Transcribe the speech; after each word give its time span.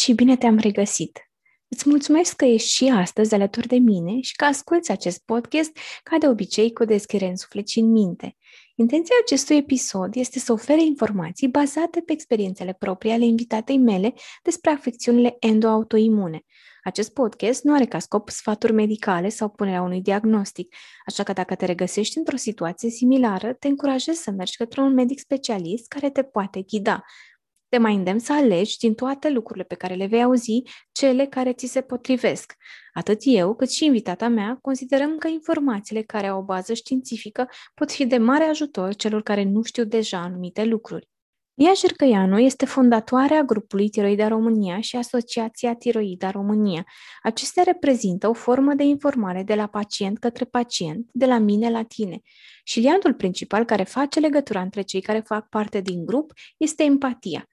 și 0.00 0.12
bine 0.12 0.36
te-am 0.36 0.58
regăsit! 0.58 1.28
Îți 1.68 1.88
mulțumesc 1.88 2.36
că 2.36 2.44
ești 2.44 2.68
și 2.68 2.88
astăzi 2.88 3.34
alături 3.34 3.66
de 3.66 3.76
mine 3.76 4.20
și 4.20 4.36
că 4.36 4.44
asculți 4.44 4.90
acest 4.90 5.22
podcast 5.24 5.78
ca 6.02 6.18
de 6.18 6.28
obicei 6.28 6.72
cu 6.72 6.84
deschire 6.84 7.26
în 7.26 7.36
suflet 7.36 7.68
și 7.68 7.78
în 7.78 7.90
minte. 7.90 8.36
Intenția 8.74 9.14
acestui 9.22 9.56
episod 9.56 10.14
este 10.14 10.38
să 10.38 10.52
ofere 10.52 10.84
informații 10.84 11.48
bazate 11.48 12.00
pe 12.00 12.12
experiențele 12.12 12.72
proprii 12.78 13.10
ale 13.10 13.24
invitatei 13.24 13.78
mele 13.78 14.14
despre 14.42 14.70
afecțiunile 14.70 15.36
endoautoimune. 15.40 16.44
Acest 16.82 17.12
podcast 17.12 17.62
nu 17.62 17.74
are 17.74 17.84
ca 17.84 17.98
scop 17.98 18.28
sfaturi 18.28 18.72
medicale 18.72 19.28
sau 19.28 19.48
punerea 19.48 19.82
unui 19.82 20.00
diagnostic, 20.00 20.74
așa 21.06 21.22
că 21.22 21.32
dacă 21.32 21.54
te 21.54 21.66
regăsești 21.66 22.18
într-o 22.18 22.36
situație 22.36 22.90
similară, 22.90 23.52
te 23.52 23.68
încurajez 23.68 24.16
să 24.16 24.30
mergi 24.30 24.56
către 24.56 24.80
un 24.80 24.94
medic 24.94 25.18
specialist 25.18 25.88
care 25.88 26.10
te 26.10 26.22
poate 26.22 26.62
ghida. 26.62 27.04
Te 27.68 27.78
mai 27.78 27.94
îndemn 27.94 28.18
să 28.18 28.32
alegi 28.32 28.78
din 28.78 28.94
toate 28.94 29.30
lucrurile 29.30 29.64
pe 29.64 29.74
care 29.74 29.94
le 29.94 30.06
vei 30.06 30.22
auzi 30.22 30.62
cele 30.92 31.26
care 31.26 31.52
ți 31.52 31.66
se 31.66 31.80
potrivesc. 31.80 32.54
Atât 32.92 33.20
eu, 33.22 33.54
cât 33.54 33.70
și 33.70 33.84
invitata 33.84 34.28
mea 34.28 34.58
considerăm 34.60 35.18
că 35.18 35.28
informațiile 35.28 36.02
care 36.02 36.26
au 36.26 36.38
o 36.38 36.44
bază 36.44 36.74
științifică 36.74 37.48
pot 37.74 37.92
fi 37.92 38.06
de 38.06 38.16
mare 38.18 38.44
ajutor 38.44 38.94
celor 38.94 39.22
care 39.22 39.42
nu 39.42 39.62
știu 39.62 39.84
deja 39.84 40.18
anumite 40.18 40.64
lucruri. 40.64 41.08
Lia 41.54 41.72
Jercăianu 41.72 42.38
este 42.38 42.64
fondatoarea 42.66 43.42
grupului 43.42 43.88
Tiroida 43.88 44.28
România 44.28 44.80
și 44.80 44.96
Asociația 44.96 45.74
Tiroida 45.74 46.30
România. 46.30 46.84
Acestea 47.22 47.62
reprezintă 47.62 48.28
o 48.28 48.32
formă 48.32 48.74
de 48.74 48.82
informare 48.82 49.42
de 49.42 49.54
la 49.54 49.66
pacient 49.66 50.18
către 50.18 50.44
pacient, 50.44 51.08
de 51.12 51.26
la 51.26 51.38
mine 51.38 51.70
la 51.70 51.82
tine. 51.82 52.20
Și 52.64 52.80
liantul 52.80 53.14
principal 53.14 53.64
care 53.64 53.82
face 53.82 54.20
legătura 54.20 54.60
între 54.60 54.82
cei 54.82 55.00
care 55.00 55.20
fac 55.20 55.48
parte 55.48 55.80
din 55.80 56.04
grup 56.04 56.32
este 56.56 56.82
empatia. 56.82 57.48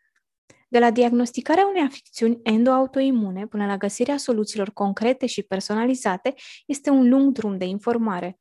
De 0.75 0.81
la 0.81 0.91
diagnosticarea 0.91 1.67
unei 1.67 1.81
afecțiuni 1.81 2.39
endoautoimune 2.43 3.47
până 3.47 3.65
la 3.65 3.77
găsirea 3.77 4.17
soluțiilor 4.17 4.69
concrete 4.69 5.25
și 5.25 5.43
personalizate, 5.43 6.33
este 6.65 6.89
un 6.89 7.09
lung 7.09 7.31
drum 7.31 7.57
de 7.57 7.65
informare. 7.65 8.39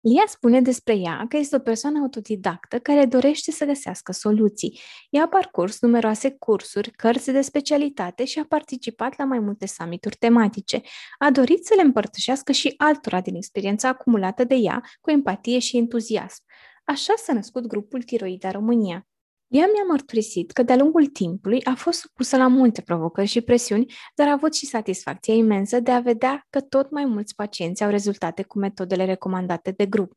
Lia 0.00 0.24
spune 0.26 0.60
despre 0.60 0.94
ea 0.96 1.26
că 1.28 1.36
este 1.36 1.56
o 1.56 1.58
persoană 1.58 1.98
autodidactă 1.98 2.78
care 2.78 3.04
dorește 3.04 3.50
să 3.50 3.64
găsească 3.64 4.12
soluții. 4.12 4.80
Ea 5.10 5.22
a 5.22 5.28
parcurs 5.28 5.80
numeroase 5.80 6.30
cursuri, 6.30 6.90
cărți 6.90 7.30
de 7.30 7.40
specialitate 7.40 8.24
și 8.24 8.38
a 8.38 8.44
participat 8.48 9.18
la 9.18 9.24
mai 9.24 9.38
multe 9.38 9.66
summituri 9.66 10.16
tematice. 10.16 10.80
A 11.18 11.30
dorit 11.30 11.66
să 11.66 11.74
le 11.76 11.82
împărtășească 11.82 12.52
și 12.52 12.74
altora 12.76 13.20
din 13.20 13.34
experiența 13.34 13.88
acumulată 13.88 14.44
de 14.44 14.54
ea 14.54 14.82
cu 15.00 15.10
empatie 15.10 15.58
și 15.58 15.76
entuziasm. 15.76 16.42
Așa 16.84 17.14
s-a 17.16 17.32
născut 17.32 17.66
grupul 17.66 18.02
Tiroida 18.02 18.50
România. 18.50 19.06
Ea 19.52 19.66
mi-a 19.72 19.84
mărturisit 19.88 20.50
că 20.50 20.62
de-a 20.62 20.76
lungul 20.76 21.06
timpului 21.06 21.64
a 21.64 21.74
fost 21.74 21.98
supusă 21.98 22.36
la 22.36 22.46
multe 22.46 22.80
provocări 22.80 23.26
și 23.26 23.40
presiuni, 23.40 23.92
dar 24.14 24.28
a 24.28 24.32
avut 24.32 24.54
și 24.54 24.66
satisfacția 24.66 25.34
imensă 25.34 25.80
de 25.80 25.90
a 25.90 26.00
vedea 26.00 26.46
că 26.50 26.60
tot 26.60 26.90
mai 26.90 27.04
mulți 27.04 27.34
pacienți 27.34 27.84
au 27.84 27.90
rezultate 27.90 28.42
cu 28.42 28.58
metodele 28.58 29.04
recomandate 29.04 29.70
de 29.70 29.86
grup. 29.86 30.12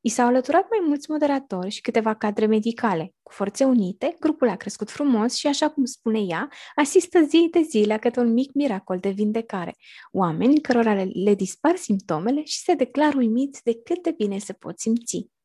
I 0.00 0.08
s-au 0.08 0.26
alăturat 0.26 0.66
mai 0.70 0.86
mulți 0.86 1.10
moderatori 1.10 1.70
și 1.70 1.80
câteva 1.80 2.14
cadre 2.14 2.46
medicale. 2.46 3.14
Cu 3.22 3.32
forțe 3.32 3.64
unite, 3.64 4.16
grupul 4.20 4.48
a 4.48 4.56
crescut 4.56 4.90
frumos 4.90 5.34
și, 5.34 5.46
așa 5.46 5.68
cum 5.68 5.84
spune 5.84 6.20
ea, 6.20 6.48
asistă 6.74 7.20
zi 7.22 7.48
de 7.50 7.60
zi 7.60 7.84
la 7.86 7.98
câte 7.98 8.20
un 8.20 8.32
mic 8.32 8.52
miracol 8.52 8.98
de 8.98 9.10
vindecare. 9.10 9.74
Oameni 10.12 10.60
cărora 10.60 10.94
le, 10.94 11.10
le 11.12 11.34
dispar 11.34 11.76
simptomele 11.76 12.44
și 12.44 12.58
se 12.58 12.74
declară 12.74 13.16
uimiți 13.16 13.62
de 13.62 13.80
cât 13.84 14.02
de 14.02 14.10
bine 14.16 14.38
se 14.38 14.52
pot 14.52 14.78
simți. 14.78 15.35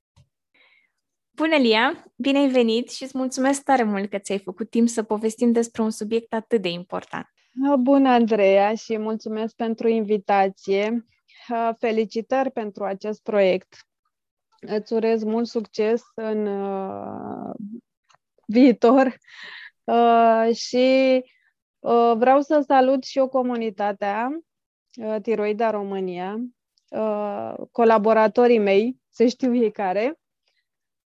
Bună, 1.42 1.56
Lia! 1.56 2.05
Bine 2.15 2.38
ai 2.38 2.48
venit 2.48 2.89
și 2.89 3.04
îți 3.04 3.17
mulțumesc 3.17 3.64
tare 3.64 3.83
mult 3.83 4.10
că 4.10 4.17
ți-ai 4.17 4.39
făcut 4.39 4.70
timp 4.70 4.88
să 4.88 5.04
povestim 5.04 5.52
despre 5.52 5.82
un 5.82 5.89
subiect 5.89 6.33
atât 6.33 6.61
de 6.61 6.70
important. 6.70 7.27
Bună, 7.80 8.10
Andreea, 8.10 8.76
și 8.76 8.98
mulțumesc 8.98 9.55
pentru 9.55 9.88
invitație. 9.88 11.05
Felicitări 11.80 12.52
pentru 12.52 12.83
acest 12.83 13.23
proiect. 13.23 13.76
Îți 14.60 14.93
urez 14.93 15.23
mult 15.23 15.48
succes 15.48 16.02
în 16.15 16.45
uh, 16.45 17.54
viitor 18.45 19.17
uh, 19.83 20.55
și 20.55 21.23
uh, 21.80 22.14
vreau 22.17 22.42
să 22.42 22.64
salut 22.67 23.04
și 23.04 23.17
o 23.17 23.27
comunitatea 23.27 24.30
uh, 25.02 25.15
Tiroida 25.21 25.70
România, 25.70 26.38
uh, 26.89 27.54
colaboratorii 27.71 28.60
mei, 28.60 28.98
să 29.10 29.26
știu 29.26 29.55
ei 29.55 29.71
care, 29.71 30.20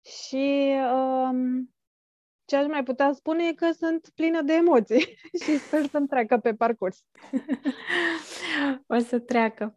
și 0.07 0.75
um, 0.93 1.71
ce 2.45 2.57
aș 2.57 2.67
mai 2.67 2.83
putea 2.83 3.13
spune 3.13 3.47
e 3.47 3.53
că 3.53 3.71
sunt 3.79 4.11
plină 4.15 4.43
de 4.43 4.53
emoții 4.53 5.19
și 5.43 5.59
sper 5.59 5.87
să-mi 5.87 6.07
treacă 6.07 6.39
pe 6.39 6.55
parcurs. 6.55 7.05
o 8.97 8.99
să 8.99 9.19
treacă. 9.19 9.75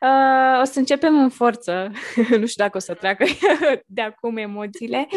Uh, 0.00 0.60
o 0.60 0.64
să 0.64 0.78
începem 0.78 1.18
în 1.18 1.28
forță. 1.28 1.90
nu 2.40 2.46
știu 2.46 2.64
dacă 2.64 2.76
o 2.76 2.80
să 2.80 2.94
treacă 2.94 3.24
de 3.86 4.02
acum 4.02 4.36
emoțiile, 4.36 5.08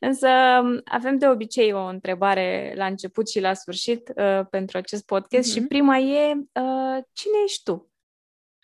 însă 0.00 0.28
um, 0.62 0.80
avem 0.84 1.18
de 1.18 1.28
obicei 1.28 1.72
o 1.72 1.84
întrebare 1.84 2.72
la 2.76 2.86
început 2.86 3.28
și 3.28 3.40
la 3.40 3.54
sfârșit 3.54 4.12
uh, 4.16 4.46
pentru 4.50 4.78
acest 4.78 5.04
podcast 5.04 5.48
uh-huh. 5.48 5.52
și 5.52 5.58
mhm. 5.58 5.68
prima 5.68 5.96
e 5.98 6.34
uh, 6.34 7.02
cine 7.12 7.36
ești 7.44 7.62
tu? 7.62 7.90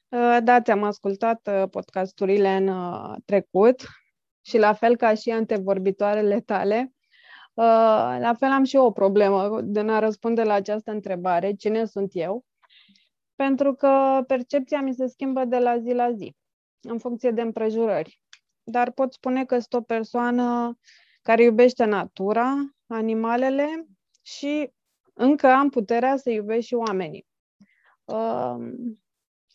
Uh, 0.08 0.38
da, 0.42 0.60
ți-am 0.60 0.82
ascultat 0.82 1.48
uh, 1.50 1.68
podcasturile 1.70 2.48
în 2.48 2.68
uh, 2.68 3.14
trecut 3.24 3.82
și 4.46 4.58
la 4.58 4.72
fel 4.72 4.96
ca 4.96 5.14
și 5.14 5.30
antevorbitoarele 5.30 6.40
tale, 6.40 6.92
uh, 7.54 8.16
la 8.20 8.34
fel 8.38 8.50
am 8.50 8.64
și 8.64 8.76
eu 8.76 8.84
o 8.84 8.90
problemă 8.90 9.60
de 9.62 9.80
a 9.80 9.98
răspunde 9.98 10.42
la 10.42 10.54
această 10.54 10.90
întrebare, 10.90 11.52
cine 11.52 11.84
sunt 11.84 12.10
eu? 12.14 12.44
Pentru 13.34 13.74
că 13.74 14.22
percepția 14.26 14.80
mi 14.80 14.94
se 14.94 15.06
schimbă 15.06 15.44
de 15.44 15.58
la 15.58 15.78
zi 15.78 15.92
la 15.92 16.12
zi, 16.12 16.36
în 16.80 16.98
funcție 16.98 17.30
de 17.30 17.40
împrejurări. 17.40 18.20
Dar 18.62 18.90
pot 18.90 19.12
spune 19.12 19.44
că 19.44 19.58
sunt 19.58 19.72
o 19.72 19.80
persoană 19.80 20.78
care 21.22 21.42
iubește 21.42 21.84
natura, 21.84 22.54
animalele 22.86 23.86
și 24.22 24.70
încă 25.12 25.46
am 25.46 25.68
puterea 25.68 26.16
să 26.16 26.30
iubesc 26.30 26.66
și 26.66 26.74
oamenii. 26.74 27.26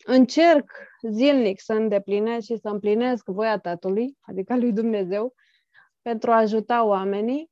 Uh, 0.06 0.14
încerc 0.14 0.70
zilnic 1.10 1.60
să 1.60 1.72
îndeplinesc 1.72 2.46
și 2.46 2.56
să 2.56 2.68
împlinesc 2.68 3.24
voia 3.26 3.58
Tatălui, 3.58 4.16
adică 4.20 4.56
lui 4.56 4.72
Dumnezeu, 4.72 5.34
pentru 6.02 6.30
a 6.30 6.36
ajuta 6.36 6.84
oamenii, 6.84 7.50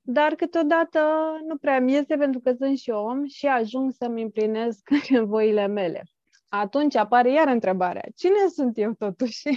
dar 0.00 0.34
câteodată 0.34 1.00
nu 1.46 1.56
prea 1.56 1.80
mi 1.80 1.96
este 1.96 2.16
pentru 2.16 2.40
că 2.40 2.54
sunt 2.58 2.78
și 2.78 2.90
om 2.90 3.26
și 3.26 3.46
ajung 3.46 3.92
să-mi 3.92 4.22
împlinesc 4.22 4.88
voile 5.24 5.66
mele. 5.66 6.02
Atunci 6.48 6.96
apare 6.96 7.32
iar 7.32 7.48
întrebarea, 7.48 8.08
cine 8.16 8.48
sunt 8.54 8.78
eu 8.78 8.92
totuși? 8.92 9.48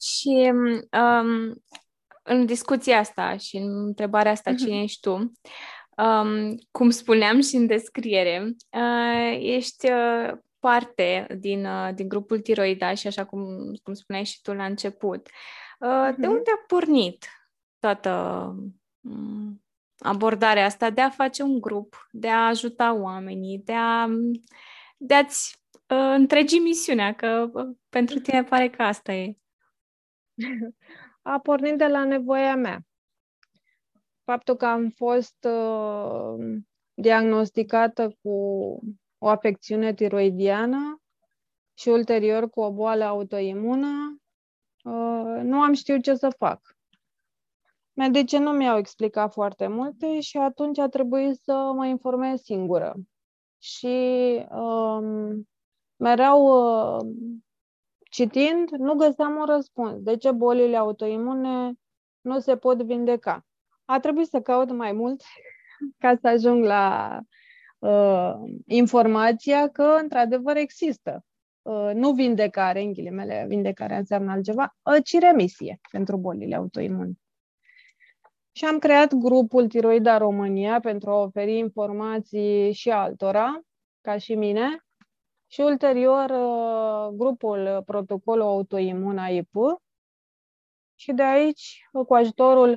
Și 0.00 0.52
um, 0.52 1.62
în 2.22 2.46
discuția 2.46 2.98
asta 2.98 3.36
și 3.36 3.56
în 3.56 3.86
întrebarea 3.86 4.32
asta, 4.32 4.54
cine 4.54 4.74
mhm. 4.74 4.82
ești 4.82 5.00
tu, 5.00 5.32
um, 5.96 6.54
cum 6.70 6.90
spuneam 6.90 7.40
și 7.40 7.56
în 7.56 7.66
descriere, 7.66 8.54
uh, 8.70 9.38
ești 9.40 9.90
uh, 9.90 10.32
parte 10.62 11.26
din, 11.38 11.64
uh, 11.64 11.94
din 11.94 12.08
grupul 12.08 12.40
tiroida 12.40 12.94
și 12.94 13.06
așa 13.06 13.24
cum, 13.24 13.44
cum 13.82 13.94
spuneai 13.94 14.24
și 14.24 14.40
tu 14.42 14.52
la 14.52 14.64
început. 14.64 15.28
Uh, 15.78 16.14
de 16.16 16.26
mhm. 16.26 16.36
unde 16.36 16.50
a 16.50 16.64
pornit 16.66 17.28
toată 17.78 18.10
mm, 19.00 19.64
abordarea 19.98 20.64
asta 20.64 20.90
de 20.90 21.00
a 21.00 21.10
face 21.10 21.42
un 21.42 21.60
grup, 21.60 22.08
de 22.10 22.28
a 22.28 22.46
ajuta 22.46 22.92
oamenii, 22.94 23.58
de, 23.58 23.72
a, 23.72 24.08
de 24.96 25.14
a-ți 25.14 25.64
uh, 25.88 26.12
întregi 26.14 26.58
misiunea, 26.58 27.14
că 27.14 27.50
pentru 27.88 28.18
tine 28.18 28.44
pare 28.44 28.70
că 28.70 28.82
asta 28.82 29.12
e. 29.12 29.36
A 31.22 31.38
pornit 31.38 31.78
de 31.78 31.86
la 31.86 32.04
nevoia 32.04 32.56
mea. 32.56 32.80
Faptul 34.24 34.56
că 34.56 34.66
am 34.66 34.88
fost 34.88 35.44
uh, 35.44 36.62
diagnosticată 36.94 38.18
cu 38.22 38.80
o 39.22 39.28
afecțiune 39.28 39.94
tiroidiană 39.94 41.02
și 41.74 41.88
ulterior 41.88 42.50
cu 42.50 42.60
o 42.60 42.72
boală 42.72 43.04
autoimună, 43.04 44.20
uh, 44.84 45.40
nu 45.42 45.60
am 45.60 45.72
știut 45.72 46.02
ce 46.02 46.14
să 46.14 46.30
fac. 46.38 46.76
Medicii 47.92 48.38
nu 48.38 48.50
mi-au 48.50 48.78
explicat 48.78 49.32
foarte 49.32 49.66
multe 49.66 50.20
și 50.20 50.36
atunci 50.36 50.78
a 50.78 50.88
trebuit 50.88 51.36
să 51.36 51.72
mă 51.74 51.86
informez 51.86 52.40
singură. 52.40 52.94
Și 53.58 53.86
um, 54.50 55.48
mereu 55.96 56.44
uh, 56.44 57.06
citind, 58.10 58.70
nu 58.70 58.94
găseam 58.94 59.36
un 59.36 59.44
răspuns. 59.44 60.00
De 60.00 60.16
ce 60.16 60.30
bolile 60.32 60.76
autoimune 60.76 61.72
nu 62.20 62.38
se 62.38 62.56
pot 62.56 62.82
vindeca? 62.82 63.46
A 63.84 64.00
trebuit 64.00 64.28
să 64.28 64.40
caut 64.40 64.70
mai 64.70 64.92
mult 64.92 65.22
ca 66.02 66.16
să 66.20 66.28
ajung 66.28 66.64
la 66.64 67.18
uh, 67.82 68.34
informația 68.66 69.68
că, 69.68 69.98
într-adevăr, 70.02 70.56
există. 70.56 71.24
Uh, 71.62 71.90
nu 71.94 72.12
vindecare, 72.12 72.80
în 72.80 72.92
ghilimele, 72.92 73.44
vindecarea 73.48 73.96
înseamnă 73.96 74.30
altceva, 74.32 74.76
uh, 74.82 75.04
ci 75.04 75.18
remisie 75.18 75.80
pentru 75.90 76.16
bolile 76.16 76.54
autoimune. 76.54 77.12
Și 78.52 78.64
am 78.64 78.78
creat 78.78 79.14
grupul 79.14 79.68
Tiroida 79.68 80.16
România 80.16 80.80
pentru 80.80 81.10
a 81.10 81.22
oferi 81.22 81.56
informații 81.58 82.72
și 82.72 82.90
altora, 82.90 83.60
ca 84.00 84.18
și 84.18 84.34
mine, 84.34 84.84
și 85.46 85.60
ulterior 85.60 86.30
uh, 86.30 87.14
grupul 87.16 87.82
Protocolul 87.86 88.46
Autoimun 88.46 89.18
AIP. 89.18 89.52
Și 90.94 91.12
de 91.12 91.22
aici, 91.22 91.88
cu 92.06 92.14
ajutorul 92.14 92.70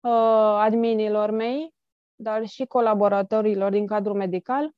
uh, 0.00 0.10
adminilor 0.58 1.30
mei, 1.30 1.74
dar 2.20 2.46
și 2.46 2.64
colaboratorilor 2.64 3.70
din 3.70 3.86
cadrul 3.86 4.16
medical, 4.16 4.70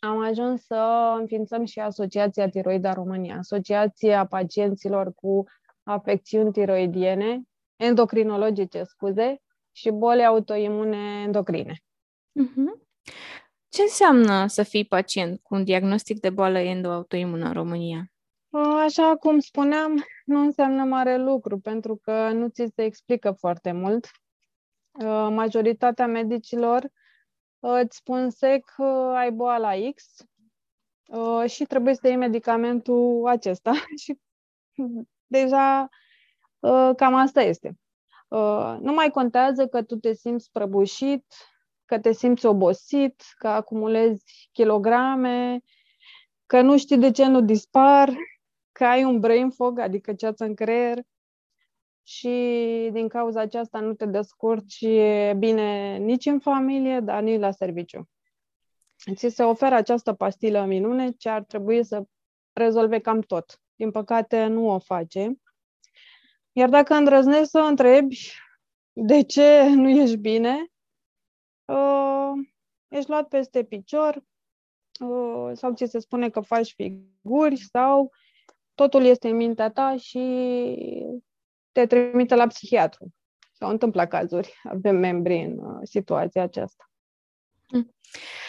am 0.00 0.20
ajuns 0.20 0.64
să 0.64 1.14
înființăm 1.18 1.64
și 1.64 1.80
Asociația 1.80 2.48
Tiroida 2.48 2.92
România, 2.92 3.36
Asociația 3.38 4.26
Pacienților 4.26 5.12
cu 5.14 5.44
afecțiuni 5.82 6.52
tiroidiene, 6.52 7.42
endocrinologice, 7.76 8.82
scuze, 8.82 9.42
și 9.72 9.90
boli 9.90 10.24
autoimune 10.24 11.22
endocrine. 11.22 11.72
Uh-huh. 11.72 12.82
Ce 13.68 13.82
înseamnă 13.82 14.46
să 14.46 14.62
fii 14.62 14.84
pacient 14.84 15.40
cu 15.42 15.54
un 15.54 15.64
diagnostic 15.64 16.20
de 16.20 16.30
boală 16.30 16.58
endoautoimună 16.58 17.46
în 17.46 17.52
România? 17.52 18.12
Așa 18.84 19.16
cum 19.16 19.38
spuneam, 19.38 20.04
nu 20.24 20.40
înseamnă 20.40 20.84
mare 20.84 21.16
lucru, 21.16 21.58
pentru 21.58 21.96
că 21.96 22.30
nu 22.32 22.48
ți 22.48 22.72
se 22.74 22.84
explică 22.84 23.30
foarte 23.30 23.72
mult. 23.72 24.10
Majoritatea 25.28 26.06
medicilor 26.06 26.88
îți 27.58 27.96
spun 27.96 28.30
sec 28.30 28.64
că 28.64 29.12
ai 29.16 29.30
boala 29.30 29.70
X 29.94 30.24
și 31.46 31.64
trebuie 31.64 31.94
să 31.94 32.06
iei 32.06 32.16
medicamentul 32.16 33.26
acesta. 33.26 33.72
și 34.02 34.18
deja 35.26 35.88
cam 36.96 37.14
asta 37.14 37.42
este. 37.42 37.78
Nu 38.80 38.92
mai 38.92 39.10
contează 39.10 39.66
că 39.66 39.82
tu 39.82 39.96
te 39.96 40.12
simți 40.12 40.50
prăbușit, 40.52 41.24
că 41.84 41.98
te 41.98 42.12
simți 42.12 42.46
obosit, 42.46 43.22
că 43.38 43.48
acumulezi 43.48 44.48
kilograme, 44.52 45.60
că 46.46 46.60
nu 46.60 46.78
știi 46.78 46.98
de 46.98 47.10
ce 47.10 47.26
nu 47.26 47.40
dispar, 47.40 48.16
că 48.72 48.84
ai 48.84 49.04
un 49.04 49.20
brain 49.20 49.50
fog, 49.50 49.78
adică 49.78 50.14
ceață 50.14 50.44
în 50.44 50.54
creier 50.54 50.98
și 52.06 52.28
din 52.92 53.08
cauza 53.08 53.40
aceasta 53.40 53.80
nu 53.80 53.94
te 53.94 54.06
descurci 54.06 54.86
bine 55.36 55.96
nici 55.96 56.26
în 56.26 56.38
familie, 56.38 57.00
dar 57.00 57.22
nici 57.22 57.40
la 57.40 57.50
serviciu. 57.50 58.08
Ți 59.14 59.28
se 59.28 59.42
oferă 59.42 59.74
această 59.74 60.12
pastilă 60.12 60.64
minune 60.64 61.10
ce 61.10 61.28
ar 61.28 61.42
trebui 61.42 61.84
să 61.84 62.04
rezolve 62.52 62.98
cam 62.98 63.20
tot. 63.20 63.60
Din 63.74 63.90
păcate 63.90 64.46
nu 64.46 64.68
o 64.68 64.78
face. 64.78 65.38
Iar 66.52 66.68
dacă 66.68 66.94
îndrăznești 66.94 67.48
să 67.48 67.58
întrebi 67.58 68.18
de 68.92 69.22
ce 69.22 69.68
nu 69.68 69.88
ești 69.88 70.16
bine, 70.16 70.66
uh, 71.64 72.32
ești 72.88 73.10
luat 73.10 73.28
peste 73.28 73.64
picior 73.64 74.24
uh, 75.00 75.50
sau 75.52 75.74
ți 75.74 75.86
se 75.86 75.98
spune 75.98 76.30
că 76.30 76.40
faci 76.40 76.72
figuri 76.72 77.56
sau 77.56 78.12
totul 78.74 79.04
este 79.04 79.28
în 79.28 79.36
mintea 79.36 79.70
ta 79.70 79.96
și 79.96 80.18
te 81.74 81.86
trimite 81.86 82.34
la 82.34 82.46
psihiatru. 82.46 83.14
S-au 83.52 83.70
întâmplat 83.70 84.08
cazuri, 84.08 84.60
avem 84.62 84.96
membri 84.96 85.36
în 85.36 85.58
uh, 85.58 85.80
situația 85.82 86.42
aceasta. 86.42 86.90
Mm. 87.72 87.94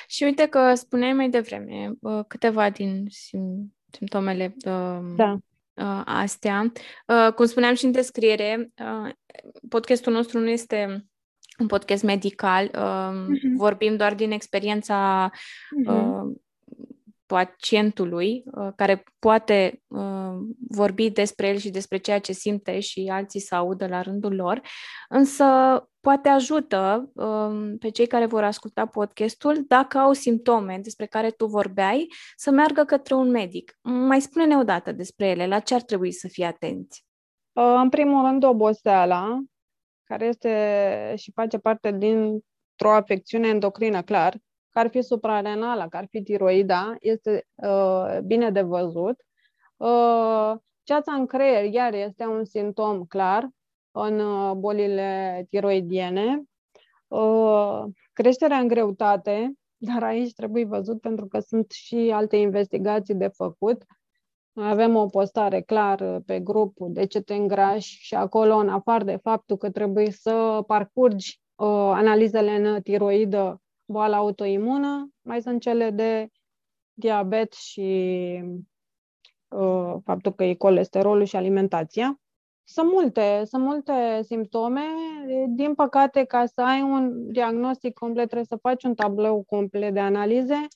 Și 0.07 0.24
uite 0.24 0.48
că 0.48 0.74
spuneai 0.74 1.13
mai 1.13 1.30
devreme 1.30 1.92
uh, 2.01 2.25
câteva 2.27 2.69
din 2.69 3.06
sim- 3.10 3.74
simptomele 3.92 4.56
uh, 4.66 5.00
da. 5.16 5.38
uh, 5.74 6.01
astea. 6.06 6.72
Uh, 7.07 7.33
cum 7.33 7.45
spuneam 7.45 7.75
și 7.75 7.86
în 7.86 7.92
descriere, 7.92 8.72
uh, 8.80 9.12
podcastul 9.69 10.13
nostru 10.13 10.39
nu 10.39 10.50
este 10.50 11.06
un 11.60 11.68
podcast 11.68 12.04
medical, 12.04 12.63
uh, 12.63 13.25
uh-huh. 13.25 13.56
vorbim 13.56 13.95
doar 13.95 14.16
din 14.16 14.31
experiența 14.31 15.30
uh-huh. 15.31 16.44
Uh, 17.25 17.36
pacientului 17.36 18.44
uh, 18.45 18.68
care 18.75 19.04
poate 19.19 19.81
uh, 19.88 20.33
vorbi 20.69 21.10
despre 21.10 21.48
el 21.48 21.57
și 21.57 21.69
despre 21.69 21.98
ceea 21.98 22.19
ce 22.19 22.31
simte 22.31 22.80
și 22.80 23.10
alții 23.12 23.39
să 23.39 23.56
audă 23.56 23.88
la 23.88 24.01
rândul 24.01 24.36
lor, 24.36 24.62
însă 25.10 25.45
poate 26.00 26.30
ajută 26.30 27.12
um, 27.13 27.77
pe 27.77 27.89
cei 27.89 28.07
care 28.07 28.25
vor 28.25 28.44
asculta 28.44 28.86
podcastul, 28.86 29.63
dacă 29.68 29.98
au 29.98 30.13
simptome 30.13 30.80
despre 30.81 31.06
care 31.06 31.30
tu 31.30 31.45
vorbeai, 31.45 32.07
să 32.36 32.51
meargă 32.51 32.83
către 32.83 33.13
un 33.13 33.30
medic. 33.30 33.78
Mai 33.81 34.21
spune-ne 34.21 34.57
o 34.57 34.63
dată 34.63 34.92
despre 34.92 35.28
ele, 35.28 35.48
la 35.48 35.60
ce 35.60 35.74
ar 35.74 35.81
trebui 35.81 36.12
să 36.12 36.28
fie 36.28 36.45
atenți? 36.45 37.06
Uh, 37.51 37.75
în 37.81 37.89
primul 37.89 38.25
rând, 38.25 38.44
oboseala, 38.44 39.39
care 40.04 40.25
este 40.25 41.13
și 41.18 41.31
face 41.31 41.57
parte 41.57 41.92
dintr-o 41.92 42.92
afecțiune 42.92 43.48
endocrină, 43.48 44.01
clar, 44.01 44.38
că 44.75 44.81
ar 44.81 44.89
fi 44.89 45.01
suprarenală, 45.01 45.88
că 45.89 45.98
ar 45.98 46.07
fi 46.10 46.22
tiroida, 46.22 46.95
este 47.00 47.48
uh, 47.56 48.18
bine 48.25 48.51
de 48.51 48.62
văzut. 48.62 49.16
Uh, 49.77 50.54
ceața 50.83 51.13
în 51.13 51.25
creier, 51.25 51.63
iar, 51.63 51.94
este 51.94 52.25
un 52.25 52.45
simptom 52.45 53.04
clar 53.04 53.50
în 53.92 54.19
uh, 54.19 54.51
bolile 54.56 55.45
tiroidiene. 55.50 56.44
Uh, 57.07 57.83
creșterea 58.13 58.57
în 58.57 58.68
greutate, 58.68 59.54
dar 59.77 60.04
aici 60.04 60.33
trebuie 60.33 60.66
văzut 60.66 61.01
pentru 61.01 61.28
că 61.28 61.39
sunt 61.39 61.71
și 61.71 62.12
alte 62.13 62.36
investigații 62.36 63.16
de 63.16 63.28
făcut. 63.28 63.83
Avem 64.54 64.95
o 64.95 65.06
postare 65.06 65.62
clar 65.62 66.21
pe 66.25 66.39
grupul 66.39 66.94
de 66.94 67.06
ce 67.06 67.21
te 67.21 67.33
îngrași 67.33 67.98
și 68.01 68.16
acolo, 68.16 68.56
în 68.56 68.69
afară 68.69 69.04
de 69.04 69.19
faptul 69.21 69.57
că 69.57 69.69
trebuie 69.69 70.12
să 70.12 70.63
parcurgi 70.68 71.39
uh, 71.56 71.68
analizele 71.94 72.51
în 72.51 72.81
tiroidă 72.81 73.60
boala 73.85 74.17
autoimună, 74.17 75.09
mai 75.21 75.41
sunt 75.41 75.61
cele 75.61 75.89
de 75.89 76.29
diabet 76.93 77.53
și 77.53 77.89
uh, 79.47 79.95
faptul 80.03 80.33
că 80.33 80.43
e 80.43 80.53
colesterolul 80.53 81.23
și 81.25 81.35
alimentația. 81.35 82.19
Sunt 82.63 82.91
multe, 82.91 83.43
sunt 83.45 83.63
multe 83.63 84.21
simptome. 84.23 84.81
Din 85.47 85.73
păcate, 85.73 86.23
ca 86.23 86.45
să 86.45 86.61
ai 86.61 86.81
un 86.81 87.31
diagnostic 87.31 87.93
complet, 87.93 88.25
trebuie 88.25 88.45
să 88.47 88.55
faci 88.55 88.83
un 88.83 88.95
tablou 88.95 89.43
complet 89.43 89.93
de 89.93 89.99
analize, 89.99 90.67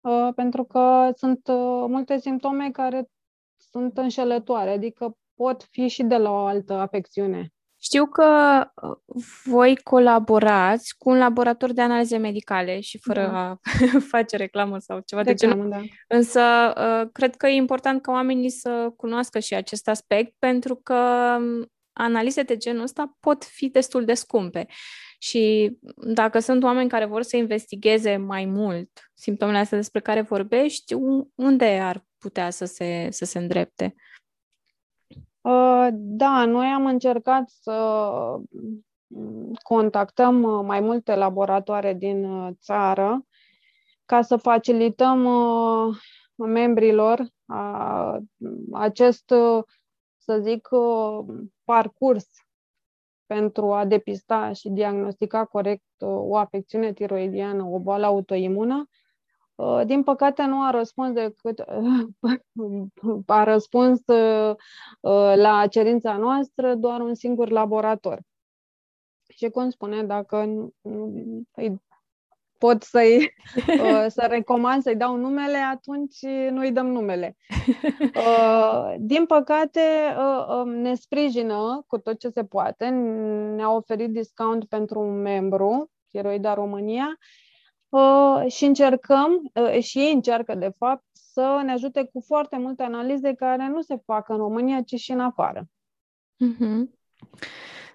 uh, 0.00 0.28
pentru 0.34 0.64
că 0.64 1.10
sunt 1.16 1.48
uh, 1.48 1.84
multe 1.88 2.18
simptome 2.18 2.70
care 2.70 3.08
sunt 3.56 3.98
înșelătoare, 3.98 4.70
adică 4.70 5.16
pot 5.34 5.62
fi 5.62 5.88
și 5.88 6.02
de 6.02 6.16
la 6.16 6.30
o 6.30 6.44
altă 6.44 6.72
afecțiune. 6.72 7.52
Știu 7.82 8.06
că 8.06 8.60
uh, 8.82 9.22
voi 9.44 9.76
colaborați 9.76 10.94
cu 10.98 11.10
un 11.10 11.18
laborator 11.18 11.72
de 11.72 11.80
analize 11.80 12.16
medicale 12.16 12.80
și 12.80 12.98
fără 12.98 13.20
da. 13.20 13.38
a 13.38 13.60
face 14.12 14.36
reclamă 14.36 14.78
sau 14.78 15.00
ceva 15.06 15.22
de, 15.22 15.32
de 15.32 15.46
genul. 15.46 15.68
Da. 15.68 15.80
Însă, 16.08 16.40
uh, 16.76 17.08
cred 17.12 17.36
că 17.36 17.46
e 17.46 17.54
important 17.54 18.02
ca 18.02 18.12
oamenii 18.12 18.50
să 18.50 18.92
cunoască 18.96 19.38
și 19.38 19.54
acest 19.54 19.88
aspect, 19.88 20.34
pentru 20.38 20.76
că 20.76 20.94
um, 21.38 21.66
analize 21.92 22.42
de 22.42 22.56
genul 22.56 22.82
ăsta 22.82 23.16
pot 23.20 23.44
fi 23.44 23.68
destul 23.68 24.04
de 24.04 24.14
scumpe. 24.14 24.66
Și 25.18 25.76
dacă 25.96 26.38
sunt 26.38 26.62
oameni 26.62 26.88
care 26.88 27.04
vor 27.04 27.22
să 27.22 27.36
investigheze 27.36 28.16
mai 28.16 28.44
mult 28.44 28.90
simptomele 29.14 29.58
astea 29.58 29.78
despre 29.78 30.00
care 30.00 30.20
vorbești, 30.20 30.94
unde 31.34 31.78
ar 31.82 32.04
putea 32.18 32.50
să 32.50 32.64
se, 32.64 33.06
să 33.10 33.24
se 33.24 33.38
îndrepte? 33.38 33.94
Uh, 35.42 35.88
da, 35.92 36.44
noi 36.44 36.66
am 36.66 36.86
încercat 36.86 37.48
să 37.48 37.72
mm, 39.06 39.52
contactăm 39.62 40.42
uh, 40.42 40.64
mai 40.64 40.80
multe 40.80 41.14
laboratoare 41.14 41.94
din 41.94 42.24
uh, 42.24 42.50
țară 42.60 43.26
ca 44.04 44.22
să 44.22 44.36
facilităm 44.36 45.28
membrilor 46.34 47.26
acest, 48.72 49.24
să 50.16 50.38
zic, 50.40 50.68
parcurs 51.64 52.28
pentru 53.26 53.72
a 53.72 53.84
depista 53.84 54.52
și 54.52 54.68
diagnostica 54.68 55.44
corect 55.44 55.84
o 55.98 56.36
afecțiune 56.36 56.92
tiroidiană, 56.92 57.64
o 57.64 57.78
boală 57.78 58.06
autoimună. 58.06 58.76
Uh, 58.76 58.99
din 59.84 60.02
păcate 60.02 60.44
nu 60.44 60.62
a 60.62 60.70
răspuns 60.70 61.12
decât 61.12 61.58
a 63.26 63.44
răspuns 63.44 64.00
uh, 64.06 64.56
la 65.34 65.66
cerința 65.66 66.16
noastră 66.16 66.74
doar 66.74 67.00
un 67.00 67.14
singur 67.14 67.50
laborator. 67.50 68.20
Și 69.28 69.48
cum 69.48 69.70
spune, 69.70 70.02
dacă 70.02 70.68
îi 71.54 71.82
pot 72.58 72.82
să-i 72.82 73.16
uh, 73.56 74.06
să 74.08 74.26
recomand 74.28 74.82
să-i 74.82 74.96
dau 74.96 75.16
numele, 75.16 75.56
atunci 75.56 76.22
nu-i 76.50 76.72
dăm 76.72 76.86
numele. 76.86 77.36
Din 78.98 79.26
păcate, 79.26 79.80
um, 80.48 80.68
ne 80.68 80.94
sprijină 80.94 81.84
cu 81.86 81.98
tot 81.98 82.18
ce 82.18 82.28
se 82.28 82.44
poate. 82.44 82.88
Ne-a 83.54 83.70
oferit 83.70 84.10
discount 84.10 84.64
pentru 84.64 85.00
un 85.00 85.20
membru, 85.20 85.90
Chiroida 86.10 86.54
România, 86.54 87.06
Uh, 87.06 87.49
și 88.48 88.64
încercăm, 88.64 89.50
uh, 89.54 89.82
și 89.82 89.98
ei 89.98 90.12
încearcă 90.12 90.54
de 90.54 90.72
fapt, 90.78 91.04
să 91.12 91.60
ne 91.64 91.72
ajute 91.72 92.08
cu 92.12 92.20
foarte 92.26 92.58
multe 92.58 92.82
analize 92.82 93.34
care 93.34 93.68
nu 93.68 93.80
se 93.80 93.96
fac 94.04 94.28
în 94.28 94.36
România, 94.36 94.82
ci 94.82 94.94
și 94.94 95.10
în 95.10 95.20
afară. 95.20 95.68
Mm-hmm. 96.44 96.98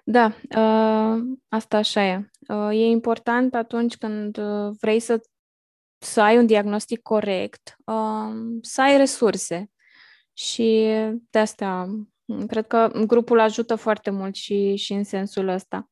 Da, 0.04 0.26
uh, 0.56 1.22
asta 1.48 1.76
așa 1.76 2.04
e. 2.04 2.30
Uh, 2.48 2.70
e 2.70 2.86
important 2.86 3.54
atunci 3.54 3.96
când 3.96 4.36
uh, 4.36 4.76
vrei 4.80 5.00
să, 5.00 5.20
să 5.98 6.20
ai 6.20 6.38
un 6.38 6.46
diagnostic 6.46 7.02
corect, 7.02 7.76
uh, 7.84 8.58
să 8.60 8.82
ai 8.82 8.96
resurse. 8.96 9.70
Și 10.32 10.88
de 11.30 11.38
asta 11.38 11.88
cred 12.46 12.66
că 12.66 12.90
grupul 13.06 13.40
ajută 13.40 13.74
foarte 13.74 14.10
mult 14.10 14.34
și, 14.34 14.76
și 14.76 14.92
în 14.92 15.04
sensul 15.04 15.48
ăsta. 15.48 15.90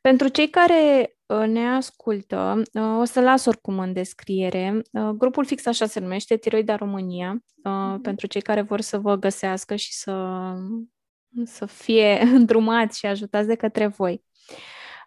Pentru 0.00 0.28
cei 0.28 0.48
care 0.50 1.08
uh, 1.08 1.13
ne 1.46 1.68
ascultă, 1.68 2.62
uh, 2.72 2.98
o 2.98 3.04
să 3.04 3.20
las 3.20 3.44
oricum 3.44 3.78
în 3.78 3.92
descriere. 3.92 4.82
Uh, 4.92 5.08
grupul 5.08 5.44
fix 5.44 5.66
așa 5.66 5.86
se 5.86 6.00
numește, 6.00 6.36
Tiroida 6.36 6.76
România, 6.76 7.38
mm-hmm. 7.38 8.00
pentru 8.02 8.26
cei 8.26 8.40
care 8.40 8.62
vor 8.62 8.80
să 8.80 8.98
vă 8.98 9.16
găsească 9.16 9.76
și 9.76 9.92
să 9.92 10.54
să 11.44 11.66
fie 11.66 12.20
îndrumați 12.36 12.98
și 12.98 13.06
ajutați 13.06 13.46
de 13.46 13.54
către 13.54 13.86
voi. 13.86 14.24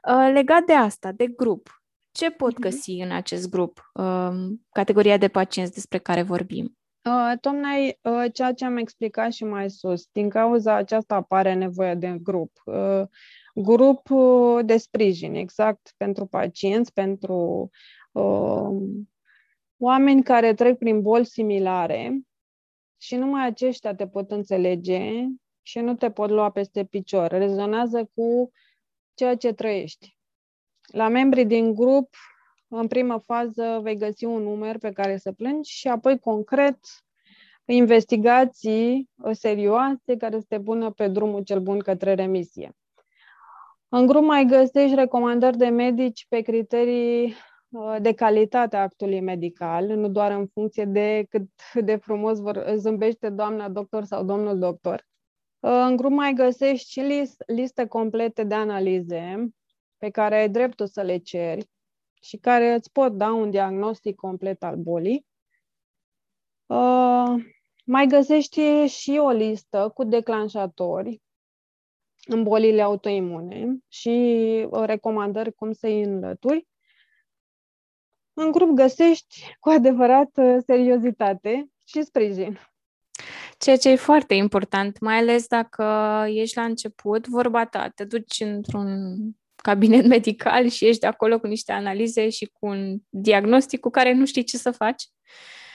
Uh, 0.08 0.30
legat 0.34 0.64
de 0.64 0.74
asta, 0.74 1.12
de 1.12 1.28
grup, 1.28 1.82
ce 2.12 2.32
pot 2.32 2.52
mhm. 2.52 2.62
găsi 2.62 2.92
în 2.92 3.12
acest 3.12 3.50
grup, 3.50 3.92
um, 3.94 4.66
categoria 4.72 5.18
de 5.18 5.28
pacienți 5.28 5.74
despre 5.74 5.98
care 5.98 6.22
vorbim? 6.22 6.78
Uh, 7.04 7.38
tocmai 7.42 8.00
uh, 8.02 8.26
ceea 8.34 8.54
ce 8.54 8.66
am 8.66 8.78
explicat 8.78 9.32
și 9.34 9.44
mai 9.44 9.70
sus, 9.70 10.08
din 10.12 10.30
cauza 10.30 10.74
aceasta 10.74 11.16
apare 11.16 11.54
nevoia 11.54 11.96
de 11.96 12.18
grup. 12.22 12.52
Grup 13.60 14.10
de 14.66 14.78
sprijin, 14.78 15.34
exact 15.34 15.94
pentru 15.98 16.26
pacienți, 16.26 16.94
pentru 16.94 17.70
oameni 19.78 20.24
care 20.24 20.54
trec 20.54 20.78
prin 20.78 21.02
boli 21.02 21.26
similare 21.26 22.20
și 22.98 23.16
numai 23.16 23.46
aceștia 23.46 23.96
te 23.96 24.08
pot 24.08 24.32
înțelege 24.32 25.26
și 25.62 25.80
nu 25.80 25.96
te 25.96 26.12
pot 26.12 26.30
lua 26.30 26.50
peste 26.50 26.86
picior. 26.86 27.32
Rezonează 27.32 28.12
cu 28.16 28.52
ceea 29.14 29.36
ce 29.36 29.54
trăiești. 29.54 30.18
La 30.94 31.08
membrii 31.08 31.46
din 31.46 31.74
grup, 31.74 32.16
în 32.68 32.88
primă 32.88 33.18
fază, 33.26 33.80
vei 33.84 33.98
găsi 33.98 34.26
un 34.26 34.42
număr 34.42 34.78
pe 34.78 34.92
care 34.92 35.18
să 35.18 35.32
plângi 35.32 35.72
și 35.72 35.88
apoi, 35.88 36.20
concret, 36.20 36.80
investigații 37.66 39.10
serioase 39.32 40.16
care 40.18 40.40
să 40.40 40.46
te 40.48 40.60
pună 40.60 40.92
pe 40.92 41.08
drumul 41.08 41.44
cel 41.44 41.60
bun 41.60 41.80
către 41.80 42.14
remisie. 42.14 42.72
În 43.90 44.06
grup 44.06 44.24
mai 44.24 44.46
găsești 44.46 44.96
recomandări 44.96 45.58
de 45.58 45.68
medici 45.68 46.26
pe 46.30 46.42
criterii 46.42 47.36
uh, 47.70 47.96
de 48.02 48.14
calitate 48.14 48.76
a 48.76 48.82
actului 48.82 49.20
medical, 49.20 49.86
nu 49.86 50.10
doar 50.10 50.32
în 50.32 50.48
funcție 50.48 50.86
de 50.86 51.26
cât 51.30 51.50
de 51.86 51.96
frumos 51.96 52.40
vor, 52.40 52.66
zâmbește 52.76 53.30
doamna 53.30 53.70
doctor 53.70 54.04
sau 54.04 54.24
domnul 54.24 54.60
doctor. 54.60 55.08
În 55.60 55.96
grup 55.96 56.12
mai 56.12 56.34
găsești 56.34 56.92
și 56.92 57.00
list, 57.00 57.44
liste 57.46 57.86
complete 57.86 58.44
de 58.44 58.56
analize 58.56 59.48
pe 59.98 60.10
care 60.10 60.36
ai 60.36 60.50
dreptul 60.50 60.88
să 60.88 61.02
le 61.02 61.18
ceri 61.18 61.70
și 62.22 62.38
care 62.38 62.74
îți 62.74 62.92
pot 62.92 63.12
da 63.12 63.34
un 63.34 63.50
diagnostic 63.50 64.16
complet 64.16 64.64
al 64.64 64.76
bolii. 64.76 65.26
Uh, 66.66 67.34
mai 67.86 68.06
găsești 68.08 68.86
și 68.86 69.18
o 69.22 69.30
listă 69.30 69.92
cu 69.94 70.04
declanșatori 70.04 71.22
în 72.28 72.44
bolile 72.44 72.82
autoimune 72.82 73.78
și 73.88 74.10
uh, 74.70 74.84
recomandări 74.86 75.54
cum 75.54 75.72
să-i 75.72 76.02
înlături. 76.02 76.68
În 78.34 78.52
grup 78.52 78.70
găsești 78.70 79.56
cu 79.60 79.70
adevărat 79.70 80.30
uh, 80.36 80.58
seriozitate 80.66 81.70
și 81.86 82.04
sprijin. 82.04 82.60
Ceea 83.58 83.78
ce 83.78 83.90
e 83.90 83.96
foarte 83.96 84.34
important, 84.34 85.00
mai 85.00 85.18
ales 85.18 85.48
dacă 85.48 85.84
ești 86.28 86.58
la 86.58 86.64
început, 86.64 87.28
vorba 87.28 87.66
ta, 87.66 87.90
te 87.96 88.04
duci 88.04 88.40
într-un 88.40 89.18
cabinet 89.56 90.06
medical 90.16 90.68
și 90.68 90.86
ești 90.86 91.02
de 91.02 91.08
acolo 91.08 91.40
cu 91.40 91.48
niște 91.48 91.72
analize 91.72 92.30
și 92.30 92.46
cu 92.46 92.66
un 92.66 92.98
diagnostic 93.10 93.80
cu 93.80 93.90
care 93.90 94.14
nu 94.14 94.26
știi 94.26 94.44
ce 94.44 94.58
să 94.58 94.72
faci. 94.72 95.04
Uh, 95.04 95.67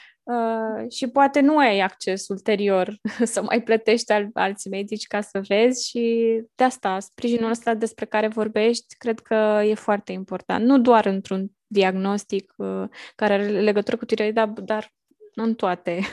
și 0.91 1.07
poate 1.07 1.41
nu 1.41 1.59
ai 1.59 1.81
acces 1.81 2.29
ulterior 2.29 2.97
să 3.33 3.43
mai 3.43 3.63
plătești 3.63 4.13
al, 4.13 4.29
alți 4.33 4.69
medici 4.69 5.07
ca 5.07 5.21
să 5.21 5.41
vezi 5.49 5.89
și 5.89 6.37
de 6.55 6.65
asta, 6.65 6.99
sprijinul 7.01 7.51
ăsta 7.51 7.75
despre 7.75 8.05
care 8.05 8.29
vorbești, 8.29 8.97
cred 8.97 9.21
că 9.21 9.63
e 9.65 9.75
foarte 9.75 10.13
important. 10.13 10.65
Nu 10.65 10.79
doar 10.79 11.07
într-un 11.07 11.51
diagnostic 11.67 12.53
uh, 12.57 12.85
care 13.15 13.33
are 13.33 13.49
legătură 13.61 13.97
cu 13.97 14.05
tiroida, 14.05 14.47
dar 14.47 14.93
în 15.35 15.55
toate 15.55 16.01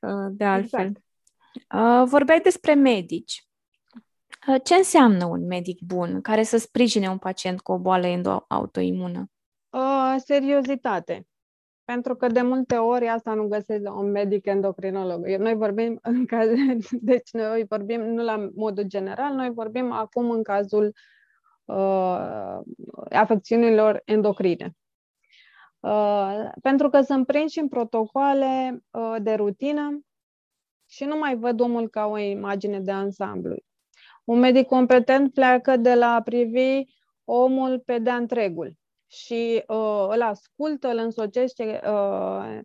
Uh, 0.00 0.26
de 0.30 0.44
altfel. 0.44 0.86
Exact. 0.86 1.04
Uh, 1.74 2.08
vorbeai 2.08 2.40
despre 2.40 2.74
medici. 2.74 3.44
Uh, 4.48 4.60
ce 4.64 4.74
înseamnă 4.74 5.24
un 5.24 5.46
medic 5.46 5.80
bun 5.80 6.20
care 6.20 6.42
să 6.42 6.56
sprijine 6.56 7.08
un 7.08 7.18
pacient 7.18 7.60
cu 7.60 7.72
o 7.72 7.78
boală 7.78 8.06
endoautoimună? 8.06 9.30
Uh, 9.70 10.14
seriozitate. 10.24 11.26
Pentru 11.90 12.16
că 12.16 12.26
de 12.26 12.42
multe 12.42 12.76
ori 12.76 13.08
asta 13.08 13.34
nu 13.34 13.48
găsesc 13.48 13.82
la 13.82 13.92
un 13.92 14.10
medic 14.10 14.46
endocrinolog. 14.46 15.26
Noi 15.26 15.54
vorbim 15.54 15.98
în 16.02 16.26
caz, 16.32 16.48
deci 16.90 17.30
noi 17.32 17.64
vorbim 17.68 18.00
nu 18.00 18.22
la 18.22 18.50
modul 18.54 18.84
general, 18.84 19.34
noi 19.34 19.50
vorbim 19.50 19.92
acum 19.92 20.30
în 20.30 20.42
cazul 20.42 20.92
uh, 21.64 22.58
afecțiunilor 23.10 24.02
endocrine. 24.04 24.76
Uh, 25.80 26.48
pentru 26.62 26.88
că 26.88 27.00
sunt 27.00 27.26
prinși 27.26 27.58
în 27.58 27.68
protocoale 27.68 28.84
uh, 28.90 29.16
de 29.22 29.34
rutină 29.34 30.00
și 30.86 31.04
nu 31.04 31.18
mai 31.18 31.36
văd 31.36 31.60
omul 31.60 31.88
ca 31.88 32.06
o 32.06 32.18
imagine 32.18 32.80
de 32.80 32.90
ansamblu. 32.90 33.56
Un 34.24 34.38
medic 34.38 34.66
competent 34.66 35.32
pleacă 35.32 35.76
de 35.76 35.94
la 35.94 36.14
a 36.14 36.22
privi 36.22 36.82
omul 37.24 37.78
pe 37.78 37.98
de 37.98 38.10
întregul 38.10 38.78
și 39.10 39.64
uh, 39.66 40.06
îl 40.08 40.22
ascultă, 40.22 40.88
îl 40.88 40.98
însocește 40.98 41.80
uh, 41.84 42.58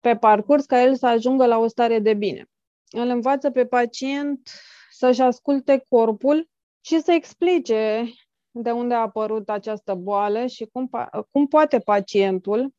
pe 0.00 0.16
parcurs 0.16 0.64
ca 0.64 0.82
el 0.82 0.96
să 0.96 1.06
ajungă 1.06 1.46
la 1.46 1.58
o 1.58 1.66
stare 1.66 1.98
de 1.98 2.14
bine. 2.14 2.50
Îl 2.90 3.08
învață 3.08 3.50
pe 3.50 3.66
pacient 3.66 4.50
să-și 4.90 5.20
asculte 5.20 5.84
corpul 5.88 6.48
și 6.80 7.00
să 7.00 7.12
explice 7.12 8.12
de 8.50 8.70
unde 8.70 8.94
a 8.94 9.00
apărut 9.00 9.48
această 9.48 9.94
boală 9.94 10.46
și 10.46 10.64
cum, 10.72 10.90
cum 11.30 11.46
poate 11.46 11.78
pacientul 11.78 12.74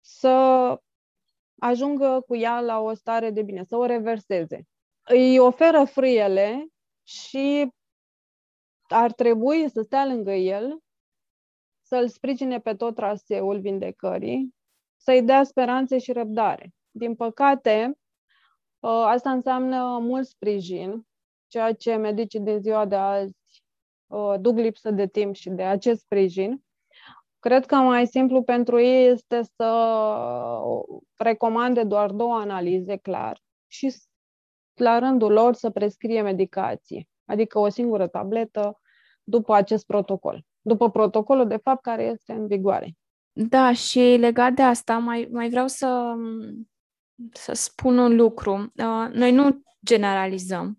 să 0.00 0.76
ajungă 1.58 2.22
cu 2.26 2.36
ea 2.36 2.60
la 2.60 2.80
o 2.80 2.94
stare 2.94 3.30
de 3.30 3.42
bine, 3.42 3.64
să 3.64 3.76
o 3.76 3.84
reverseze. 3.84 4.66
Îi 5.02 5.38
oferă 5.38 5.84
frâiele 5.84 6.66
și 7.02 7.72
ar 8.88 9.12
trebui 9.12 9.68
să 9.68 9.82
stea 9.82 10.06
lângă 10.06 10.32
el, 10.32 10.78
să-l 11.90 12.08
sprijine 12.08 12.60
pe 12.60 12.74
tot 12.74 12.94
traseul 12.94 13.60
vindecării, 13.60 14.54
să-i 14.96 15.22
dea 15.22 15.44
speranțe 15.44 15.98
și 15.98 16.12
răbdare. 16.12 16.72
Din 16.90 17.14
păcate, 17.14 17.98
ă, 18.82 18.88
asta 18.88 19.30
înseamnă 19.30 19.98
mult 20.00 20.26
sprijin, 20.26 21.06
ceea 21.46 21.72
ce 21.72 21.94
medicii 21.94 22.40
din 22.40 22.60
ziua 22.60 22.86
de 22.86 22.94
azi 22.94 23.36
uh, 24.06 24.34
duc 24.40 24.56
lipsă 24.56 24.90
de 24.90 25.06
timp 25.06 25.34
și 25.34 25.50
de 25.50 25.62
acest 25.62 26.00
sprijin. 26.00 26.64
Cred 27.38 27.66
că 27.66 27.74
mai 27.74 28.06
simplu 28.06 28.42
pentru 28.42 28.80
ei 28.80 29.06
este 29.06 29.42
să 29.56 29.68
recomande 31.16 31.82
doar 31.84 32.10
două 32.10 32.34
analize 32.34 32.96
clar 32.96 33.40
și 33.66 33.94
la 34.74 34.98
rândul 34.98 35.32
lor 35.32 35.54
să 35.54 35.70
prescrie 35.70 36.22
medicații, 36.22 37.08
adică 37.24 37.58
o 37.58 37.68
singură 37.68 38.06
tabletă 38.06 38.80
după 39.22 39.54
acest 39.54 39.86
protocol, 39.86 40.44
după 40.60 40.90
protocolul 40.90 41.46
de 41.46 41.56
fapt 41.62 41.82
care 41.82 42.04
este 42.04 42.32
în 42.32 42.46
vigoare. 42.46 42.92
Da, 43.32 43.72
și 43.72 43.98
legat 43.98 44.52
de 44.52 44.62
asta 44.62 44.98
mai, 44.98 45.28
mai 45.32 45.48
vreau 45.48 45.66
să, 45.66 46.14
să 47.32 47.52
spun 47.52 47.98
un 47.98 48.16
lucru. 48.16 48.72
Uh, 48.76 49.08
noi 49.12 49.32
nu 49.32 49.62
generalizăm 49.84 50.78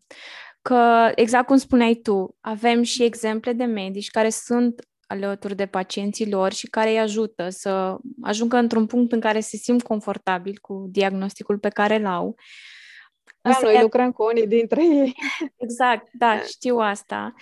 că, 0.62 1.12
exact 1.16 1.46
cum 1.46 1.58
spuneai 1.58 1.94
tu, 1.94 2.38
avem 2.40 2.82
și 2.82 3.04
exemple 3.04 3.54
de 3.54 3.64
medici 3.64 4.10
care 4.10 4.30
sunt 4.30 4.82
alături 5.08 5.56
de 5.56 5.66
pacienții 5.66 6.30
lor 6.30 6.54
și 6.54 6.68
care 6.68 6.90
îi 6.90 7.00
ajută 7.00 7.50
să 7.50 7.98
ajungă 8.22 8.58
într-un 8.58 8.86
punct 8.86 9.12
în 9.12 9.20
care 9.20 9.40
se 9.40 9.58
simt 9.58 9.84
confortabil 9.84 10.58
cu 10.62 10.88
diagnosticul 10.90 11.60
pe 11.60 11.70
care 11.70 11.96
îl 11.96 12.06
au. 12.06 12.36
Da, 13.42 13.58
noi 13.62 13.76
e... 13.76 13.82
lucrăm 13.82 14.12
cu 14.12 14.24
unii 14.24 14.48
dintre 14.48 14.86
ei. 14.86 15.14
Exact, 15.56 16.08
da, 16.12 16.42
știu 16.42 16.78
asta. 16.78 17.34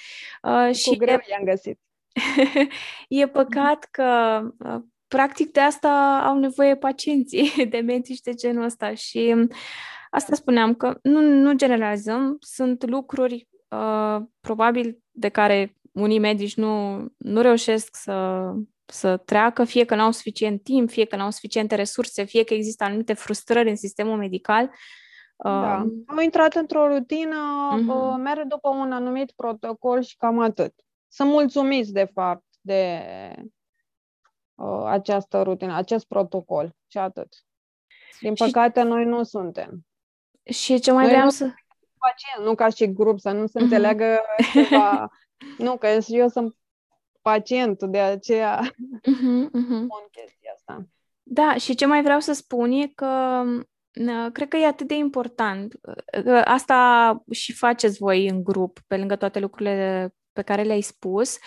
Uh, 0.41 0.65
cu 0.65 0.73
și 0.73 0.97
greu 0.97 1.15
e... 1.15 1.25
i-am 1.29 1.43
găsit. 1.43 1.79
e 3.07 3.27
păcat 3.27 3.87
că 3.91 4.41
uh, 4.59 4.81
practic 5.07 5.51
de 5.51 5.59
asta 5.59 6.21
au 6.25 6.39
nevoie 6.39 6.75
pacienții 6.75 7.51
de 7.69 7.79
medici 7.79 8.21
de 8.21 8.33
genul 8.33 8.63
ăsta 8.63 8.93
și 8.93 9.35
Asta 10.09 10.35
spuneam 10.35 10.73
că 10.73 10.99
nu, 11.01 11.21
nu 11.21 11.53
generalizăm, 11.53 12.37
sunt 12.39 12.89
lucruri 12.89 13.47
uh, 13.67 14.21
probabil 14.39 14.97
de 15.11 15.29
care 15.29 15.75
unii 15.93 16.19
medici 16.19 16.55
nu, 16.55 17.05
nu 17.17 17.41
reușesc 17.41 17.95
să, 17.95 18.49
să 18.85 19.17
treacă, 19.17 19.63
fie 19.63 19.85
că 19.85 19.95
nu 19.95 20.01
au 20.01 20.11
suficient 20.11 20.63
timp, 20.63 20.89
fie 20.89 21.05
că 21.05 21.15
nu 21.15 21.23
au 21.23 21.31
suficiente 21.31 21.75
resurse, 21.75 22.23
fie 22.23 22.43
că 22.43 22.53
există 22.53 22.83
anumite 22.83 23.13
frustrări 23.13 23.69
în 23.69 23.75
sistemul 23.75 24.17
medical 24.17 24.71
Da. 25.43 25.75
Um, 25.75 26.03
Au 26.05 26.19
intrat 26.23 26.53
într-o 26.53 26.87
rutină, 26.87 27.37
uh-huh. 27.77 28.21
merg 28.23 28.47
după 28.47 28.69
un 28.69 28.91
anumit 28.91 29.31
protocol 29.31 30.01
și 30.01 30.17
cam 30.17 30.39
atât. 30.39 30.73
Sunt 31.09 31.29
mulțumiți, 31.29 31.91
de 31.91 32.09
fapt, 32.13 32.45
de 32.61 33.01
uh, 34.55 34.83
această 34.85 35.41
rutină, 35.41 35.75
acest 35.75 36.07
protocol 36.07 36.75
și 36.87 36.97
atât. 36.97 37.27
Din 38.19 38.33
păcate, 38.33 38.79
și... 38.79 38.85
noi 38.85 39.05
nu 39.05 39.23
suntem. 39.23 39.85
Și 40.43 40.79
ce 40.79 40.91
mai 40.91 41.03
noi 41.03 41.13
vreau 41.13 41.29
să... 41.29 41.43
Pacient, 41.97 42.47
nu 42.47 42.55
ca 42.55 42.69
și 42.69 42.93
grup, 42.93 43.19
să 43.19 43.31
nu 43.31 43.47
se 43.47 43.59
uh-huh. 43.59 43.61
înțeleagă 43.61 44.21
ceva... 44.53 45.11
nu, 45.57 45.77
că 45.77 45.87
eu 46.07 46.27
sunt 46.27 46.55
pacientul, 47.21 47.89
de 47.89 47.99
aceea 47.99 48.59
uh-huh, 48.61 49.45
uh-huh. 49.47 49.83
spun 49.83 50.07
chestia 50.11 50.51
asta. 50.55 50.87
Da, 51.23 51.55
și 51.55 51.75
ce 51.75 51.85
mai 51.85 52.01
vreau 52.01 52.19
să 52.19 52.33
spun 52.33 52.71
e 52.71 52.87
că 52.87 53.43
cred 54.31 54.47
că 54.47 54.57
e 54.57 54.65
atât 54.65 54.87
de 54.87 54.95
important. 54.95 55.79
Asta 56.43 57.23
și 57.31 57.53
faceți 57.53 57.97
voi 57.97 58.27
în 58.27 58.43
grup, 58.43 58.79
pe 58.87 58.97
lângă 58.97 59.15
toate 59.15 59.39
lucrurile 59.39 60.13
pe 60.33 60.41
care 60.41 60.63
le-ai 60.63 60.81
spus. 60.81 61.37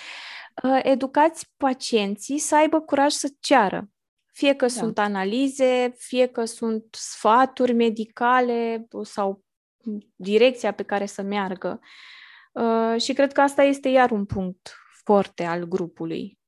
Educați 0.83 1.53
pacienții 1.57 2.39
să 2.39 2.57
aibă 2.57 2.81
curaj 2.81 3.13
să 3.13 3.33
ceară. 3.41 3.89
Fie 4.33 4.55
că 4.55 4.67
da. 4.67 4.73
sunt 4.73 4.99
analize, 4.99 5.95
fie 5.97 6.27
că 6.27 6.45
sunt 6.45 6.85
sfaturi 6.91 7.73
medicale 7.73 8.87
sau 9.03 9.45
direcția 10.17 10.73
pe 10.73 10.83
care 10.83 11.07
să 11.07 11.23
meargă. 11.23 11.81
Și 12.97 13.13
cred 13.13 13.33
că 13.33 13.41
asta 13.41 13.63
este 13.63 13.89
iar 13.89 14.11
un 14.11 14.25
punct 14.25 14.77
forte 15.05 15.45
al 15.45 15.65
grupului. 15.65 16.39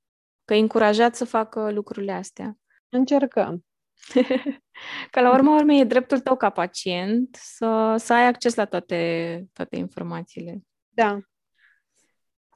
Că 0.45 0.55
încurajat 0.55 1.15
să 1.15 1.25
facă 1.25 1.71
lucrurile 1.71 2.13
astea. 2.13 2.59
Încercăm. 2.89 3.65
Că 5.11 5.21
la 5.21 5.33
urma 5.33 5.55
urmei 5.55 5.81
e 5.81 5.85
dreptul 5.85 6.21
tău 6.21 6.37
ca 6.37 6.51
pacient 6.51 7.35
să, 7.41 7.95
să 7.99 8.13
ai 8.13 8.27
acces 8.27 8.55
la 8.55 8.65
toate, 8.65 9.45
toate 9.53 9.77
informațiile. 9.77 10.61
Da. 10.89 11.19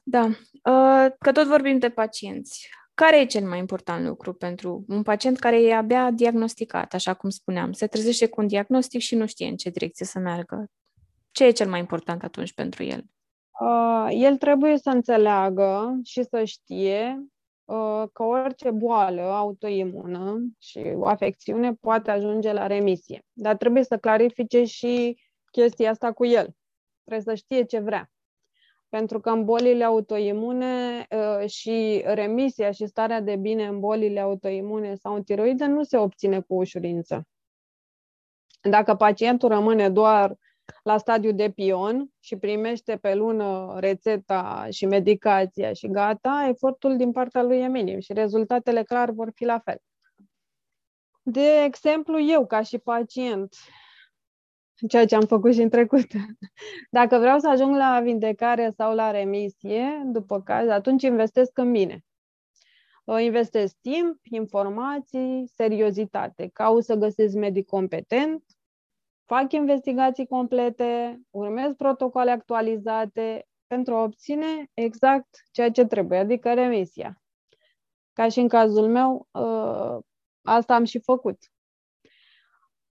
Da. 0.09 0.25
Uh, 0.25 1.11
că 1.19 1.31
tot 1.31 1.47
vorbim 1.47 1.77
de 1.77 1.89
pacienți. 1.89 2.69
Care 2.93 3.19
e 3.19 3.25
cel 3.25 3.47
mai 3.47 3.59
important 3.59 4.05
lucru 4.05 4.33
pentru 4.33 4.85
un 4.87 5.03
pacient 5.03 5.39
care 5.39 5.61
e 5.61 5.75
abia 5.75 6.11
diagnosticat, 6.11 6.93
așa 6.93 7.13
cum 7.13 7.29
spuneam? 7.29 7.71
Se 7.71 7.87
trezește 7.87 8.27
cu 8.27 8.41
un 8.41 8.47
diagnostic 8.47 9.01
și 9.01 9.15
nu 9.15 9.25
știe 9.25 9.47
în 9.47 9.55
ce 9.55 9.69
direcție 9.69 10.05
să 10.05 10.19
meargă. 10.19 10.65
Ce 11.31 11.45
e 11.45 11.51
cel 11.51 11.69
mai 11.69 11.79
important 11.79 12.23
atunci 12.23 12.53
pentru 12.53 12.83
el? 12.83 13.03
Uh, 13.59 14.07
el 14.11 14.37
trebuie 14.37 14.77
să 14.77 14.89
înțeleagă 14.89 15.99
și 16.03 16.23
să 16.23 16.43
știe 16.43 17.25
uh, 17.65 18.03
că 18.13 18.23
orice 18.23 18.71
boală 18.71 19.21
autoimună 19.21 20.39
și 20.57 20.79
o 20.95 21.07
afecțiune 21.07 21.73
poate 21.73 22.11
ajunge 22.11 22.53
la 22.53 22.67
remisie. 22.67 23.25
Dar 23.33 23.55
trebuie 23.55 23.83
să 23.83 23.97
clarifice 23.97 24.63
și 24.63 25.21
chestia 25.51 25.89
asta 25.89 26.11
cu 26.11 26.25
el. 26.25 26.55
Trebuie 27.03 27.35
să 27.35 27.41
știe 27.41 27.63
ce 27.63 27.79
vrea. 27.79 28.11
Pentru 28.89 29.19
că 29.19 29.29
în 29.29 29.45
bolile 29.45 29.83
autoimune 29.83 31.05
uh, 31.09 31.49
și 31.49 32.01
remisia 32.05 32.71
și 32.71 32.85
starea 32.85 33.21
de 33.21 33.35
bine 33.35 33.65
în 33.65 33.79
bolile 33.79 34.19
autoimune 34.19 34.95
sau 34.95 35.13
în 35.15 35.23
tiroidă 35.23 35.65
nu 35.65 35.83
se 35.83 35.97
obține 35.97 36.39
cu 36.39 36.55
ușurință. 36.55 37.27
Dacă 38.61 38.95
pacientul 38.95 39.49
rămâne 39.49 39.89
doar 39.89 40.35
la 40.83 40.97
stadiu 40.97 41.31
de 41.31 41.49
pion 41.49 42.09
și 42.19 42.35
primește 42.35 42.97
pe 42.97 43.13
lună 43.13 43.75
rețeta 43.79 44.67
și 44.69 44.85
medicația 44.85 45.73
și 45.73 45.87
gata, 45.87 46.45
efortul 46.49 46.97
din 46.97 47.11
partea 47.11 47.43
lui 47.43 47.57
e 47.57 47.67
minim 47.67 47.99
și 47.99 48.13
rezultatele 48.13 48.83
clar 48.83 49.11
vor 49.11 49.31
fi 49.35 49.45
la 49.45 49.59
fel. 49.59 49.77
De 51.21 51.63
exemplu, 51.63 52.21
eu 52.21 52.45
ca 52.45 52.61
și 52.61 52.77
pacient, 52.77 53.55
ceea 54.87 55.05
ce 55.05 55.15
am 55.15 55.25
făcut 55.25 55.53
și 55.53 55.61
în 55.61 55.69
trecut, 55.69 56.07
dacă 56.99 57.17
vreau 57.17 57.39
să 57.39 57.49
ajung 57.49 57.75
la 57.75 57.99
vindecare 58.03 58.73
sau 58.77 58.95
la 58.95 59.11
remisie, 59.11 60.01
după 60.05 60.41
caz, 60.41 60.67
atunci 60.67 61.03
investesc 61.03 61.57
în 61.57 61.69
mine. 61.69 62.03
Investesc 63.19 63.75
timp, 63.81 64.17
informații, 64.29 65.51
seriozitate. 65.55 66.49
Caut 66.53 66.83
să 66.83 66.95
găsesc 66.95 67.35
medic 67.35 67.65
competent, 67.65 68.43
fac 69.25 69.51
investigații 69.51 70.27
complete, 70.27 71.19
urmez 71.29 71.73
protocoale 71.73 72.31
actualizate 72.31 73.47
pentru 73.67 73.93
a 73.95 74.03
obține 74.03 74.69
exact 74.73 75.27
ceea 75.51 75.71
ce 75.71 75.85
trebuie, 75.85 76.17
adică 76.17 76.53
remisia. 76.53 77.21
Ca 78.13 78.29
și 78.29 78.39
în 78.39 78.47
cazul 78.47 78.87
meu, 78.87 79.27
ă, 79.33 80.01
asta 80.41 80.75
am 80.75 80.83
și 80.83 80.99
făcut. 80.99 81.37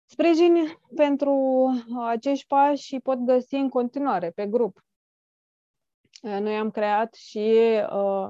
Sprijin 0.09 0.55
pentru 0.95 1.67
acești 2.05 2.47
pași 2.47 2.99
pot 2.99 3.17
găsi 3.17 3.55
în 3.55 3.69
continuare 3.69 4.29
pe 4.29 4.45
grup. 4.47 4.85
Noi 6.21 6.57
am 6.57 6.71
creat 6.71 7.13
și 7.13 7.53
uh, 7.91 8.29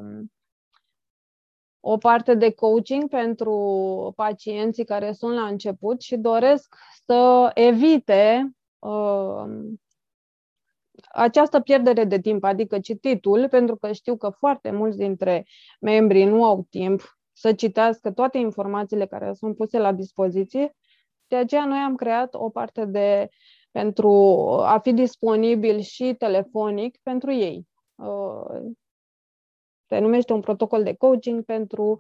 o 1.80 1.98
parte 1.98 2.36
de 2.36 2.52
coaching 2.54 3.10
pentru 3.10 4.14
pacienții 4.16 4.86
care 4.86 5.12
sunt 5.12 5.34
la 5.34 5.48
început 5.48 6.02
și 6.02 6.18
doresc 6.18 6.76
să 7.06 7.52
evite 7.54 8.52
uh, 8.80 9.46
această 11.08 11.60
pierdere 11.60 12.04
de 12.04 12.20
timp, 12.20 12.44
adică 12.44 12.80
cititul, 12.80 13.50
pentru 13.50 13.76
că 13.76 13.92
știu 13.92 14.18
că 14.18 14.30
foarte 14.30 14.72
mulți 14.72 14.98
dintre 14.98 15.46
membrii 15.80 16.26
nu 16.26 16.44
au 16.44 16.68
timp 16.70 17.18
să 17.34 17.54
citească 17.54 18.12
toate 18.12 18.38
informațiile 18.38 19.06
care 19.06 19.34
sunt 19.34 19.56
puse 19.56 19.78
la 19.80 19.92
dispoziție. 19.92 20.76
De 21.28 21.36
aceea 21.36 21.66
noi 21.66 21.80
am 21.80 21.96
creat 21.96 22.34
o 22.34 22.50
parte 22.50 22.86
de 22.86 23.30
pentru 23.72 24.10
a 24.62 24.80
fi 24.80 24.94
disponibil 24.94 25.80
și 25.80 26.16
telefonic 26.18 26.98
pentru 27.04 27.32
ei. 27.32 27.68
Uh, 27.96 28.72
se 29.88 30.00
numește 30.00 30.34
un 30.34 30.42
protocol 30.42 30.84
de 30.84 30.96
coaching 30.96 31.44
pentru 31.44 31.98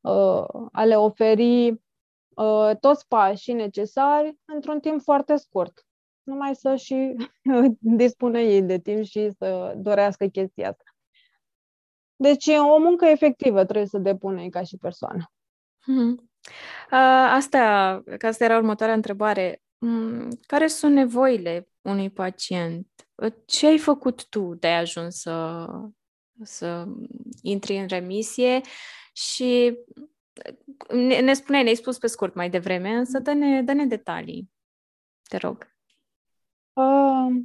uh, 0.00 0.44
a 0.72 0.84
le 0.84 0.96
oferi 0.96 1.68
uh, 1.68 2.70
toți 2.80 3.08
pașii 3.08 3.54
necesari 3.54 4.36
într-un 4.44 4.80
timp 4.80 5.02
foarte 5.02 5.36
scurt. 5.36 5.86
Numai 6.22 6.54
să 6.54 6.76
și 6.76 7.14
dispună 7.78 8.38
ei 8.38 8.62
de 8.62 8.78
timp 8.78 9.04
și 9.04 9.30
să 9.30 9.74
dorească 9.76 10.26
chestia 10.26 10.68
asta. 10.68 10.84
Deci 12.16 12.46
o 12.46 12.78
muncă 12.78 13.06
efectivă 13.06 13.64
trebuie 13.64 13.86
să 13.86 13.98
depune 13.98 14.48
ca 14.48 14.62
și 14.62 14.76
persoană. 14.76 15.32
Hmm. 15.78 16.31
Asta, 17.30 18.02
că 18.18 18.26
asta 18.26 18.44
era 18.44 18.56
următoarea 18.56 18.94
întrebare. 18.94 19.62
Hmm, 19.78 20.28
care 20.46 20.66
sunt 20.66 20.94
nevoile 20.94 21.68
unui 21.80 22.10
pacient? 22.10 22.86
Ce 23.46 23.66
ai 23.66 23.78
făcut 23.78 24.28
tu 24.28 24.54
de 24.54 24.66
a 24.66 24.78
ajuns 24.78 25.20
să, 25.20 25.66
să 26.42 26.86
intri 27.42 27.76
în 27.76 27.86
remisie 27.86 28.60
și 29.12 29.78
ne, 30.88 31.20
ne 31.20 31.34
spuneai, 31.34 31.62
ne-ai 31.62 31.74
spus 31.74 31.98
pe 31.98 32.06
scurt 32.06 32.34
mai 32.34 32.50
devreme, 32.50 32.90
însă 32.90 33.18
dă-ne, 33.18 33.62
dă-ne 33.62 33.86
detalii, 33.86 34.50
te 35.28 35.36
rog. 35.36 35.70
Uh, 36.72 37.42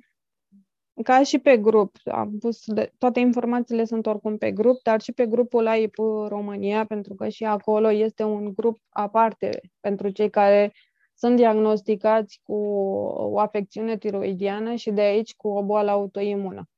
ca 1.04 1.24
și 1.24 1.40
pe 1.40 1.58
grup, 1.58 1.96
am 2.06 2.38
pus 2.38 2.64
de, 2.66 2.92
toate 2.98 3.20
informațiile 3.20 3.86
sunt 3.86 4.06
oricum 4.06 4.38
pe 4.38 4.52
grup, 4.52 4.82
dar 4.82 5.02
și 5.02 5.12
pe 5.12 5.26
grupul 5.26 5.68
AIP 5.68 5.96
România, 6.28 6.86
pentru 6.86 7.16
că 7.16 7.30
și 7.30 7.44
acolo 7.44 7.92
este 7.92 8.24
un 8.24 8.54
grup 8.54 8.78
aparte 8.90 9.62
pentru 9.80 10.10
cei 10.10 10.30
care 10.30 10.74
sunt 11.14 11.36
diagnosticați 11.36 12.40
cu 12.44 12.54
o 12.54 13.40
afecțiune 13.40 13.98
tiroidiană 13.98 14.76
și 14.76 14.92
de 14.92 15.02
aici 15.02 15.36
cu 15.36 15.48
o 15.48 15.64
boală 15.64 15.92
autoimună. 15.92 16.70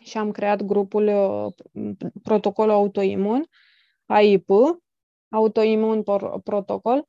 Și 0.00 0.18
am 0.18 0.30
creat 0.30 0.62
grupul 0.62 1.06
uh, 1.06 2.02
Protocol 2.22 2.70
Autoimun, 2.70 3.46
AIP, 4.06 4.48
Autoimun 5.28 6.02
Protocol, 6.44 7.08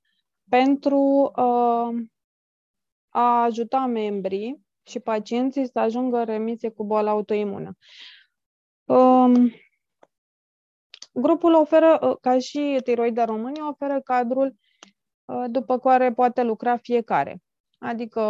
pentru 0.49 1.31
uh, 1.35 2.03
a 3.09 3.43
ajuta 3.43 3.85
membrii 3.85 4.61
și 4.83 4.99
pacienții 4.99 5.67
să 5.67 5.79
ajungă 5.79 6.17
în 6.17 6.25
remisie 6.25 6.69
cu 6.69 6.83
boala 6.83 7.11
autoimună. 7.11 7.77
Um, 8.83 9.51
grupul 11.13 11.53
oferă, 11.53 11.99
uh, 12.01 12.15
ca 12.21 12.39
și 12.39 12.79
Tiroida 12.83 13.25
România, 13.25 13.69
oferă 13.69 14.01
cadrul 14.01 14.55
după 15.47 15.79
care 15.79 16.13
poate 16.13 16.43
lucra 16.43 16.77
fiecare. 16.77 17.41
Adică 17.77 18.21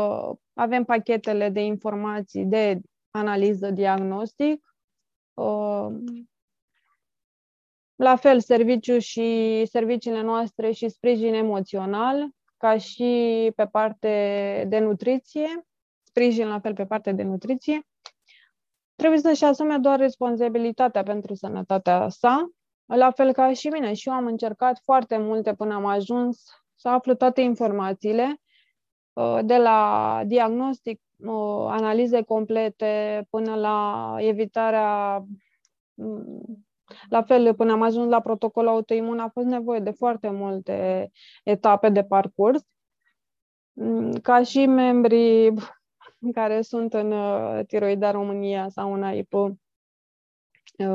avem 0.54 0.84
pachetele 0.84 1.50
de 1.50 1.62
informații 1.62 2.46
de 2.46 2.80
analiză, 3.12 3.72
diagnostic. 3.72 4.76
La 7.96 8.16
fel, 8.16 8.39
serviciu 8.39 8.98
și 8.98 9.62
serviciile 9.66 10.22
noastre 10.22 10.72
și 10.72 10.89
sprijin 10.89 11.34
emoțional, 11.34 12.30
ca 12.58 12.78
și 12.78 13.52
pe 13.56 13.66
parte 13.66 14.66
de 14.68 14.80
nutriție, 14.80 15.66
sprijin 16.13 16.47
la 16.47 16.60
fel 16.60 16.73
pe 16.73 16.86
parte 16.86 17.12
de 17.12 17.23
nutriție. 17.23 17.88
Trebuie 18.95 19.19
să-și 19.19 19.43
asume 19.43 19.78
doar 19.78 19.99
responsabilitatea 19.99 21.04
pentru 21.04 21.34
sănătatea 21.34 22.10
sa, 22.10 22.49
la 22.86 23.12
fel 23.12 23.32
ca 23.32 23.54
și 23.54 23.67
mine. 23.67 23.93
Și 23.93 24.08
eu 24.10 24.13
am 24.13 24.26
încercat 24.26 24.80
foarte 24.84 25.17
multe 25.17 25.54
până 25.54 25.73
am 25.73 25.86
ajuns 25.86 26.43
să 26.76 26.89
aflu 26.89 27.13
toate 27.13 27.41
informațiile 27.41 28.41
de 29.41 29.58
la 29.58 30.21
diagnostic, 30.26 31.02
analize 31.67 32.21
complete, 32.21 33.26
până 33.30 33.56
la 33.56 34.15
evitarea 34.17 35.17
mm, 35.93 36.65
la 37.10 37.23
fel, 37.23 37.56
până 37.56 37.71
am 37.71 37.82
ajuns 37.82 38.10
la 38.10 38.21
protocolul 38.21 38.69
autoimun, 38.69 39.19
a 39.19 39.30
fost 39.30 39.45
nevoie 39.45 39.80
de 39.80 39.91
foarte 39.91 40.30
multe 40.30 41.10
etape 41.43 41.89
de 41.89 42.04
parcurs. 42.04 42.63
Mm, 43.73 44.12
ca 44.12 44.43
și 44.43 44.65
membrii 44.65 45.54
care 46.32 46.62
sunt 46.62 46.94
în 46.94 47.12
uh, 47.12 47.66
Tiroida 47.68 48.12
România 48.12 48.70
sau 48.70 48.94
în 48.94 49.04
AIP, 49.04 49.34
uh, 49.34 49.50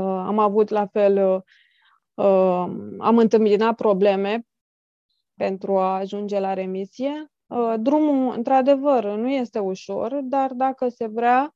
am 0.03 0.39
avut 0.39 0.69
la 0.69 0.87
fel, 0.87 1.45
uh, 2.15 2.67
am 2.99 3.19
întâmpinat 3.19 3.75
probleme 3.75 4.47
pentru 5.35 5.79
a 5.79 5.97
ajunge 5.97 6.39
la 6.39 6.55
remisie. 6.55 7.33
Drumul, 7.77 8.35
într-adevăr, 8.37 9.05
nu 9.05 9.29
este 9.29 9.59
ușor, 9.59 10.21
dar 10.23 10.53
dacă 10.53 10.89
se 10.89 11.07
vrea 11.07 11.55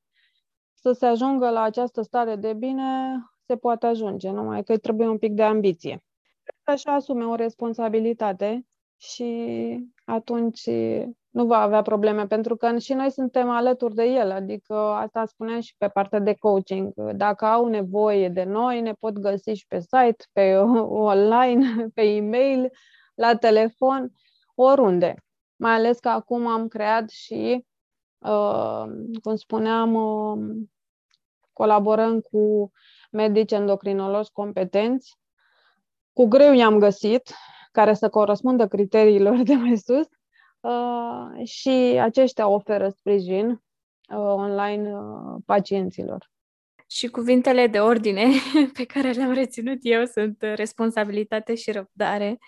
să 0.74 0.92
se 0.92 1.06
ajungă 1.06 1.50
la 1.50 1.62
această 1.62 2.02
stare 2.02 2.36
de 2.36 2.52
bine, 2.52 3.18
se 3.46 3.56
poate 3.56 3.86
ajunge, 3.86 4.30
numai 4.30 4.62
că 4.62 4.78
trebuie 4.78 5.08
un 5.08 5.18
pic 5.18 5.32
de 5.32 5.42
ambiție. 5.42 6.04
Așa 6.62 6.94
asume 6.94 7.24
o 7.24 7.34
responsabilitate 7.34 8.66
și 8.96 9.78
atunci 10.04 10.68
nu 11.32 11.46
va 11.46 11.56
avea 11.56 11.82
probleme, 11.82 12.26
pentru 12.26 12.56
că 12.56 12.78
și 12.78 12.92
noi 12.92 13.10
suntem 13.10 13.50
alături 13.50 13.94
de 13.94 14.04
el, 14.04 14.30
adică 14.30 14.74
asta 14.74 15.24
spuneam 15.26 15.60
și 15.60 15.74
pe 15.78 15.88
partea 15.88 16.18
de 16.18 16.34
coaching. 16.34 16.92
Dacă 17.12 17.44
au 17.44 17.66
nevoie 17.66 18.28
de 18.28 18.44
noi, 18.44 18.80
ne 18.80 18.92
pot 18.92 19.18
găsi 19.18 19.50
și 19.50 19.66
pe 19.66 19.80
site, 19.80 20.24
pe 20.32 20.56
online, 21.12 21.86
pe 21.94 22.02
e-mail, 22.02 22.70
la 23.14 23.36
telefon, 23.36 24.12
oriunde. 24.54 25.14
Mai 25.56 25.72
ales 25.72 25.98
că 25.98 26.08
acum 26.08 26.46
am 26.46 26.68
creat 26.68 27.08
și, 27.08 27.66
uh, 28.18 28.84
cum 29.22 29.36
spuneam, 29.36 29.94
uh, 29.94 30.66
colaborăm 31.52 32.20
cu 32.20 32.70
medici 33.10 33.52
endocrinologi 33.52 34.30
competenți. 34.32 35.16
Cu 36.12 36.26
greu 36.26 36.52
i-am 36.52 36.78
găsit, 36.78 37.34
care 37.70 37.94
să 37.94 38.08
corespundă 38.08 38.66
criteriilor 38.66 39.36
de 39.42 39.54
mai 39.54 39.76
sus, 39.76 40.06
uh, 40.62 41.46
și 41.46 41.98
aceștia 42.00 42.48
oferă 42.48 42.88
sprijin 42.88 43.48
uh, 43.48 43.56
online 44.16 44.92
uh, 44.92 45.42
pacienților. 45.46 46.30
Și 46.86 47.06
cuvintele 47.06 47.66
de 47.66 47.80
ordine 47.80 48.26
pe 48.78 48.84
care 48.84 49.10
le-am 49.10 49.32
reținut 49.32 49.78
eu 49.80 50.04
sunt 50.04 50.36
responsabilitate 50.40 51.54
și 51.54 51.70
răbdare. 51.70 52.38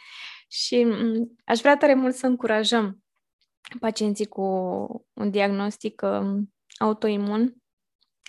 Și 0.48 0.84
mm, 0.84 1.36
aș 1.44 1.60
vrea 1.60 1.76
tare 1.76 1.94
mult 1.94 2.14
să 2.14 2.26
încurajăm 2.26 3.04
pacienții 3.80 4.26
cu 4.26 4.42
un 5.12 5.30
diagnostic 5.30 6.02
um, 6.02 6.54
autoimun 6.78 7.54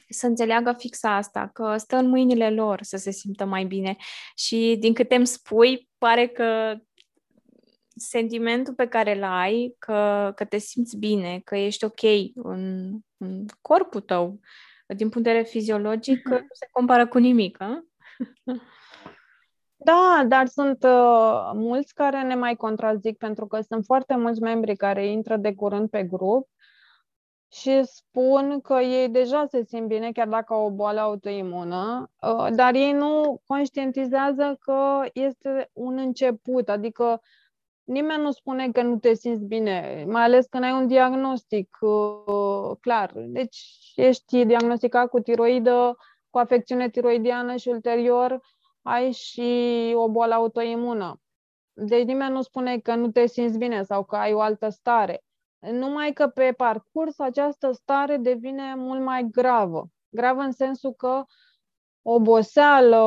să 0.10 0.28
înțeleagă 0.28 0.76
fix 0.78 1.04
asta, 1.04 1.50
că 1.54 1.78
stă 1.78 1.96
în 1.96 2.08
mâinile 2.08 2.50
lor 2.50 2.82
să 2.82 2.98
se 2.98 3.12
simtă 3.12 3.46
mai 3.46 3.66
bine. 3.66 3.96
Și 4.36 4.76
din 4.80 4.94
câte 4.94 5.16
îmi 5.16 5.28
spui, 5.28 5.90
pare 5.98 6.28
că 6.28 6.76
sentimentul 7.96 8.74
pe 8.74 8.88
care 8.88 9.16
îl 9.16 9.24
ai, 9.24 9.76
că, 9.80 10.32
că 10.36 10.46
te 10.46 10.58
simți 10.58 10.98
bine, 10.98 11.42
că 11.44 11.56
ești 11.56 11.84
ok 11.84 12.02
în, 12.34 12.92
în 13.18 13.46
corpul 13.62 14.02
tău, 14.02 14.40
din 14.88 15.10
punct 15.10 15.28
de 15.28 15.32
vedere 15.32 15.50
fiziologic, 15.50 16.20
uh-huh. 16.20 16.40
nu 16.40 16.48
se 16.54 16.68
compară 16.72 17.08
cu 17.08 17.18
nimic. 17.18 17.62
A? 17.62 17.84
Da, 19.86 20.24
dar 20.28 20.48
sunt 20.48 20.84
uh, 20.84 21.52
mulți 21.54 21.94
care 21.94 22.24
ne 22.24 22.36
mai 22.36 22.56
contrazic 22.56 23.18
pentru 23.18 23.48
că 23.48 23.62
sunt 23.62 23.86
foarte 23.86 24.16
mulți 24.16 24.42
membri 24.42 24.76
care 24.76 25.08
intră 25.08 25.38
de 25.38 25.54
curând 25.54 25.90
pe 25.90 26.04
grup 26.04 26.50
și 27.52 27.84
spun 27.84 28.62
că 28.62 28.74
ei 28.74 29.10
deja 29.10 29.46
se 29.50 29.64
simt 29.64 29.88
bine, 29.88 30.12
chiar 30.12 30.28
dacă 30.28 30.54
au 30.54 30.66
o 30.66 30.72
boală 30.72 31.00
autoimună, 31.00 32.12
uh, 32.22 32.48
dar 32.56 32.74
ei 32.74 32.92
nu 32.92 33.42
conștientizează 33.46 34.58
că 34.60 35.04
este 35.14 35.70
un 35.74 35.98
început, 35.98 36.70
adică 36.70 37.22
nimeni 37.86 38.22
nu 38.22 38.32
spune 38.32 38.72
că 38.72 38.82
nu 38.82 38.98
te 38.98 39.14
simți 39.14 39.44
bine, 39.44 40.06
mai 40.08 40.24
ales 40.24 40.46
când 40.46 40.64
ai 40.64 40.72
un 40.72 40.88
diagnostic 40.88 41.78
uh, 41.82 42.78
clar. 42.82 43.12
Deci 43.16 43.92
ești 43.96 44.46
diagnosticat 44.46 45.10
cu 45.10 45.20
tiroidă, 45.20 45.98
cu 46.30 46.38
afecțiune 46.38 46.90
tiroidiană 46.90 47.56
și 47.56 47.68
ulterior 47.68 48.40
ai 48.82 49.12
și 49.12 49.92
o 49.96 50.10
boală 50.10 50.34
autoimună. 50.34 51.20
Deci 51.74 52.06
nimeni 52.06 52.34
nu 52.34 52.42
spune 52.42 52.80
că 52.80 52.96
nu 52.96 53.12
te 53.12 53.26
simți 53.26 53.58
bine 53.58 53.84
sau 53.84 54.04
că 54.04 54.16
ai 54.16 54.34
o 54.34 54.40
altă 54.40 54.70
stare. 54.70 55.24
Numai 55.60 56.14
că 56.14 56.28
pe 56.28 56.54
parcurs 56.58 57.20
această 57.20 57.72
stare 57.72 58.18
devine 58.18 58.76
mult 58.76 59.02
mai 59.02 59.28
gravă. 59.32 59.88
Gravă 60.10 60.42
în 60.42 60.52
sensul 60.52 60.94
că 60.94 61.24
oboseală, 62.02 63.02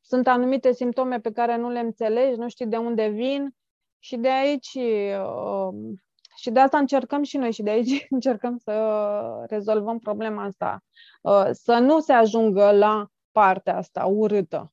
sunt 0.00 0.26
anumite 0.26 0.72
simptome 0.72 1.20
pe 1.20 1.32
care 1.32 1.56
nu 1.56 1.70
le 1.70 1.78
înțelegi, 1.78 2.38
nu 2.38 2.48
știi 2.48 2.66
de 2.66 2.76
unde 2.76 3.06
vin 3.06 3.56
și 3.98 4.16
de 4.16 4.30
aici 4.30 4.74
uh, 4.74 5.96
și 6.36 6.50
de 6.50 6.60
asta 6.60 6.78
încercăm 6.78 7.22
și 7.22 7.36
noi 7.36 7.52
și 7.52 7.62
de 7.62 7.70
aici 7.70 8.06
încercăm 8.10 8.56
să 8.56 9.46
rezolvăm 9.48 9.98
problema 9.98 10.44
asta. 10.44 10.84
Uh, 11.22 11.48
să 11.52 11.78
nu 11.78 12.00
se 12.00 12.12
ajungă 12.12 12.70
la 12.70 13.06
partea 13.32 13.76
asta 13.76 14.04
urâtă 14.04 14.72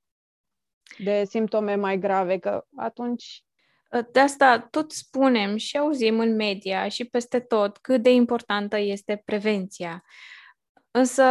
de 0.98 1.24
simptome 1.24 1.76
mai 1.76 2.00
grave, 2.00 2.38
că 2.38 2.66
atunci 2.76 3.46
de 4.12 4.20
asta 4.20 4.60
tot 4.60 4.92
spunem 4.92 5.56
și 5.56 5.78
auzim 5.78 6.20
în 6.20 6.36
media 6.36 6.88
și 6.88 7.06
peste 7.06 7.40
tot 7.40 7.78
cât 7.78 8.02
de 8.02 8.14
importantă 8.14 8.78
este 8.78 9.22
prevenția. 9.26 10.04
Însă... 10.92 11.24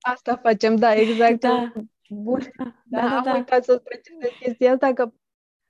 Asta 0.00 0.36
facem, 0.42 0.76
da, 0.76 0.94
exact. 0.94 1.40
Da. 1.46 1.72
Bun. 2.08 2.40
Da, 2.56 2.74
da, 2.84 3.08
da, 3.08 3.16
am 3.16 3.22
da. 3.22 3.34
uitat 3.34 3.64
să 3.64 3.76
precizez 3.76 4.30
chestia 4.40 4.72
asta, 4.72 4.92
că 4.92 5.12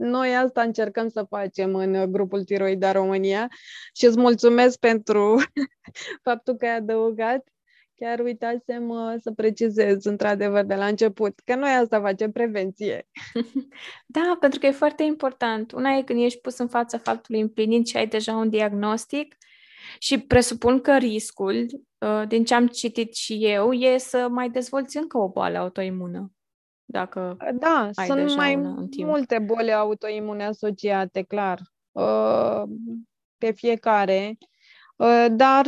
noi 0.04 0.36
asta 0.36 0.62
încercăm 0.62 1.08
să 1.08 1.26
facem 1.28 1.74
în 1.74 2.12
grupul 2.12 2.44
Tiroida 2.44 2.92
România 2.92 3.48
și 3.92 4.06
îți 4.06 4.18
mulțumesc 4.18 4.78
pentru 4.78 5.42
faptul 6.26 6.54
că 6.54 6.64
ai 6.64 6.76
adăugat 6.76 7.48
Chiar 7.96 8.20
uitasem 8.20 8.88
uh, 8.88 9.14
să 9.20 9.32
precizez, 9.32 10.04
într-adevăr, 10.04 10.64
de 10.64 10.74
la 10.74 10.86
început, 10.86 11.40
că 11.44 11.54
noi 11.54 11.70
asta 11.70 12.00
facem, 12.00 12.32
prevenție. 12.32 13.06
Da, 14.06 14.36
pentru 14.40 14.58
că 14.58 14.66
e 14.66 14.70
foarte 14.70 15.02
important. 15.02 15.72
Una 15.72 15.90
e 15.90 16.02
când 16.02 16.22
ești 16.22 16.40
pus 16.40 16.58
în 16.58 16.68
fața 16.68 16.98
faptului 16.98 17.40
împlinit 17.40 17.86
și 17.86 17.96
ai 17.96 18.06
deja 18.06 18.32
un 18.32 18.50
diagnostic 18.50 19.36
și 19.98 20.18
presupun 20.18 20.80
că 20.80 20.96
riscul, 20.96 21.66
uh, 21.98 22.22
din 22.28 22.44
ce 22.44 22.54
am 22.54 22.66
citit 22.66 23.14
și 23.14 23.38
eu, 23.46 23.72
e 23.72 23.98
să 23.98 24.28
mai 24.30 24.50
dezvolți 24.50 24.96
încă 24.96 25.18
o 25.18 25.28
boală 25.28 25.58
autoimună. 25.58 26.33
Dacă 26.84 27.36
da, 27.54 27.90
ai 27.94 28.06
sunt 28.06 28.20
deja 28.20 28.36
mai 28.36 28.56
una 28.56 28.68
în 28.68 28.88
timp. 28.88 29.08
multe 29.08 29.38
boli 29.38 29.72
autoimune 29.72 30.44
asociate, 30.44 31.22
clar, 31.22 31.60
uh, 31.92 32.62
pe 33.38 33.50
fiecare. 33.52 34.38
Dar 35.30 35.66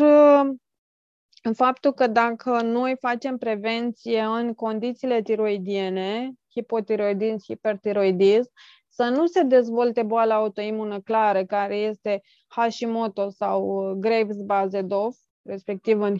în 1.42 1.54
faptul 1.54 1.92
că 1.92 2.06
dacă 2.06 2.60
noi 2.62 2.96
facem 3.00 3.36
prevenție 3.36 4.20
în 4.20 4.54
condițiile 4.54 5.22
tiroidiene, 5.22 6.32
hipotiroidism, 6.50 7.42
hipertiroidism, 7.46 8.50
să 8.88 9.04
nu 9.04 9.26
se 9.26 9.42
dezvolte 9.42 10.02
boala 10.02 10.34
autoimună 10.34 11.00
clară, 11.00 11.44
care 11.44 11.76
este 11.76 12.22
Hashimoto 12.46 13.28
sau 13.28 13.92
Graves-Bazedov, 14.00 15.14
respectiv 15.42 16.00
în 16.00 16.16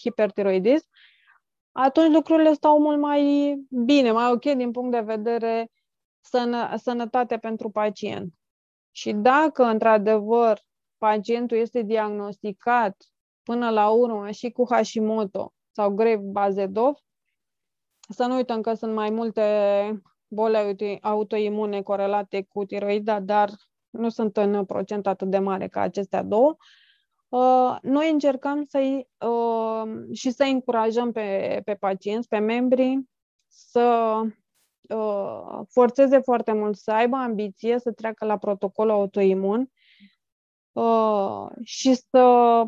hipertiroidism, 0.00 0.86
atunci 1.76 2.12
lucrurile 2.12 2.52
stau 2.52 2.80
mult 2.80 2.98
mai 3.00 3.54
bine, 3.84 4.12
mai 4.12 4.30
ok 4.30 4.42
din 4.42 4.70
punct 4.70 4.90
de 4.90 5.00
vedere 5.00 5.70
sănă, 6.20 6.76
sănătate 6.76 7.36
pentru 7.36 7.70
pacient. 7.70 8.32
Și 8.90 9.12
dacă, 9.12 9.64
într-adevăr, 9.64 10.60
pacientul 10.98 11.56
este 11.56 11.82
diagnosticat 11.82 12.96
până 13.42 13.70
la 13.70 13.88
urmă 13.88 14.30
și 14.30 14.50
cu 14.50 14.66
Hashimoto 14.70 15.52
sau 15.70 15.90
grave 15.90 16.22
Bazedov. 16.22 16.94
Să 18.08 18.26
nu 18.26 18.34
uităm 18.34 18.60
că 18.60 18.74
sunt 18.74 18.94
mai 18.94 19.10
multe 19.10 20.02
boli 20.28 20.98
autoimune 21.00 21.82
corelate 21.82 22.46
cu 22.48 22.64
tiroida, 22.64 23.20
dar 23.20 23.50
nu 23.90 24.08
sunt 24.08 24.36
în 24.36 24.64
procent 24.64 25.06
atât 25.06 25.30
de 25.30 25.38
mare 25.38 25.68
ca 25.68 25.80
acestea 25.80 26.22
două. 26.22 26.48
Uh, 26.48 26.85
noi 27.82 28.10
încercăm 28.10 28.64
să 28.64 28.78
uh, 29.26 30.12
și 30.12 30.30
să 30.30 30.44
încurajăm 30.44 31.12
pe, 31.12 31.60
pe 31.64 31.74
pacienți, 31.74 32.28
pe 32.28 32.38
membri, 32.38 33.00
să 33.46 34.20
uh, 34.88 35.60
forțeze 35.68 36.18
foarte 36.18 36.52
mult, 36.52 36.76
să 36.76 36.92
aibă 36.92 37.16
ambiție, 37.16 37.78
să 37.78 37.92
treacă 37.92 38.24
la 38.24 38.36
protocolul 38.36 38.92
autoimun 38.92 39.70
și 41.62 41.94
să 41.94 42.64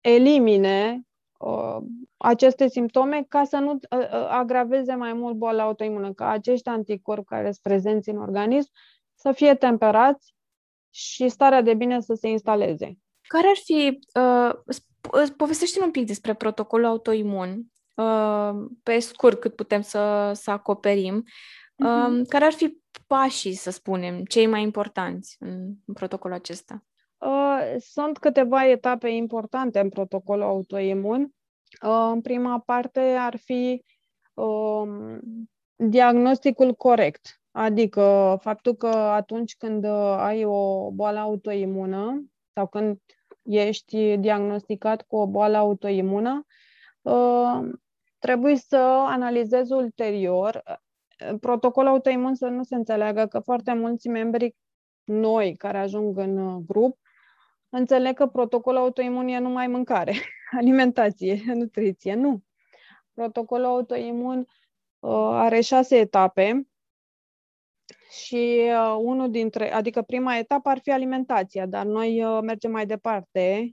elimine 0.00 1.02
uh, 1.38 1.76
aceste 2.16 2.68
simptome 2.68 3.24
ca 3.28 3.44
să 3.44 3.56
nu 3.56 3.70
uh, 3.72 3.78
uh, 3.98 4.26
agraveze 4.28 4.94
mai 4.94 5.12
mult 5.12 5.34
boala 5.34 5.62
autoimună, 5.62 6.12
ca 6.12 6.28
acești 6.28 6.68
anticorpi 6.68 7.24
care 7.24 7.42
sunt 7.42 7.58
prezenți 7.62 8.08
în 8.08 8.18
organism 8.18 8.70
să 9.14 9.32
fie 9.32 9.54
temperați 9.54 10.34
și 10.90 11.28
starea 11.28 11.62
de 11.62 11.74
bine 11.74 12.00
să 12.00 12.14
se 12.14 12.28
instaleze. 12.28 12.98
Care 13.32 13.46
ar 13.48 13.56
fi, 13.64 13.98
uh, 14.14 15.30
povestește 15.36 15.82
un 15.82 15.90
pic 15.90 16.06
despre 16.06 16.34
protocolul 16.34 16.86
autoimun, 16.86 17.62
uh, 17.94 18.50
pe 18.82 18.98
scurt 18.98 19.40
cât 19.40 19.54
putem 19.54 19.80
să, 19.80 20.32
să 20.34 20.50
acoperim, 20.50 21.22
uh-huh. 21.22 22.18
uh, 22.18 22.26
care 22.28 22.44
ar 22.44 22.52
fi 22.52 22.78
pașii, 23.06 23.54
să 23.54 23.70
spunem, 23.70 24.24
cei 24.24 24.46
mai 24.46 24.62
importanți 24.62 25.36
în, 25.38 25.74
în 25.86 25.94
protocolul 25.94 26.36
acesta? 26.36 26.84
Uh, 27.18 27.74
sunt 27.78 28.18
câteva 28.18 28.68
etape 28.68 29.08
importante 29.08 29.80
în 29.80 29.88
protocolul 29.88 30.44
autoimun. 30.44 31.22
Uh, 31.82 32.10
în 32.12 32.20
prima 32.20 32.58
parte 32.58 33.00
ar 33.00 33.36
fi 33.36 33.84
uh, 34.34 35.18
diagnosticul 35.76 36.74
corect, 36.74 37.40
adică 37.50 38.36
faptul 38.40 38.74
că 38.74 38.86
atunci 38.88 39.56
când 39.56 39.84
ai 40.16 40.44
o 40.44 40.90
boală 40.90 41.18
autoimună 41.18 42.24
sau 42.54 42.66
când 42.66 42.98
ești 43.42 44.16
diagnosticat 44.16 45.02
cu 45.02 45.16
o 45.16 45.26
boală 45.26 45.56
autoimună, 45.56 46.46
trebuie 48.18 48.56
să 48.56 48.76
analizezi 49.06 49.72
ulterior. 49.72 50.62
Protocolul 51.40 51.90
autoimun 51.90 52.34
să 52.34 52.46
nu 52.46 52.62
se 52.62 52.74
înțeleagă 52.74 53.26
că 53.26 53.38
foarte 53.38 53.72
mulți 53.72 54.08
membri 54.08 54.54
noi 55.04 55.56
care 55.56 55.78
ajung 55.78 56.18
în 56.18 56.64
grup 56.66 56.98
înțeleg 57.68 58.14
că 58.14 58.26
protocolul 58.26 58.80
autoimun 58.80 59.28
e 59.28 59.38
numai 59.38 59.66
mâncare, 59.66 60.14
alimentație, 60.60 61.42
nutriție. 61.46 62.14
Nu. 62.14 62.42
Protocolul 63.14 63.66
autoimun 63.66 64.38
uh, 64.38 65.10
are 65.32 65.60
șase 65.60 65.96
etape 65.96 66.66
și 68.12 68.60
uh, 68.60 68.96
unul 68.98 69.30
dintre, 69.30 69.72
adică 69.72 70.02
prima 70.02 70.36
etapă 70.36 70.68
ar 70.68 70.78
fi 70.82 70.92
alimentația, 70.92 71.66
dar 71.66 71.86
noi 71.86 72.24
uh, 72.24 72.38
mergem 72.42 72.70
mai 72.70 72.86
departe. 72.86 73.72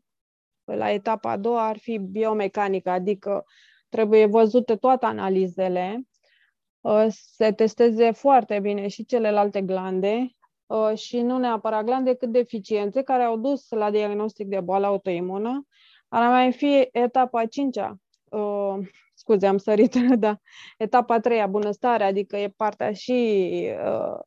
La 0.64 0.92
etapa 0.92 1.32
a 1.32 1.38
doua 1.38 1.68
ar 1.68 1.78
fi 1.78 1.98
biomecanică, 1.98 2.90
adică 2.90 3.46
trebuie 3.90 4.26
văzute 4.26 4.76
toate 4.76 5.06
analizele, 5.06 6.02
uh, 6.82 7.06
se 7.10 7.52
testeze 7.52 8.12
foarte 8.12 8.60
bine 8.60 8.88
și 8.88 9.06
celelalte 9.06 9.62
glande, 9.62 10.34
Uh, 10.70 10.98
și 10.98 11.22
nu 11.22 11.38
neapărat 11.38 11.84
glande, 11.84 12.14
cât 12.14 12.32
deficiențe 12.32 13.02
care 13.02 13.24
au 13.24 13.38
dus 13.38 13.70
la 13.70 13.92
diagnostic 13.92 14.48
de 14.48 14.60
boală 14.60 14.86
autoimună. 14.86 15.66
Ar 16.08 16.30
mai 16.30 16.52
fi 16.52 16.88
etapa 16.92 17.40
a 17.40 17.46
cincea, 17.46 17.96
uh, 18.30 18.78
scuze, 19.14 19.48
am 19.48 19.58
sărit, 19.58 19.96
da, 20.26 20.38
etapa 20.78 21.14
a 21.14 21.20
treia, 21.20 21.48
bunăstare, 21.48 22.04
adică 22.04 22.38
e 22.38 22.50
partea 22.50 22.94
și 22.94 23.12
uh, 23.86 24.20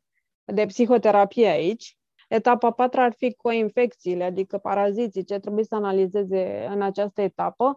de 0.45 0.67
psihoterapie 0.67 1.47
aici. 1.47 1.97
Etapa 2.29 2.67
a 2.67 2.71
patra 2.71 3.05
ar 3.05 3.13
fi 3.17 3.35
coinfecțiile, 3.35 4.25
adică 4.25 4.59
paraziții, 4.59 5.25
ce 5.25 5.39
trebuie 5.39 5.65
să 5.65 5.75
analizeze 5.75 6.67
în 6.71 6.83
această 6.83 7.21
etapă. 7.21 7.77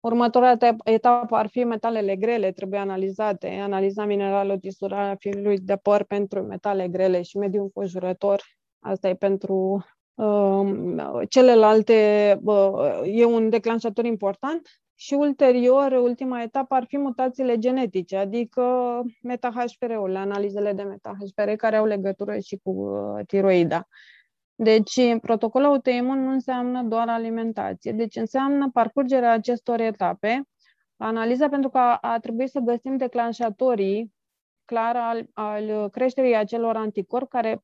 Următoarea 0.00 0.76
etapă 0.84 1.36
ar 1.36 1.46
fi 1.46 1.64
metalele 1.64 2.16
grele, 2.16 2.52
trebuie 2.52 2.80
analizate, 2.80 3.48
analiza 3.48 4.04
minerală 4.04 4.58
tisurarea 4.58 5.16
firului 5.18 5.58
de 5.58 5.76
păr 5.76 6.04
pentru 6.04 6.42
metale 6.42 6.88
grele 6.88 7.22
și 7.22 7.36
mediul 7.36 7.62
înconjurător. 7.62 8.42
Asta 8.78 9.08
e 9.08 9.14
pentru 9.14 9.84
uh, 10.14 11.22
celelalte, 11.28 12.38
uh, 12.44 13.00
e 13.04 13.24
un 13.24 13.48
declanșator 13.48 14.04
important. 14.04 14.68
Și 14.96 15.14
ulterior, 15.14 15.92
ultima 15.92 16.42
etapă 16.42 16.74
ar 16.74 16.84
fi 16.88 16.98
mutațiile 16.98 17.58
genetice, 17.58 18.16
adică 18.16 18.62
meta-HPR-urile, 19.22 20.18
analizele 20.18 20.72
de 20.72 20.82
meta-HPR 20.82 21.50
care 21.50 21.76
au 21.76 21.84
legătură 21.84 22.38
și 22.38 22.60
cu 22.62 22.70
uh, 22.70 23.26
tiroida. 23.26 23.88
Deci, 24.54 25.18
protocolul 25.20 25.66
autoimun 25.66 26.22
nu 26.24 26.30
înseamnă 26.30 26.82
doar 26.82 27.08
alimentație, 27.08 27.92
deci 27.92 28.16
înseamnă 28.16 28.70
parcurgerea 28.72 29.32
acestor 29.32 29.80
etape, 29.80 30.42
analiza 30.96 31.48
pentru 31.48 31.70
că 31.70 31.78
a, 31.78 31.98
a 32.00 32.18
trebuit 32.18 32.50
să 32.50 32.58
găsim 32.58 32.96
declanșatorii 32.96 34.12
clar 34.64 34.96
al, 34.96 35.26
al 35.32 35.88
creșterii 35.90 36.36
acelor 36.36 36.76
anticorpi 36.76 37.28
care 37.28 37.62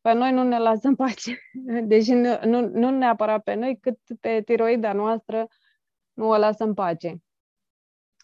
pe 0.00 0.12
noi 0.12 0.32
nu 0.32 0.42
ne 0.42 0.58
lasă 0.58 0.88
în 0.88 0.94
pace. 0.94 1.38
Deși 1.90 2.12
nu, 2.12 2.38
nu, 2.44 2.68
nu 2.68 2.90
neapărat 2.90 3.42
pe 3.42 3.54
noi, 3.54 3.78
cât 3.80 3.98
pe 4.20 4.42
tiroida 4.44 4.92
noastră 4.92 5.46
nu 6.12 6.28
o 6.28 6.36
lasă 6.36 6.64
în 6.64 6.74
pace. 6.74 7.22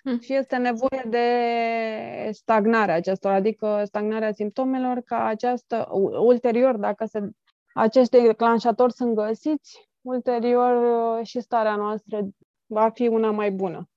Hmm. 0.03 0.21
Și 0.21 0.35
este 0.35 0.57
nevoie 0.57 1.05
de 1.07 2.31
stagnarea 2.33 2.95
acestor, 2.95 3.33
adică 3.33 3.83
stagnarea 3.85 4.33
simptomelor, 4.33 5.01
ca 5.01 5.25
această, 5.25 5.89
ulterior, 6.23 6.77
dacă 6.77 7.05
se 7.05 7.31
acești 7.75 8.21
declanșatori 8.21 8.93
sunt 8.93 9.15
găsiți, 9.15 9.89
ulterior 10.01 10.75
uh, 11.19 11.27
și 11.27 11.41
starea 11.41 11.77
noastră 11.77 12.29
va 12.67 12.91
fi 12.91 13.07
una 13.07 13.31
mai 13.31 13.51
bună. 13.51 13.89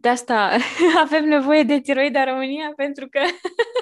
De 0.00 0.08
asta 0.08 0.50
avem 1.04 1.24
nevoie 1.24 1.62
de 1.62 1.80
tiroida 1.80 2.24
România, 2.24 2.72
pentru 2.76 3.08
că 3.08 3.20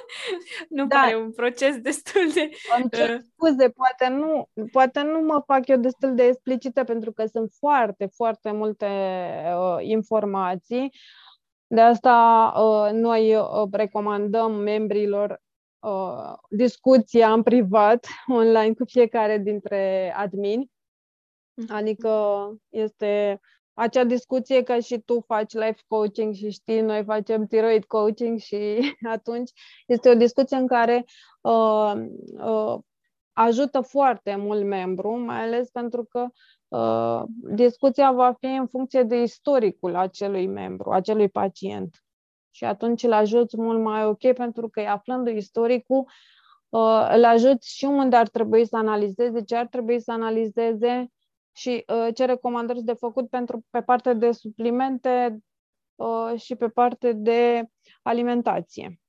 nu 0.69 0.87
da. 0.87 0.97
pare 0.97 1.17
un 1.17 1.33
proces 1.33 1.77
destul 1.77 2.31
de... 2.35 2.49
Uh, 2.83 3.17
scuze, 3.35 3.69
poate 3.69 4.09
nu, 4.09 4.49
poate 4.73 5.03
nu 5.03 5.21
mă 5.21 5.43
fac 5.47 5.67
eu 5.67 5.77
destul 5.77 6.15
de 6.15 6.23
explicită, 6.23 6.85
pentru 6.85 7.13
că 7.13 7.27
sunt 7.27 7.53
foarte, 7.59 8.07
foarte 8.07 8.53
multe 8.53 8.87
uh, 9.57 9.77
informații. 9.81 10.93
De 11.67 11.81
asta 11.81 12.53
uh, 12.57 12.93
noi 12.93 13.37
uh, 13.37 13.69
recomandăm 13.71 14.55
membrilor 14.55 15.43
uh, 15.79 16.35
discuția 16.51 17.33
în 17.33 17.43
privat, 17.43 18.07
online, 18.27 18.75
cu 18.75 18.85
fiecare 18.85 19.39
dintre 19.39 20.15
admini. 20.17 20.71
Mhm. 21.55 21.75
Adică 21.75 22.51
este 22.69 23.41
acea 23.79 24.05
discuție 24.05 24.62
că 24.62 24.79
și 24.79 24.99
tu 24.99 25.21
faci 25.27 25.53
life 25.53 25.81
coaching 25.87 26.35
și 26.35 26.51
știi, 26.51 26.81
noi 26.81 27.05
facem 27.05 27.47
thyroid 27.47 27.85
coaching 27.85 28.38
și 28.38 28.79
atunci 29.14 29.51
este 29.87 30.11
o 30.11 30.14
discuție 30.14 30.57
în 30.57 30.67
care 30.67 31.05
uh, 31.41 31.93
uh, 32.45 32.79
ajută 33.33 33.81
foarte 33.81 34.37
mult 34.37 34.64
membru, 34.64 35.19
mai 35.19 35.43
ales 35.43 35.71
pentru 35.71 36.05
că 36.05 36.27
uh, 36.69 37.23
discuția 37.55 38.12
va 38.12 38.33
fi 38.33 38.47
în 38.47 38.67
funcție 38.67 39.03
de 39.03 39.17
istoricul 39.23 39.97
acelui 39.97 40.47
membru, 40.47 40.91
acelui 40.91 41.29
pacient. 41.29 42.03
Și 42.51 42.64
atunci 42.64 43.03
îl 43.03 43.12
ajuți 43.12 43.57
mult 43.57 43.83
mai 43.83 44.05
ok 44.05 44.33
pentru 44.33 44.69
că 44.69 44.81
aflând 44.81 45.29
istoricul 45.29 46.05
uh, 46.69 47.11
îl 47.14 47.25
ajuți 47.25 47.77
și 47.77 47.85
unde 47.85 48.17
ar 48.17 48.29
trebui 48.29 48.67
să 48.67 48.77
analizeze, 48.77 49.43
ce 49.43 49.57
ar 49.57 49.67
trebui 49.67 50.01
să 50.01 50.12
analizeze 50.12 51.11
și 51.59 51.85
uh, 51.87 52.14
ce 52.14 52.25
recomandări 52.25 52.83
de 52.83 52.92
făcut 52.92 53.29
pentru 53.29 53.64
pe 53.71 53.81
partea 53.81 54.14
de 54.14 54.33
suplimente 54.33 55.38
uh, 55.94 56.40
și 56.40 56.55
pe 56.55 56.68
partea 56.68 57.12
de 57.12 57.62
alimentație. 58.03 59.01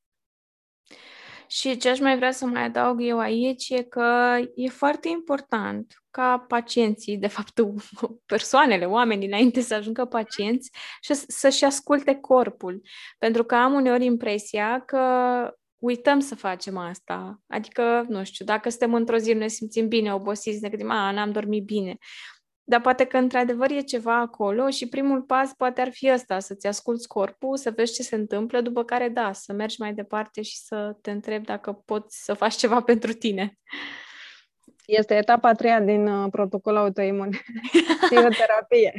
Și 1.47 1.77
ce 1.77 1.89
aș 1.89 1.99
mai 1.99 2.15
vrea 2.15 2.31
să 2.31 2.45
mai 2.45 2.63
adaug 2.63 3.01
eu 3.01 3.19
aici 3.19 3.69
e 3.69 3.83
că 3.83 4.39
e 4.55 4.69
foarte 4.69 5.09
important 5.09 5.93
ca 6.11 6.39
pacienții, 6.47 7.17
de 7.17 7.27
fapt 7.27 7.61
persoanele, 8.33 8.85
oamenii, 8.85 9.27
înainte 9.27 9.61
să 9.61 9.73
ajungă 9.73 10.05
pacienți, 10.05 10.71
și 11.01 11.13
să-și 11.13 11.65
asculte 11.65 12.15
corpul. 12.15 12.81
Pentru 13.17 13.43
că 13.43 13.55
am 13.55 13.73
uneori 13.73 14.05
impresia 14.05 14.83
că 14.85 14.99
uităm 15.79 16.19
să 16.19 16.35
facem 16.35 16.77
asta. 16.77 17.41
Adică, 17.47 18.05
nu 18.07 18.23
știu, 18.23 18.45
dacă 18.45 18.69
suntem 18.69 18.93
într-o 18.93 19.17
zi, 19.17 19.33
ne 19.33 19.47
simțim 19.47 19.87
bine, 19.87 20.13
obosiți, 20.13 20.61
ne 20.61 20.69
gândim, 20.69 20.91
a, 20.91 21.11
n-am 21.11 21.31
dormit 21.31 21.63
bine. 21.63 21.97
Dar 22.69 22.81
poate 22.81 23.05
că 23.05 23.17
într-adevăr 23.17 23.71
e 23.71 23.81
ceva 23.81 24.19
acolo 24.19 24.69
și 24.69 24.89
primul 24.89 25.21
pas 25.21 25.53
poate 25.53 25.81
ar 25.81 25.89
fi 25.91 26.11
ăsta, 26.11 26.39
să-ți 26.39 26.67
asculți 26.67 27.07
corpul, 27.07 27.57
să 27.57 27.71
vezi 27.75 27.93
ce 27.93 28.03
se 28.03 28.15
întâmplă, 28.15 28.61
după 28.61 28.83
care 28.83 29.07
da, 29.07 29.33
să 29.33 29.53
mergi 29.53 29.75
mai 29.79 29.93
departe 29.93 30.41
și 30.41 30.57
să 30.57 30.95
te 31.01 31.11
întrebi 31.11 31.45
dacă 31.45 31.71
poți 31.85 32.23
să 32.23 32.33
faci 32.33 32.55
ceva 32.55 32.81
pentru 32.91 33.13
tine. 33.13 33.57
Este 34.85 35.15
etapa 35.15 35.49
a 35.49 35.53
treia 35.53 35.79
din 35.79 36.07
uh, 36.07 36.27
protocolul 36.31 36.79
autoimun. 36.79 37.29
Psihoterapie. 38.01 38.93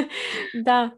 da. 0.68 0.96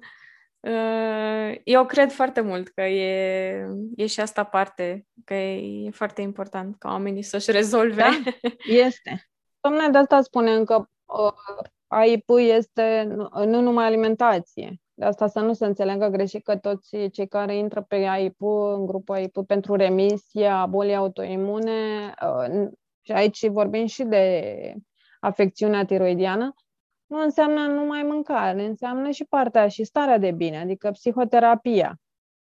Uh, 0.60 1.60
eu 1.64 1.86
cred 1.86 2.12
foarte 2.12 2.40
mult 2.40 2.68
că 2.68 2.82
e, 2.82 3.66
e 3.96 4.06
și 4.06 4.20
asta 4.20 4.44
parte, 4.44 5.06
că 5.24 5.34
e, 5.34 5.86
e 5.86 5.90
foarte 5.90 6.20
important 6.20 6.78
ca 6.78 6.88
oamenii 6.88 7.22
să-și 7.22 7.50
rezolve. 7.50 8.02
Da, 8.02 8.20
este. 8.64 9.28
Domnule, 9.60 9.88
de 9.88 9.98
asta 9.98 10.20
spunem 10.20 10.64
că 10.64 10.88
uh, 11.04 11.72
AIP 11.94 12.28
este 12.28 13.16
nu 13.46 13.60
numai 13.60 13.84
alimentație. 13.84 14.80
De 14.94 15.04
asta 15.04 15.26
să 15.26 15.40
nu 15.40 15.52
se 15.52 15.66
înțeleagă 15.66 16.06
greșit 16.06 16.44
că 16.44 16.56
toți 16.56 16.96
cei 17.12 17.28
care 17.28 17.56
intră 17.56 17.82
pe 17.82 17.94
AIP, 17.96 18.40
în 18.74 18.86
grupul 18.86 19.14
AIP 19.14 19.36
pentru 19.46 19.74
remisia 19.74 20.66
bolii 20.66 20.94
autoimune, 20.94 22.14
uh, 22.22 22.68
și 23.00 23.12
aici 23.12 23.48
vorbim 23.48 23.86
și 23.86 24.04
de 24.04 24.74
afecțiunea 25.20 25.84
tiroidiană, 25.84 26.54
nu 27.06 27.20
înseamnă 27.20 27.66
numai 27.66 28.02
mâncare, 28.02 28.64
înseamnă 28.64 29.10
și 29.10 29.24
partea 29.24 29.68
și 29.68 29.84
starea 29.84 30.18
de 30.18 30.30
bine, 30.30 30.60
adică 30.60 30.90
psihoterapia, 30.90 32.00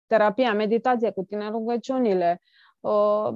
terapia, 0.06 0.54
meditație 0.54 1.11
cu 1.11 1.22
tine, 1.22 1.48
rugăciunile, 1.48 2.40
uh, 2.80 3.28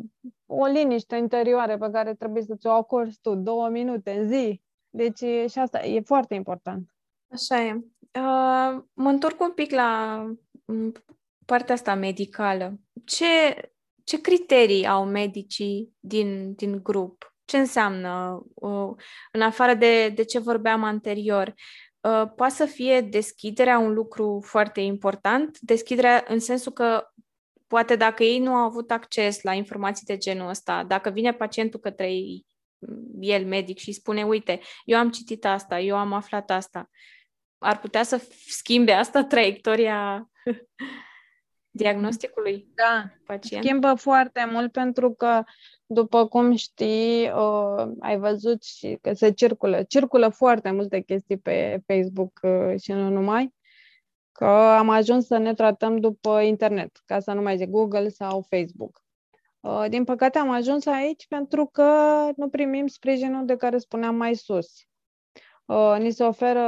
o 0.47 0.65
liniște 0.65 1.17
interioară 1.17 1.79
pe 1.79 1.89
care 1.93 2.15
trebuie 2.15 2.43
să 2.43 2.55
ți-o 2.57 2.71
acorzi 2.71 3.19
tu 3.21 3.35
două 3.35 3.69
minute 3.69 4.11
în 4.11 4.29
zi, 4.29 4.63
Deci 4.95 5.51
și 5.51 5.59
asta 5.59 5.85
e 5.85 6.01
foarte 6.01 6.35
important. 6.35 6.89
Așa 7.33 7.63
e. 7.63 7.73
Uh, 7.75 8.83
mă 8.93 9.09
întorc 9.09 9.41
un 9.41 9.53
pic 9.53 9.71
la 9.71 10.25
partea 11.47 11.75
asta 11.75 11.95
medicală. 11.95 12.79
Ce, 13.05 13.27
ce 14.05 14.21
criterii 14.21 14.87
au 14.87 15.05
medicii 15.05 15.93
din, 16.01 16.55
din 16.55 16.81
grup? 16.83 17.35
Ce 17.45 17.59
înseamnă, 17.59 18.43
uh, 18.55 18.91
în 19.33 19.41
afară 19.41 19.75
de, 19.75 20.09
de 20.09 20.25
ce 20.25 20.39
vorbeam 20.39 20.83
anterior? 20.83 21.55
Uh, 22.01 22.31
poate 22.37 22.55
să 22.55 22.65
fie 22.65 23.01
deschiderea 23.01 23.79
un 23.79 23.93
lucru 23.93 24.43
foarte 24.45 24.81
important, 24.81 25.59
deschiderea 25.61 26.25
în 26.29 26.39
sensul 26.39 26.73
că 26.73 27.13
poate 27.67 27.97
dacă 27.97 28.23
ei 28.23 28.39
nu 28.39 28.55
au 28.55 28.65
avut 28.65 28.91
acces 28.91 29.43
la 29.43 29.53
informații 29.53 30.07
de 30.07 30.17
genul 30.17 30.49
ăsta, 30.49 30.85
dacă 30.85 31.11
vine 31.11 31.33
pacientul 31.33 31.81
către 31.81 32.13
el, 33.21 33.47
medic, 33.47 33.79
și 33.79 33.93
spune, 33.93 34.23
uite, 34.25 34.61
eu 34.85 34.99
am 34.99 35.11
citit 35.11 35.45
asta, 35.45 35.81
eu 35.81 35.97
am 35.97 36.13
aflat 36.13 36.51
asta, 36.51 36.91
ar 37.59 37.79
putea 37.79 38.03
să 38.03 38.29
schimbe 38.47 38.93
asta 38.93 39.25
traiectoria 39.33 40.31
diagnosticului 41.75 42.69
da, 42.75 43.11
pacient? 43.27 43.65
schimbă 43.65 43.95
foarte 43.95 44.49
mult 44.51 44.73
pentru 44.73 45.13
că, 45.13 45.43
după 45.87 46.27
cum 46.27 46.55
știi, 46.55 47.31
uh, 47.31 47.93
ai 48.01 48.19
văzut 48.19 48.63
și 48.63 48.99
că 49.01 49.13
se 49.13 49.31
circulă, 49.31 49.83
circulă 49.83 50.29
foarte 50.29 50.71
multe 50.71 51.01
chestii 51.01 51.39
pe 51.39 51.83
Facebook 51.87 52.41
uh, 52.43 52.81
și 52.81 52.93
nu 52.93 53.09
numai, 53.09 53.55
că 54.33 54.47
am 54.79 54.89
ajuns 54.89 55.27
să 55.27 55.37
ne 55.37 55.55
tratăm 55.55 55.97
după 55.97 56.41
internet, 56.41 57.03
ca 57.05 57.21
să 57.21 57.33
nu 57.33 57.43
mai 57.43 57.57
zic 57.57 57.69
Google 57.69 58.09
sau 58.09 58.47
Facebook. 58.49 59.03
Uh, 59.63 59.85
din 59.89 60.05
păcate 60.05 60.39
am 60.39 60.51
ajuns 60.51 60.87
aici 60.87 61.27
pentru 61.27 61.67
că 61.67 61.93
nu 62.37 62.49
primim 62.49 62.87
sprijinul 62.87 63.45
de 63.45 63.57
care 63.57 63.79
spuneam 63.79 64.15
mai 64.15 64.35
sus. 64.35 64.69
Uh, 65.65 65.97
ni 65.99 66.11
se 66.11 66.25
oferă 66.25 66.67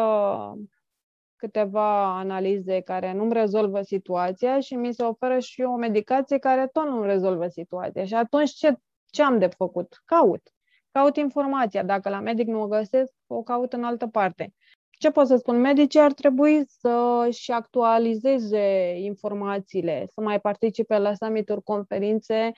câteva 1.36 2.18
analize 2.18 2.80
care 2.80 3.12
nu 3.12 3.32
rezolvă 3.32 3.82
situația 3.82 4.60
și 4.60 4.74
mi 4.74 4.94
se 4.94 5.02
oferă 5.02 5.38
și 5.38 5.62
o 5.62 5.76
medicație 5.76 6.38
care 6.38 6.66
tot 6.72 6.84
nu 6.84 7.02
rezolvă 7.02 7.48
situația. 7.48 8.04
Și 8.04 8.14
atunci 8.14 8.50
ce, 8.50 8.76
ce 9.10 9.22
am 9.22 9.38
de 9.38 9.46
făcut? 9.46 10.02
Caut. 10.04 10.42
Caut 10.90 11.16
informația. 11.16 11.82
Dacă 11.82 12.08
la 12.08 12.20
medic 12.20 12.46
nu 12.46 12.62
o 12.62 12.66
găsesc, 12.66 13.12
o 13.26 13.42
caut 13.42 13.72
în 13.72 13.84
altă 13.84 14.06
parte. 14.06 14.54
Ce 14.90 15.10
pot 15.10 15.26
să 15.26 15.36
spun? 15.36 15.60
Medicii 15.60 16.00
ar 16.00 16.12
trebui 16.12 16.64
să-și 16.66 17.52
actualizeze 17.52 18.94
informațiile, 18.98 20.06
să 20.12 20.20
mai 20.20 20.40
participe 20.40 20.98
la 20.98 21.14
summituri, 21.14 21.62
conferințe 21.62 22.52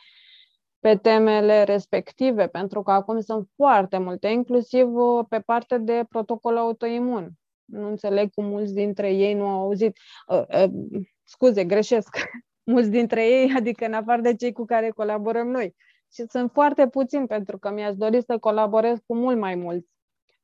pe 0.87 0.96
temele 0.96 1.62
respective, 1.62 2.46
pentru 2.46 2.83
că 2.83 2.90
acum 2.90 3.20
sunt 3.20 3.49
foarte 3.57 3.99
multe, 3.99 4.29
inclusiv 4.29 4.88
pe 5.29 5.40
partea 5.40 5.79
de 5.79 6.05
protocol 6.09 6.57
autoimun 6.57 7.31
nu 7.64 7.88
înțeleg 7.88 8.31
cum 8.35 8.44
mulți 8.44 8.75
dintre 8.75 9.12
ei 9.12 9.35
nu 9.35 9.46
au 9.46 9.61
auzit. 9.61 9.99
Uh, 10.27 10.42
uh, 10.49 11.01
scuze, 11.25 11.64
greșesc. 11.64 12.16
mulți 12.72 12.90
dintre 12.90 13.27
ei, 13.27 13.53
adică 13.57 13.85
în 13.85 13.92
afară 13.92 14.20
de 14.20 14.35
cei 14.35 14.53
cu 14.53 14.64
care 14.64 14.90
colaborăm 14.90 15.49
noi. 15.49 15.75
Și 16.12 16.25
sunt 16.29 16.51
foarte 16.53 16.88
puțini 16.88 17.27
pentru 17.27 17.59
că 17.59 17.70
mi-aș 17.70 17.94
dori 17.94 18.22
să 18.22 18.38
colaborez 18.38 18.99
cu 19.07 19.14
mult 19.14 19.38
mai 19.38 19.55
mulți 19.55 19.88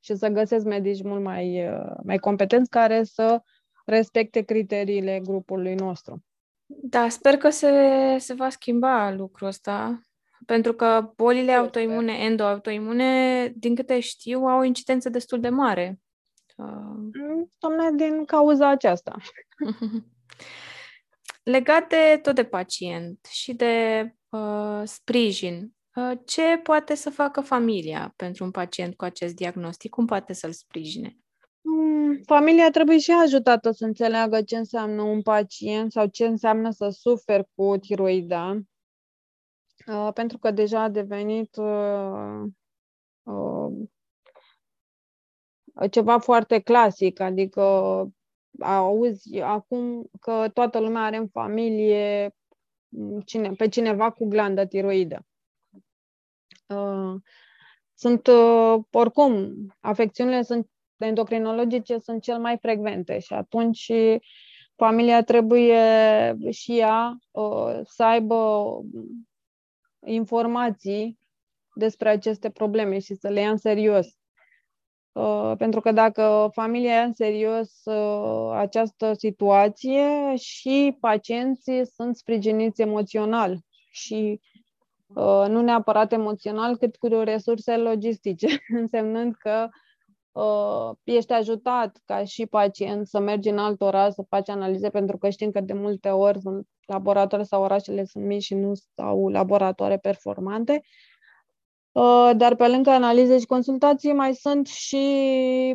și 0.00 0.14
să 0.14 0.28
găsesc 0.28 0.64
medici 0.64 1.02
mult 1.02 1.22
mai, 1.22 1.68
uh, 1.68 1.96
mai 2.04 2.18
competenți 2.18 2.70
care 2.70 3.04
să 3.04 3.42
respecte 3.84 4.40
criteriile 4.40 5.20
grupului 5.24 5.74
nostru. 5.74 6.24
Da, 6.66 7.08
sper 7.08 7.36
că 7.36 7.50
se, 7.50 7.70
se 8.18 8.34
va 8.34 8.48
schimba 8.48 9.10
lucrul 9.10 9.48
ăsta, 9.48 10.00
pentru 10.46 10.72
că 10.72 11.12
bolile 11.16 11.52
autoimune, 11.52 12.12
endoautoimune, 12.12 13.48
din 13.56 13.74
câte 13.74 14.00
știu, 14.00 14.40
au 14.40 14.58
o 14.58 14.64
incidență 14.64 15.08
destul 15.08 15.40
de 15.40 15.48
mare. 15.48 16.00
Uh... 16.56 17.46
Domne, 17.58 17.90
din 17.96 18.24
cauza 18.24 18.68
aceasta. 18.68 19.16
Legat 21.42 21.88
de 21.88 22.18
tot 22.22 22.34
de 22.34 22.44
pacient 22.44 23.26
și 23.30 23.54
de 23.54 24.04
uh, 24.28 24.82
sprijin, 24.84 25.72
uh, 25.94 26.18
ce 26.24 26.60
poate 26.62 26.94
să 26.94 27.10
facă 27.10 27.40
familia 27.40 28.12
pentru 28.16 28.44
un 28.44 28.50
pacient 28.50 28.96
cu 28.96 29.04
acest 29.04 29.34
diagnostic? 29.34 29.90
Cum 29.90 30.06
poate 30.06 30.32
să-l 30.32 30.52
sprijine? 30.52 31.16
Mm, 31.60 32.20
familia 32.26 32.70
trebuie 32.70 32.98
și 32.98 33.10
ajutată 33.10 33.70
să 33.70 33.84
înțeleagă 33.84 34.42
ce 34.42 34.56
înseamnă 34.56 35.02
un 35.02 35.22
pacient 35.22 35.92
sau 35.92 36.06
ce 36.06 36.26
înseamnă 36.26 36.70
să 36.70 36.88
suferi 36.88 37.44
cu 37.54 37.76
tiroida, 37.76 38.60
uh, 39.86 40.08
pentru 40.14 40.38
că 40.38 40.50
deja 40.50 40.82
a 40.82 40.88
devenit 40.88 41.56
uh, 41.56 42.42
uh, 43.22 43.88
ceva 45.90 46.18
foarte 46.18 46.58
clasic, 46.60 47.20
adică 47.20 47.62
auzi 48.60 49.40
acum 49.40 50.10
că 50.20 50.48
toată 50.52 50.78
lumea 50.78 51.02
are 51.02 51.16
în 51.16 51.28
familie 51.28 52.34
cine, 53.24 53.50
pe 53.50 53.68
cineva 53.68 54.10
cu 54.10 54.26
glandă 54.28 54.66
tiroidă. 54.66 55.26
Uh, 56.66 57.14
sunt, 57.94 58.26
uh, 58.26 58.78
oricum, 58.90 59.52
afecțiunile 59.80 60.42
sunt 60.42 60.70
endocrinologice 60.96 61.98
sunt 61.98 62.22
cel 62.22 62.38
mai 62.38 62.58
frecvente 62.58 63.18
și 63.18 63.32
atunci 63.32 63.92
familia 64.76 65.22
trebuie 65.22 66.36
și 66.50 66.78
ea 66.78 67.18
uh, 67.30 67.80
să 67.84 68.02
aibă 68.02 68.70
informații 70.04 71.18
despre 71.74 72.08
aceste 72.08 72.50
probleme 72.50 72.98
și 72.98 73.14
să 73.14 73.28
le 73.28 73.40
ia 73.40 73.50
în 73.50 73.56
serios. 73.56 74.06
Uh, 75.12 75.52
pentru 75.58 75.80
că 75.80 75.92
dacă 75.92 76.50
familia 76.52 76.94
ia 76.94 77.02
în 77.02 77.12
serios 77.12 77.80
uh, 77.84 78.50
această 78.54 79.12
situație 79.12 80.36
și 80.36 80.96
pacienții 81.00 81.86
sunt 81.86 82.16
sprijiniți 82.16 82.82
emoțional 82.82 83.58
și 83.90 84.40
uh, 85.06 85.44
nu 85.48 85.60
neapărat 85.60 86.12
emoțional, 86.12 86.76
cât 86.76 86.96
cu 86.96 87.06
resurse 87.06 87.76
logistice, 87.76 88.46
însemnând 88.80 89.34
că 89.34 89.68
ești 91.04 91.32
ajutat 91.32 92.00
ca 92.04 92.24
și 92.24 92.46
pacient 92.46 93.06
să 93.06 93.20
mergi 93.20 93.48
în 93.48 93.58
alt 93.58 93.80
oraș 93.80 94.12
să 94.12 94.24
faci 94.28 94.48
analize, 94.48 94.88
pentru 94.90 95.18
că 95.18 95.28
știm 95.28 95.50
că 95.50 95.60
de 95.60 95.72
multe 95.72 96.08
ori 96.08 96.40
sunt 96.40 96.66
laboratoare 96.86 97.44
sau 97.44 97.62
orașele 97.62 98.04
sunt 98.04 98.24
mici 98.24 98.42
și 98.42 98.54
nu 98.54 98.72
au 98.96 99.28
laboratoare 99.28 99.96
performante 99.98 100.82
Uh, 101.92 102.30
dar 102.36 102.54
pe 102.54 102.68
lângă 102.68 102.90
analize 102.90 103.38
și 103.38 103.46
consultații 103.46 104.12
mai 104.12 104.34
sunt 104.34 104.66
și 104.66 104.96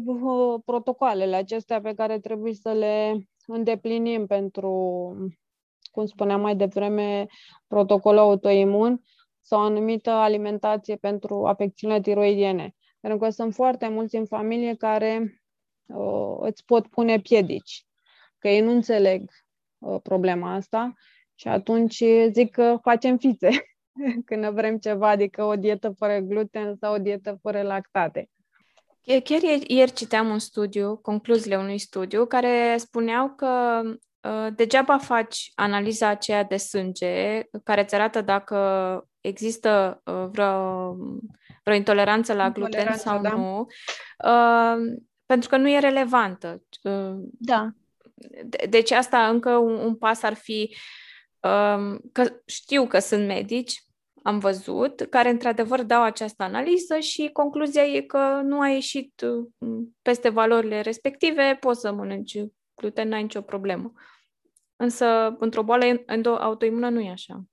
uh, 0.06 0.62
protocoalele 0.66 1.36
acestea 1.36 1.82
pe 1.82 1.94
care 1.94 2.20
trebuie 2.20 2.54
să 2.54 2.72
le 2.72 3.18
îndeplinim 3.46 4.26
pentru, 4.26 4.72
cum 5.92 6.06
spuneam 6.06 6.42
mai 6.42 6.56
devreme, 6.56 7.28
protocolul 7.68 8.20
autoimun 8.20 9.02
sau 9.42 9.60
o 9.60 9.64
anumită 9.64 10.10
alimentație 10.10 10.96
pentru 10.96 11.46
afecțiunile 11.46 12.02
tiroidiene. 12.02 12.76
Pentru 13.00 13.20
că 13.20 13.30
sunt 13.30 13.54
foarte 13.54 13.88
mulți 13.88 14.16
în 14.16 14.26
familie 14.26 14.76
care 14.76 15.42
uh, 15.86 16.38
îți 16.40 16.66
pot 16.66 16.88
pune 16.88 17.20
piedici, 17.20 17.86
că 18.38 18.48
ei 18.48 18.62
nu 18.62 18.72
înțeleg 18.72 19.30
uh, 19.78 20.00
problema 20.04 20.54
asta 20.54 20.94
și 21.36 21.48
atunci 21.48 22.04
zic 22.32 22.52
că 22.52 22.78
facem 22.82 23.18
fițe 23.18 23.50
când 24.26 24.46
vrem 24.46 24.78
ceva, 24.78 25.10
adică 25.10 25.44
o 25.44 25.56
dietă 25.56 25.90
fără 25.90 26.20
gluten 26.20 26.76
sau 26.76 26.94
o 26.94 26.98
dietă 26.98 27.40
fără 27.42 27.62
lactate. 27.62 28.30
Chiar 29.24 29.42
ieri 29.68 29.94
citeam 29.94 30.30
un 30.30 30.40
studiu, 30.40 30.98
concluziile 30.98 31.58
unui 31.58 31.78
studiu, 31.78 32.26
care 32.26 32.76
spuneau 32.78 33.30
că 33.30 33.82
uh, 34.22 34.48
degeaba 34.56 34.98
faci 34.98 35.52
analiza 35.56 36.08
aceea 36.08 36.44
de 36.44 36.58
sânge, 36.58 37.42
care 37.64 37.82
îți 37.82 37.96
arată 37.96 38.22
dacă 38.22 39.08
există 39.22 40.02
uh, 40.06 40.28
vreo, 40.32 40.96
vreo 41.68 41.80
intoleranță 41.80 42.34
la 42.34 42.50
gluten 42.50 42.80
intoleranță, 42.80 43.08
sau 43.08 43.22
da. 43.22 43.30
nu, 43.30 43.68
uh, 44.26 44.98
pentru 45.26 45.50
că 45.50 45.58
nu 45.58 45.70
e 45.70 45.80
relevantă. 45.80 46.64
Uh, 46.84 47.16
da. 47.40 47.70
De- 48.46 48.66
deci 48.70 48.92
asta 48.92 49.28
încă 49.28 49.56
un, 49.56 49.74
un 49.74 49.96
pas 49.96 50.24
ar 50.24 50.34
fi 50.34 50.76
uh, 51.40 51.96
că 52.12 52.42
știu 52.46 52.88
că 52.88 53.00
sunt 53.00 53.28
medici 53.28 53.86
am 54.24 54.40
văzut, 54.40 55.02
care 55.10 55.30
într-adevăr 55.30 55.84
dau 55.84 56.04
această 56.04 56.44
analiză 56.44 57.00
și 57.00 57.30
concluzia 57.34 57.84
e 57.84 58.02
că 58.02 58.42
nu 58.44 58.60
a 58.60 58.68
ieșit 58.70 59.22
uh, 59.22 59.78
peste 60.02 60.30
valorile 60.30 60.82
respective, 60.82 61.58
poți 61.60 61.80
să 61.80 61.92
mănânci 61.92 62.44
gluten, 62.76 63.08
n-ai 63.08 63.22
nicio 63.22 63.42
problemă. 63.42 63.92
Însă, 64.76 65.36
într-o 65.40 65.64
boală 65.64 65.86
autoimună 66.40 66.90
nu 66.90 67.00
e 67.00 67.10
așa. 67.10 67.44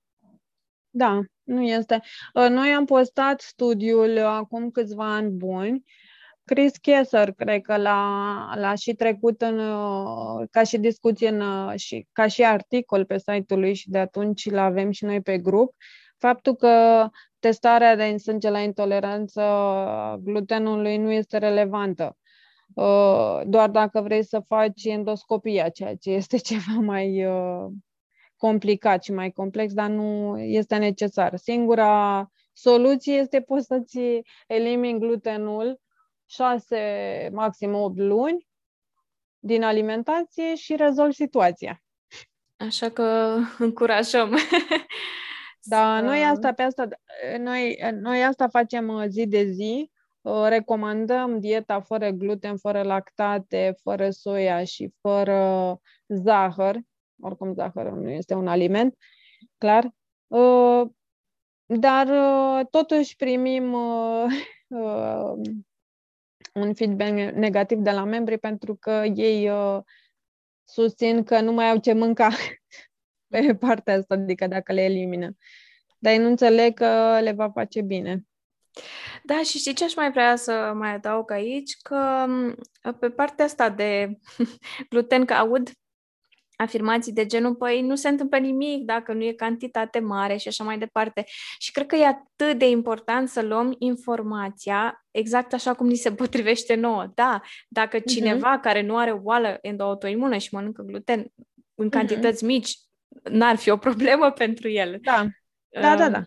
Da, 0.97 1.21
nu 1.43 1.61
este. 1.61 2.01
Uh, 2.33 2.47
noi 2.49 2.69
am 2.69 2.85
postat 2.85 3.41
studiul 3.41 4.19
acum 4.19 4.69
câțiva 4.71 5.15
ani 5.15 5.29
buni. 5.29 5.83
Chris 6.43 6.77
Kesser, 6.77 7.31
cred 7.31 7.61
că 7.61 7.77
l-a, 7.77 8.53
l-a 8.55 8.75
și 8.75 8.93
trecut 8.93 9.41
în, 9.41 9.59
uh, 9.59 10.47
ca 10.51 10.63
și 10.63 10.77
discuție 10.77 11.29
în, 11.29 11.75
și 11.75 12.07
ca 12.11 12.27
și 12.27 12.43
articol 12.45 13.05
pe 13.05 13.17
site-ul 13.17 13.59
lui 13.59 13.73
și 13.73 13.89
de 13.89 13.97
atunci 13.97 14.49
l 14.49 14.57
avem 14.57 14.91
și 14.91 15.05
noi 15.05 15.21
pe 15.21 15.37
grup 15.37 15.75
faptul 16.17 16.55
că 16.55 17.07
testarea 17.39 17.95
de 17.95 18.17
sânge 18.17 18.49
la 18.49 18.59
intoleranță 18.59 19.41
glutenului 20.23 20.97
nu 20.97 21.11
este 21.11 21.37
relevantă. 21.37 22.17
Uh, 22.73 23.41
doar 23.45 23.69
dacă 23.69 24.01
vrei 24.01 24.23
să 24.23 24.39
faci 24.47 24.83
endoscopia, 24.83 25.69
ceea 25.69 25.95
ce 25.95 26.09
este 26.11 26.37
ceva 26.49 26.79
mai 26.79 27.25
uh, 27.25 27.71
complicat 28.45 29.03
și 29.03 29.11
mai 29.11 29.31
complex, 29.31 29.73
dar 29.73 29.89
nu 29.89 30.39
este 30.39 30.75
necesar. 30.75 31.35
Singura 31.35 32.31
soluție 32.53 33.13
este 33.13 33.41
poți 33.49 33.65
să-ți 33.65 33.99
elimini 34.47 34.99
glutenul 34.99 35.79
6, 36.25 37.29
maxim 37.33 37.73
8 37.73 37.97
luni 37.97 38.47
din 39.39 39.63
alimentație 39.63 40.55
și 40.55 40.75
rezolvi 40.75 41.13
situația. 41.13 41.83
Așa 42.57 42.89
că 42.89 43.37
încurajăm. 43.65 44.35
Da, 45.67 46.01
noi 46.01 46.23
asta 46.23 46.53
pe 46.53 46.61
asta, 46.61 46.87
noi, 47.37 47.77
noi 48.01 48.23
asta 48.23 48.47
facem 48.47 48.87
uh, 48.87 49.05
zi 49.07 49.27
de 49.27 49.43
zi. 49.43 49.91
Uh, 50.21 50.45
recomandăm 50.47 51.39
dieta 51.39 51.81
fără 51.81 52.09
gluten, 52.09 52.57
fără 52.57 52.81
lactate, 52.81 53.75
fără 53.81 54.09
soia 54.09 54.63
și 54.63 54.93
fără 55.01 55.79
zahăr. 56.07 56.75
Oricum, 57.19 57.53
zahărul 57.53 58.01
nu 58.01 58.09
este 58.09 58.33
un 58.33 58.47
aliment, 58.47 58.97
clar. 59.57 59.89
Uh, 60.27 60.89
dar 61.65 62.07
totuși 62.65 63.15
primim 63.15 63.73
un 66.53 66.73
feedback 66.73 67.11
negativ 67.35 67.77
de 67.77 67.91
la 67.91 68.03
membri 68.03 68.37
pentru 68.37 68.75
că 68.75 69.03
ei 69.15 69.49
susțin 70.63 71.23
că 71.23 71.41
nu 71.41 71.51
mai 71.51 71.69
au 71.69 71.77
ce 71.77 71.93
mânca 71.93 72.29
pe 73.31 73.55
partea 73.55 73.93
asta, 73.93 74.13
adică 74.13 74.47
dacă 74.47 74.73
le 74.73 74.83
elimină. 74.83 75.35
Dar 75.99 76.13
ei 76.13 76.19
nu 76.19 76.27
înțeleg 76.27 76.73
că 76.73 77.19
le 77.21 77.31
va 77.31 77.49
face 77.49 77.81
bine. 77.81 78.25
Da, 79.23 79.41
și 79.43 79.57
știi 79.57 79.73
ce 79.73 79.83
aș 79.83 79.95
mai 79.95 80.11
vrea 80.11 80.35
să 80.35 80.71
mai 80.75 80.93
adaug 80.93 81.31
aici? 81.31 81.77
Că 81.81 82.25
pe 82.99 83.09
partea 83.09 83.45
asta 83.45 83.69
de 83.69 84.19
gluten, 84.89 85.25
că 85.25 85.33
aud 85.33 85.69
afirmații 86.57 87.13
de 87.13 87.25
genul, 87.25 87.55
păi 87.55 87.81
nu 87.81 87.95
se 87.95 88.09
întâmplă 88.09 88.37
nimic 88.37 88.85
dacă 88.85 89.13
nu 89.13 89.23
e 89.23 89.31
cantitate 89.31 89.99
mare 89.99 90.37
și 90.37 90.47
așa 90.47 90.63
mai 90.63 90.77
departe. 90.77 91.23
Și 91.59 91.71
cred 91.71 91.85
că 91.85 91.95
e 91.95 92.05
atât 92.05 92.57
de 92.57 92.69
important 92.69 93.29
să 93.29 93.41
luăm 93.41 93.75
informația 93.77 95.05
exact 95.11 95.53
așa 95.53 95.73
cum 95.73 95.87
ni 95.87 95.95
se 95.95 96.11
potrivește 96.11 96.75
nouă. 96.75 97.11
Da, 97.15 97.41
dacă 97.67 97.97
mhm. 97.97 98.07
cineva 98.07 98.57
uh-huh. 98.57 98.61
care 98.61 98.81
nu 98.81 98.97
are 98.97 99.11
o 99.11 99.19
boală 99.19 99.57
endoautoimună 99.61 100.37
și 100.37 100.53
mănâncă 100.53 100.81
gluten 100.81 101.19
în 101.75 101.85
mhm. 101.85 101.89
cantități 101.89 102.43
uh-huh. 102.43 102.47
mici, 102.47 102.77
n-ar 103.23 103.55
fi 103.55 103.69
o 103.69 103.77
problemă 103.77 104.31
pentru 104.43 104.69
el. 104.69 104.99
Da, 105.01 105.25
da, 105.69 105.95
da, 105.95 106.09
da. 106.09 106.21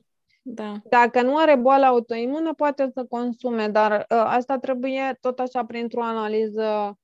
Da. 0.50 0.74
Dacă 0.88 1.22
nu 1.22 1.36
are 1.36 1.56
boală 1.56 1.84
autoimună, 1.84 2.54
poate 2.54 2.90
să 2.94 3.04
consume, 3.04 3.68
dar 3.68 3.92
uh, 3.92 4.06
asta 4.08 4.58
trebuie 4.58 5.18
tot 5.20 5.38
așa 5.38 5.64
printr-o 5.64 6.02
analiză 6.02 6.62
uh, 6.62 6.88
uh, 6.88 6.94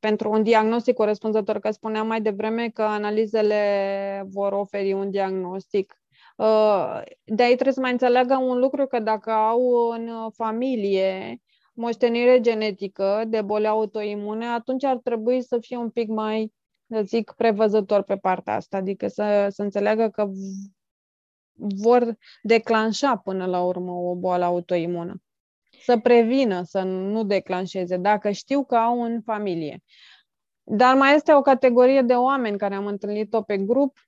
pentru 0.00 0.30
un 0.30 0.42
diagnostic 0.42 0.94
corespunzător, 0.94 1.58
că 1.58 1.70
spuneam 1.70 2.06
mai 2.06 2.20
devreme 2.20 2.68
că 2.68 2.82
analizele 2.82 4.24
vor 4.28 4.52
oferi 4.52 4.92
un 4.92 5.10
diagnostic. 5.10 6.02
Uh, 6.36 7.02
de 7.24 7.42
aici 7.42 7.54
trebuie 7.54 7.74
să 7.74 7.80
mai 7.80 7.92
înțeleagă 7.92 8.36
un 8.36 8.58
lucru, 8.58 8.86
că 8.86 8.98
dacă 8.98 9.30
au 9.30 9.88
în 9.90 10.30
familie 10.30 11.40
moștenire 11.74 12.40
genetică 12.40 13.22
de 13.26 13.42
boli 13.42 13.66
autoimune, 13.66 14.46
atunci 14.46 14.84
ar 14.84 14.96
trebui 14.96 15.42
să 15.42 15.58
fie 15.60 15.76
un 15.76 15.90
pic 15.90 16.08
mai 16.08 16.52
să 16.88 17.02
zic, 17.02 17.32
prevăzător 17.36 18.02
pe 18.02 18.16
partea 18.16 18.54
asta, 18.54 18.76
adică 18.76 19.08
să, 19.08 19.46
să 19.50 19.62
înțeleagă 19.62 20.08
că 20.08 20.28
vor 21.58 22.16
declanșa 22.42 23.16
până 23.16 23.46
la 23.46 23.62
urmă 23.62 23.92
o 23.92 24.14
boală 24.14 24.44
autoimună. 24.44 25.22
Să 25.82 25.98
prevină, 25.98 26.62
să 26.62 26.82
nu 26.82 27.24
declanșeze, 27.24 27.96
dacă 27.96 28.30
știu 28.30 28.64
că 28.64 28.76
au 28.76 29.02
în 29.02 29.20
familie. 29.20 29.82
Dar 30.62 30.96
mai 30.96 31.14
este 31.14 31.34
o 31.34 31.40
categorie 31.40 32.02
de 32.02 32.14
oameni 32.14 32.58
care 32.58 32.74
am 32.74 32.86
întâlnit-o 32.86 33.42
pe 33.42 33.58
grup. 33.58 33.98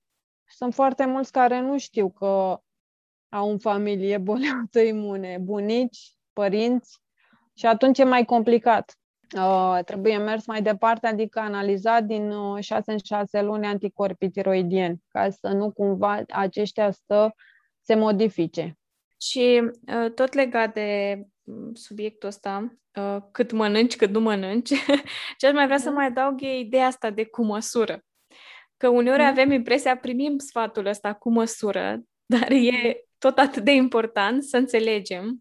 Sunt 0.49 0.75
foarte 0.75 1.07
mulți 1.07 1.33
care 1.33 1.61
nu 1.61 1.79
știu 1.79 2.11
că 2.11 2.61
au 3.29 3.51
în 3.51 3.59
familie 3.59 4.19
boli 4.19 4.51
autoimune, 4.61 5.39
bunici, 5.45 6.17
părinți, 6.33 7.01
și 7.55 7.67
atunci 7.67 7.99
e 7.99 8.05
mai 8.05 8.25
complicat. 8.25 8.95
Uh, 9.37 9.79
trebuie 9.85 10.17
mers 10.17 10.47
mai 10.47 10.63
departe, 10.63 11.07
adică 11.07 11.41
analizat 11.41 12.05
din 12.05 12.31
uh, 12.31 12.63
6 12.63 12.93
în 12.93 12.99
6 12.99 13.43
luni 13.43 13.67
anticorpii 13.67 14.31
tiroidieni, 14.31 15.03
ca 15.09 15.31
să 15.31 15.49
nu 15.49 15.73
cumva 15.73 16.23
aceștia 16.29 16.91
să 16.91 17.31
se 17.81 17.95
modifice. 17.95 18.79
Și 19.21 19.63
uh, 19.63 20.13
tot 20.13 20.33
legat 20.33 20.75
de 20.75 21.17
mm, 21.17 21.27
subiectul 21.75 22.29
ăsta, 22.29 22.77
uh, 22.95 23.17
cât 23.33 23.53
mănânci, 23.53 23.97
cât 23.97 24.11
nu 24.11 24.21
mănânci, 24.21 24.69
ce 25.39 25.47
aș 25.47 25.53
mai 25.53 25.65
vrea 25.65 25.79
să 25.79 25.89
mhm. 25.89 25.97
mai 25.97 26.07
adaug 26.07 26.43
e 26.43 26.59
ideea 26.59 26.87
asta 26.87 27.11
de 27.11 27.25
cu 27.25 27.45
măsură. 27.45 28.05
Că 28.77 28.89
uneori 28.89 29.21
mm. 29.21 29.27
avem 29.27 29.51
impresia, 29.51 29.97
primim 29.97 30.39
sfatul 30.39 30.87
ăsta 30.87 31.15
cu 31.15 31.31
măsură, 31.31 32.01
dar 32.35 32.51
e 32.51 32.71
mhm. 32.71 33.09
tot 33.19 33.39
atât 33.39 33.65
de 33.65 33.73
important 33.73 34.43
să 34.43 34.57
înțelegem 34.57 35.41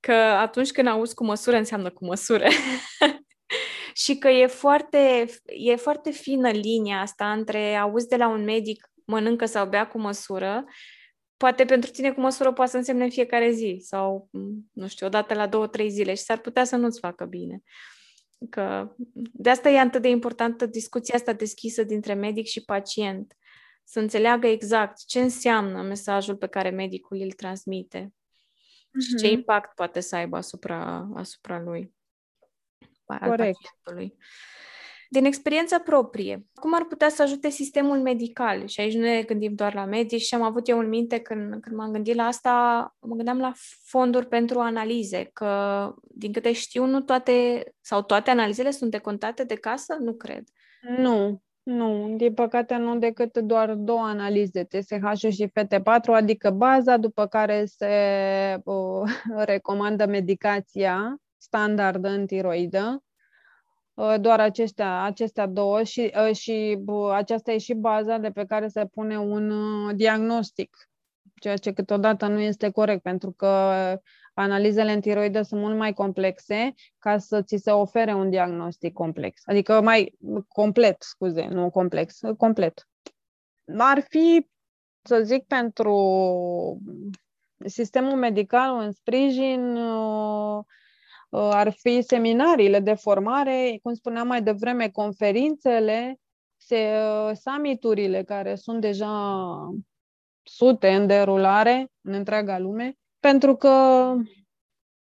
că 0.00 0.12
atunci 0.12 0.70
când 0.70 0.88
auzi 0.88 1.14
cu 1.14 1.24
măsură, 1.24 1.56
înseamnă 1.56 1.90
cu 1.90 2.04
măsură. 2.04 2.46
și 4.02 4.18
că 4.18 4.28
e 4.28 4.46
foarte, 4.46 5.26
e 5.44 5.76
foarte 5.76 6.10
fină 6.10 6.50
linia 6.50 7.00
asta 7.00 7.32
între 7.32 7.74
auzi 7.74 8.08
de 8.08 8.16
la 8.16 8.28
un 8.28 8.44
medic 8.44 8.90
mănâncă 9.06 9.44
sau 9.44 9.66
bea 9.66 9.86
cu 9.86 9.98
măsură, 9.98 10.64
poate 11.40 11.64
pentru 11.64 11.90
tine 11.90 12.12
cu 12.12 12.20
măsură 12.20 12.52
poate 12.52 12.70
să 12.70 12.76
însemne 12.76 13.04
în 13.04 13.10
fiecare 13.10 13.50
zi 13.50 13.80
sau, 13.82 14.28
nu 14.72 14.88
știu, 14.88 15.06
odată 15.06 15.34
la 15.34 15.46
două, 15.46 15.66
trei 15.66 15.90
zile 15.90 16.14
și 16.14 16.22
s-ar 16.22 16.38
putea 16.38 16.64
să 16.64 16.76
nu-ți 16.76 16.98
facă 16.98 17.24
bine. 17.24 17.62
Că 18.50 18.94
de 19.32 19.50
asta 19.50 19.68
e 19.68 19.78
atât 19.78 20.02
de 20.02 20.08
importantă 20.08 20.66
discuția 20.66 21.14
asta 21.14 21.32
deschisă 21.32 21.82
dintre 21.82 22.14
medic 22.14 22.46
și 22.46 22.64
pacient. 22.64 23.36
Să 23.84 24.00
înțeleagă 24.00 24.46
exact 24.46 25.04
ce 25.04 25.20
înseamnă 25.20 25.82
mesajul 25.82 26.36
pe 26.36 26.46
care 26.46 26.70
medicul 26.70 27.20
îl 27.20 27.32
transmite 27.32 28.12
mm-hmm. 28.12 29.08
și 29.08 29.16
ce 29.16 29.26
mhm. 29.26 29.34
impact 29.34 29.74
poate 29.74 30.00
să 30.00 30.16
aibă 30.16 30.36
asupra, 30.36 31.10
asupra 31.14 31.60
lui 31.60 31.94
al 33.06 33.28
Corect. 33.28 33.56
pacientului. 33.56 34.16
Din 35.12 35.24
experiență 35.24 35.78
proprie, 35.78 36.46
cum 36.54 36.74
ar 36.74 36.84
putea 36.84 37.08
să 37.08 37.22
ajute 37.22 37.48
sistemul 37.48 37.98
medical? 37.98 38.66
Și 38.66 38.80
aici 38.80 38.94
nu 38.94 39.00
ne 39.00 39.22
gândim 39.22 39.54
doar 39.54 39.74
la 39.74 39.84
medici 39.84 40.20
și 40.20 40.34
am 40.34 40.42
avut 40.42 40.68
eu 40.68 40.78
în 40.78 40.88
minte 40.88 41.18
când, 41.18 41.60
când 41.60 41.76
m-am 41.76 41.92
gândit 41.92 42.14
la 42.14 42.22
asta, 42.22 42.50
mă 43.00 43.14
gândeam 43.14 43.38
la 43.38 43.52
fonduri 43.84 44.26
pentru 44.26 44.58
analize, 44.58 45.30
că 45.32 45.94
din 46.02 46.32
câte 46.32 46.52
știu, 46.52 46.84
nu 46.84 47.00
toate 47.00 47.64
sau 47.80 48.02
toate 48.02 48.30
analizele 48.30 48.70
sunt 48.70 48.90
decontate 48.90 49.44
de 49.44 49.54
casă? 49.54 49.96
Nu 50.00 50.12
cred. 50.12 50.44
Nu, 50.98 51.42
nu, 51.62 52.14
din 52.16 52.34
păcate 52.34 52.76
nu 52.76 52.98
decât 52.98 53.38
doar 53.38 53.74
două 53.74 54.02
analize, 54.02 54.64
TSH 54.64 55.28
și 55.30 55.46
FT4, 55.46 56.12
adică 56.12 56.50
baza, 56.50 56.96
după 56.96 57.26
care 57.26 57.64
se 57.64 57.86
uh, 58.64 59.10
recomandă 59.52 60.06
medicația 60.06 61.16
standard 61.36 62.04
în 62.04 62.26
tiroidă, 62.26 63.02
uh, 63.02 63.09
doar 64.20 64.40
acestea, 64.40 65.02
acestea 65.02 65.46
două 65.46 65.82
și, 65.82 66.12
uh, 66.28 66.34
și 66.36 66.78
aceasta 67.12 67.52
e 67.52 67.58
și 67.58 67.74
baza 67.74 68.18
de 68.18 68.30
pe 68.30 68.44
care 68.44 68.68
se 68.68 68.86
pune 68.86 69.18
un 69.18 69.50
uh, 69.50 69.94
diagnostic, 69.96 70.76
ceea 71.34 71.56
ce 71.56 71.72
câteodată 71.72 72.26
nu 72.26 72.38
este 72.38 72.70
corect, 72.70 73.02
pentru 73.02 73.30
că 73.30 73.46
analizele 74.34 74.92
în 74.92 75.00
tiroidă 75.00 75.42
sunt 75.42 75.60
mult 75.60 75.76
mai 75.76 75.92
complexe 75.92 76.74
ca 76.98 77.18
să 77.18 77.42
ți 77.42 77.56
se 77.56 77.70
ofere 77.70 78.14
un 78.14 78.30
diagnostic 78.30 78.92
complex, 78.92 79.42
adică 79.44 79.80
mai 79.80 80.18
complet, 80.48 80.96
scuze, 81.02 81.46
nu 81.46 81.70
complex, 81.70 82.20
complet. 82.36 82.88
Ar 83.76 84.00
fi, 84.08 84.46
să 85.02 85.22
zic, 85.22 85.44
pentru 85.46 85.94
sistemul 87.66 88.16
medical 88.16 88.74
un 88.74 88.92
sprijin 88.92 89.76
uh, 89.76 90.30
Uh, 90.50 90.64
ar 91.30 91.72
fi 91.72 92.02
seminariile 92.02 92.80
de 92.80 92.94
formare, 92.94 93.78
cum 93.82 93.94
spuneam 93.94 94.26
mai 94.26 94.42
devreme, 94.42 94.88
conferințele, 94.88 96.16
se, 96.56 96.76
uh, 96.76 97.36
summiturile 97.36 98.22
care 98.22 98.54
sunt 98.54 98.80
deja 98.80 99.08
sute 100.42 100.94
în 100.94 101.06
derulare 101.06 101.90
în 102.00 102.12
întreaga 102.12 102.58
lume, 102.58 102.94
pentru 103.18 103.56
că 103.56 104.14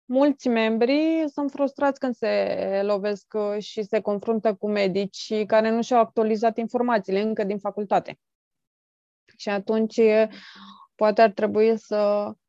mulți 0.04 0.48
membri 0.48 1.24
sunt 1.32 1.50
frustrați 1.50 1.98
când 1.98 2.14
se 2.14 2.80
lovesc 2.84 3.26
uh, 3.34 3.62
și 3.62 3.82
se 3.82 4.00
confruntă 4.00 4.54
cu 4.54 4.68
medici 4.68 5.44
care 5.46 5.70
nu 5.70 5.82
și-au 5.82 6.00
actualizat 6.00 6.56
informațiile 6.56 7.20
încă 7.20 7.44
din 7.44 7.58
facultate. 7.58 8.18
Și 9.36 9.48
atunci 9.48 10.00
poate 10.94 11.22
ar 11.22 11.30
trebui 11.30 11.78
să 11.78 12.32
Uh, 12.32 12.41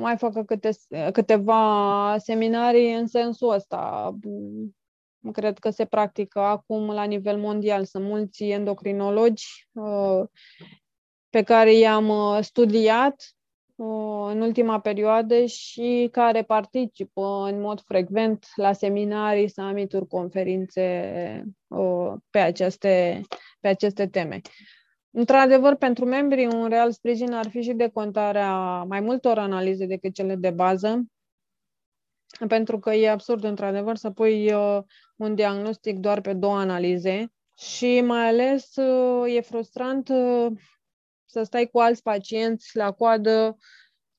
mai 0.00 0.16
facă 0.16 0.42
câte, 0.44 0.70
câteva 1.12 2.16
seminarii 2.18 2.94
în 2.94 3.06
sensul 3.06 3.52
ăsta. 3.52 4.14
Cred 5.32 5.58
că 5.58 5.70
se 5.70 5.84
practică 5.84 6.40
acum 6.40 6.90
la 6.90 7.04
nivel 7.04 7.38
mondial. 7.38 7.84
Sunt 7.84 8.04
mulți 8.04 8.44
endocrinologi 8.44 9.44
uh, 9.72 10.22
pe 11.30 11.42
care 11.42 11.74
i-am 11.74 12.08
uh, 12.08 12.38
studiat 12.40 13.34
în 13.76 14.40
ultima 14.40 14.80
perioadă 14.80 15.44
și 15.44 16.08
care 16.12 16.42
participă 16.42 17.48
în 17.50 17.60
mod 17.60 17.80
frecvent 17.80 18.46
la 18.54 18.72
seminarii, 18.72 19.48
summituri, 19.48 20.06
conferințe 20.06 21.44
pe 22.30 22.38
aceste, 22.38 23.20
pe 23.60 23.68
aceste 23.68 24.06
teme. 24.06 24.40
Într-adevăr, 25.16 25.74
pentru 25.74 26.04
membrii, 26.04 26.46
un 26.46 26.68
real 26.68 26.92
sprijin 26.92 27.32
ar 27.32 27.48
fi 27.48 27.62
și 27.62 27.72
decontarea 27.72 28.82
mai 28.82 29.00
multor 29.00 29.38
analize 29.38 29.86
decât 29.86 30.14
cele 30.14 30.34
de 30.34 30.50
bază, 30.50 31.04
pentru 32.48 32.78
că 32.78 32.90
e 32.90 33.10
absurd, 33.10 33.44
într-adevăr, 33.44 33.96
să 33.96 34.10
pui 34.10 34.52
uh, 34.52 34.82
un 35.16 35.34
diagnostic 35.34 35.98
doar 35.98 36.20
pe 36.20 36.32
două 36.32 36.56
analize 36.58 37.32
și 37.56 38.00
mai 38.00 38.28
ales 38.28 38.76
uh, 38.76 39.34
e 39.34 39.40
frustrant 39.40 40.08
uh, 40.08 40.46
să 41.24 41.42
stai 41.42 41.66
cu 41.66 41.78
alți 41.78 42.02
pacienți 42.02 42.76
la 42.76 42.92
coadă 42.92 43.56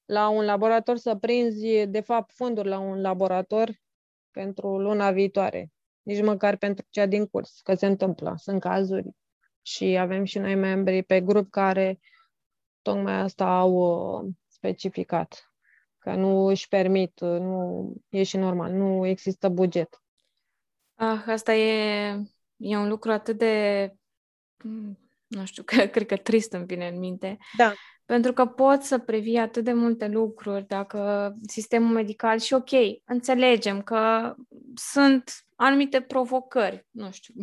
la 0.06 0.30
un 0.30 0.46
laborator 0.46 0.98
să 0.98 1.16
prinzi, 1.16 1.86
de 1.88 2.00
fapt, 2.00 2.32
fonduri 2.32 2.68
la 2.68 2.80
un 2.80 3.02
laborator 3.02 3.72
pentru 4.32 4.80
luna 4.80 5.12
viitoare, 5.12 5.72
nici 6.02 6.24
măcar 6.24 6.56
pentru 6.58 6.86
cea 6.90 7.06
din 7.06 7.26
curs, 7.26 7.60
că 7.64 7.74
se 7.74 7.86
întâmplă, 7.86 8.34
sunt 8.38 8.60
cazuri 8.60 9.10
și 9.66 9.86
avem 9.86 10.24
și 10.24 10.38
noi 10.38 10.56
membri 10.56 11.04
pe 11.04 11.22
grup 11.22 11.52
care 11.52 12.00
tocmai 12.82 13.14
asta 13.14 13.46
au 13.46 13.72
uh, 13.74 14.32
specificat, 14.48 15.52
că 15.98 16.14
nu 16.14 16.46
își 16.46 16.68
permit, 16.68 17.20
uh, 17.20 17.40
nu 17.40 17.94
e 18.10 18.24
și 18.24 18.38
normal, 18.38 18.72
nu 18.72 19.06
există 19.06 19.50
buget. 19.50 20.02
Ah, 20.96 21.24
asta 21.28 21.54
e, 21.54 22.10
e 22.58 22.78
un 22.78 22.88
lucru 22.88 23.12
atât 23.12 23.38
de, 23.38 23.94
mm, 24.64 25.00
nu 25.28 25.46
știu, 25.46 25.64
că, 25.64 25.86
cred 25.94 26.08
că 26.08 26.18
trist 26.18 26.54
îmi 26.54 26.66
vine 26.66 26.88
în 26.88 27.00
minte. 27.00 27.38
Da. 27.58 27.74
Pentru 28.06 28.34
că 28.34 28.46
pot 28.46 28.82
să 28.82 29.00
previi 29.00 29.38
atât 29.38 29.64
de 29.64 29.74
multe 29.74 30.08
lucruri 30.08 30.68
dacă 30.68 31.34
sistemul 31.48 31.94
medical 31.94 32.40
și 32.40 32.54
ok, 32.54 32.70
înțelegem 33.04 33.82
că 33.82 34.34
sunt 34.76 35.46
anumite 35.56 36.02
provocări, 36.02 36.88
nu 36.90 37.12
știu, 37.12 37.34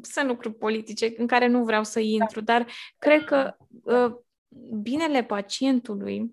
sunt 0.00 0.26
lucruri 0.26 0.54
politice 0.54 1.12
în 1.16 1.26
care 1.26 1.46
nu 1.46 1.64
vreau 1.64 1.84
să 1.84 2.00
intru, 2.00 2.40
dar 2.40 2.66
cred 2.98 3.24
că 3.24 3.56
uh, 3.82 4.12
binele 4.82 5.24
pacientului 5.24 6.30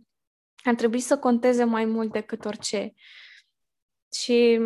ar 0.63 0.75
trebui 0.75 0.99
să 0.99 1.17
conteze 1.17 1.63
mai 1.63 1.85
mult 1.85 2.11
decât 2.11 2.45
orice. 2.45 2.93
Și 4.13 4.59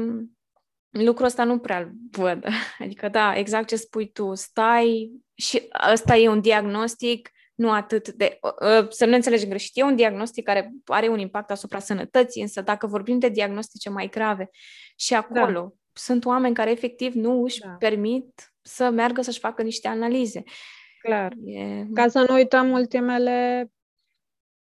lucrul 0.90 1.26
ăsta 1.26 1.44
nu 1.44 1.60
prea 1.60 1.92
văd. 2.12 2.46
Adică, 2.80 3.10
da, 3.10 3.38
exact 3.38 3.68
ce 3.68 3.76
spui 3.76 4.12
tu, 4.12 4.34
stai 4.34 5.12
și 5.34 5.68
ăsta 5.92 6.16
e 6.16 6.30
un 6.30 6.42
diagnostic, 6.42 7.30
nu 7.56 7.72
atât 7.72 8.10
de... 8.10 8.40
Uh, 8.42 8.90
să 8.90 9.06
nu 9.06 9.16
înțelegem 9.16 9.50
greșit, 9.50 9.78
e 9.78 9.84
un 9.84 9.96
diagnostic 9.96 10.44
care 10.46 10.74
are 10.86 11.08
un 11.08 11.20
impact 11.20 11.52
asupra 11.52 11.80
sănătății, 11.80 12.42
însă 12.42 12.62
dacă 12.62 12.88
vorbim 12.88 13.20
de 13.20 13.30
diagnostice 13.30 13.90
mai 13.90 14.08
grave 14.08 14.50
și 14.96 15.14
acolo 15.14 15.62
da. 15.62 15.74
sunt 15.94 16.26
oameni 16.26 16.56
care 16.56 16.72
efectiv 16.72 17.14
nu 17.14 17.44
își 17.44 17.60
da. 17.60 17.70
permit 17.70 18.51
să 18.62 18.90
meargă 18.90 19.22
să-și 19.22 19.40
facă 19.40 19.62
niște 19.62 19.88
analize. 19.88 20.44
Clar. 21.02 21.34
E... 21.46 21.86
Ca 21.94 22.08
să 22.08 22.26
nu 22.28 22.34
uităm 22.34 22.72
ultimele 22.72 23.72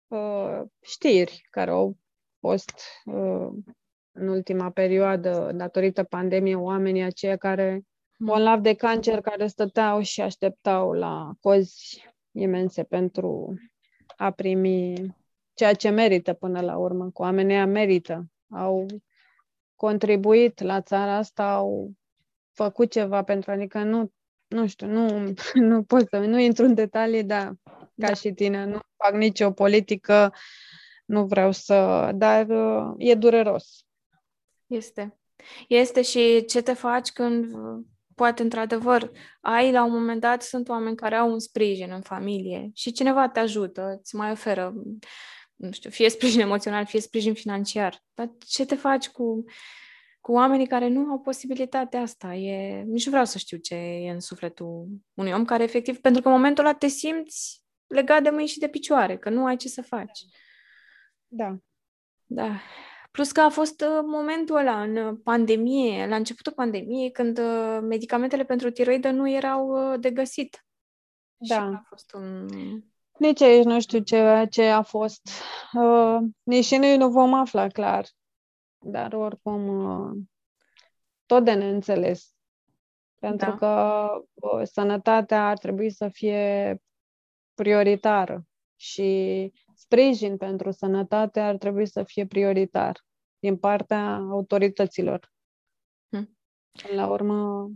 uh, 0.08 0.62
știri 0.82 1.48
care 1.50 1.72
au 1.72 1.98
fost 2.40 2.82
uh, 3.06 3.48
în 4.12 4.28
ultima 4.28 4.70
perioadă, 4.70 5.52
datorită 5.54 6.04
pandemiei, 6.04 6.56
oamenii 6.56 7.02
aceia 7.02 7.38
care 7.38 7.74
mm. 7.74 8.26
bolnavi 8.26 8.62
de 8.62 8.74
cancer, 8.74 9.22
care 9.22 9.48
stăteau 9.48 10.02
și 10.02 10.22
așteptau 10.22 10.94
la 10.94 11.32
cozi 11.40 12.08
imense 12.32 12.84
pentru 12.84 13.54
a 14.18 14.32
primi 14.32 14.94
ceea 15.54 15.74
ce 15.74 15.90
merită 15.90 16.34
până 16.34 16.62
la 16.62 16.78
urmă. 16.78 17.10
Cu 17.12 17.22
oamenii 17.22 17.66
merită. 17.66 18.26
Au 18.50 18.86
contribuit 19.76 20.62
la 20.62 20.82
țara 20.82 21.16
asta, 21.16 21.54
au 21.54 21.92
făcut 22.64 22.92
ceva 22.92 23.24
pentru, 23.24 23.52
adică 23.52 23.84
nu, 23.84 24.12
nu 24.48 24.68
știu, 24.68 24.88
nu, 24.88 25.34
nu 25.70 25.84
pot 25.84 26.08
să, 26.10 26.18
nu 26.18 26.40
intru 26.40 26.66
în 26.66 26.74
detalii, 26.74 27.24
dar 27.24 27.54
ca 27.64 27.84
da. 27.96 28.14
și 28.14 28.32
tine, 28.32 28.66
nu 28.66 28.80
fac 29.04 29.14
nicio 29.14 29.52
politică, 29.52 30.34
nu 31.06 31.26
vreau 31.26 31.52
să, 31.52 32.10
dar 32.16 32.48
uh, 32.50 32.94
e 32.98 33.16
dureros. 33.16 33.86
Este. 34.68 35.20
Este 35.68 36.02
și 36.02 36.46
ce 36.46 36.62
te 36.62 36.74
faci 36.74 37.12
când 37.12 37.46
poate 38.16 38.42
într-adevăr 38.42 39.12
ai 39.42 39.72
la 39.72 39.84
un 39.84 39.92
moment 39.92 40.22
dat 40.22 40.42
sunt 40.42 40.70
oameni 40.70 40.96
care 40.96 41.16
au 41.16 41.32
un 41.32 41.40
sprijin 41.40 41.92
în 41.92 42.02
familie 42.02 42.70
și 42.74 42.92
cineva 42.92 43.30
te 43.30 43.40
ajută, 43.40 43.98
îți 44.00 44.16
mai 44.16 44.32
oferă 44.32 44.74
nu 45.60 45.72
știu, 45.72 45.90
fie 45.90 46.10
sprijin 46.10 46.40
emoțional, 46.40 46.86
fie 46.86 47.02
sprijin 47.02 47.34
financiar. 47.34 48.04
Dar 48.14 48.32
ce 48.48 48.66
te 48.66 48.76
faci 48.76 49.10
cu 49.10 49.44
cu 50.30 50.36
oamenii 50.36 50.68
care 50.68 50.88
nu 50.88 51.10
au 51.10 51.20
posibilitatea 51.20 52.02
asta. 52.02 52.34
E, 52.34 52.82
nici 52.82 53.06
nu 53.06 53.10
vreau 53.12 53.26
să 53.26 53.38
știu 53.38 53.58
ce 53.58 53.76
e 53.76 54.12
în 54.12 54.20
sufletul 54.20 54.88
unui 55.14 55.32
om 55.32 55.46
care 55.46 55.64
efectiv, 55.64 56.00
pentru 56.00 56.22
că 56.22 56.28
în 56.28 56.34
momentul 56.34 56.66
ăla 56.66 56.74
te 56.74 56.88
simți 56.88 57.64
legat 57.88 58.24
de 58.24 58.30
mâini 58.30 58.48
și 58.48 58.60
de 58.60 58.68
picioare, 58.68 59.18
că 59.18 59.30
nu 59.30 59.46
ai 59.46 59.56
ce 59.56 59.68
să 59.68 59.82
faci. 59.82 60.20
Da. 61.28 61.58
Da. 62.26 62.60
Plus 63.12 63.32
că 63.32 63.42
a 63.42 63.50
fost 63.50 63.82
uh, 63.82 64.00
momentul 64.06 64.56
ăla 64.56 64.82
în 64.82 65.18
pandemie, 65.18 66.08
la 66.08 66.16
începutul 66.16 66.54
pandemiei, 66.54 67.12
când 67.12 67.40
uh, 67.40 67.80
medicamentele 67.82 68.44
pentru 68.44 68.72
tiroidă 68.72 69.10
nu 69.10 69.30
erau 69.30 69.92
uh, 69.92 70.00
de 70.00 70.12
găsit. 70.12 70.66
Da. 71.38 71.56
Și 71.56 71.62
a 71.62 71.86
fost 71.90 72.14
un... 72.14 72.48
Nici 73.18 73.42
aici 73.42 73.66
nu 73.66 73.80
știu 73.80 74.00
ce, 74.00 74.48
ce 74.50 74.64
a 74.64 74.82
fost. 74.82 75.30
Uh, 75.74 76.18
nici 76.44 76.76
noi 76.76 76.98
nu 76.98 77.10
vom 77.10 77.34
afla 77.34 77.68
clar 77.68 78.06
dar 78.80 79.14
oricum 79.14 79.68
uh, 79.68 80.18
tot 81.26 81.46
de 81.46 81.54
neînțeles. 81.54 82.34
Pentru 83.20 83.50
da. 83.50 83.56
că 83.56 84.08
uh, 84.34 84.62
sănătatea 84.64 85.48
ar 85.48 85.58
trebui 85.58 85.90
să 85.90 86.08
fie 86.08 86.82
prioritară 87.54 88.46
și 88.76 89.52
sprijin 89.74 90.38
pentru 90.38 90.72
sănătate 90.72 91.40
ar 91.40 91.58
trebui 91.58 91.88
să 91.88 92.04
fie 92.04 92.26
prioritar 92.26 93.06
din 93.40 93.58
partea 93.58 94.16
autorităților. 94.16 95.32
Hmm. 96.10 96.38
La 96.96 97.08
urmă, 97.08 97.70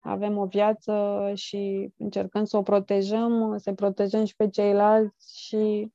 avem 0.00 0.36
o 0.38 0.46
viață 0.46 1.32
și 1.34 1.92
încercăm 1.96 2.44
să 2.44 2.56
o 2.56 2.62
protejăm, 2.62 3.58
să 3.58 3.72
protejăm 3.72 4.24
și 4.24 4.36
pe 4.36 4.48
ceilalți 4.48 5.46
și 5.46 5.92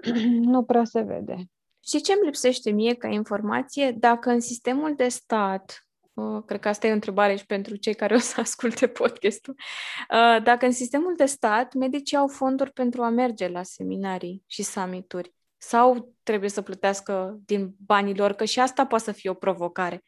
nu 0.52 0.64
prea 0.64 0.84
se 0.84 1.00
vede. 1.00 1.50
Și 1.84 2.00
ce 2.00 2.12
îmi 2.12 2.24
lipsește 2.24 2.70
mie 2.70 2.94
ca 2.94 3.08
informație? 3.08 3.90
Dacă 3.90 4.30
în 4.30 4.40
sistemul 4.40 4.94
de 4.94 5.08
stat, 5.08 5.86
uh, 6.14 6.42
cred 6.46 6.60
că 6.60 6.68
asta 6.68 6.86
e 6.86 6.90
o 6.90 6.94
întrebare 6.94 7.36
și 7.36 7.46
pentru 7.46 7.76
cei 7.76 7.94
care 7.94 8.14
o 8.14 8.18
să 8.18 8.40
asculte 8.40 8.86
podcastul, 8.86 9.54
uh, 9.56 10.42
dacă 10.42 10.66
în 10.66 10.72
sistemul 10.72 11.14
de 11.16 11.24
stat 11.24 11.74
medicii 11.74 12.16
au 12.16 12.28
fonduri 12.28 12.72
pentru 12.72 13.02
a 13.02 13.08
merge 13.08 13.48
la 13.48 13.62
seminarii 13.62 14.42
și 14.46 14.62
summituri 14.62 15.34
sau 15.56 16.14
trebuie 16.22 16.50
să 16.50 16.62
plătească 16.62 17.38
din 17.44 17.74
banii 17.86 18.16
lor, 18.16 18.32
că 18.32 18.44
și 18.44 18.60
asta 18.60 18.86
poate 18.86 19.04
să 19.04 19.12
fie 19.12 19.30
o 19.30 19.34
provocare. 19.34 20.02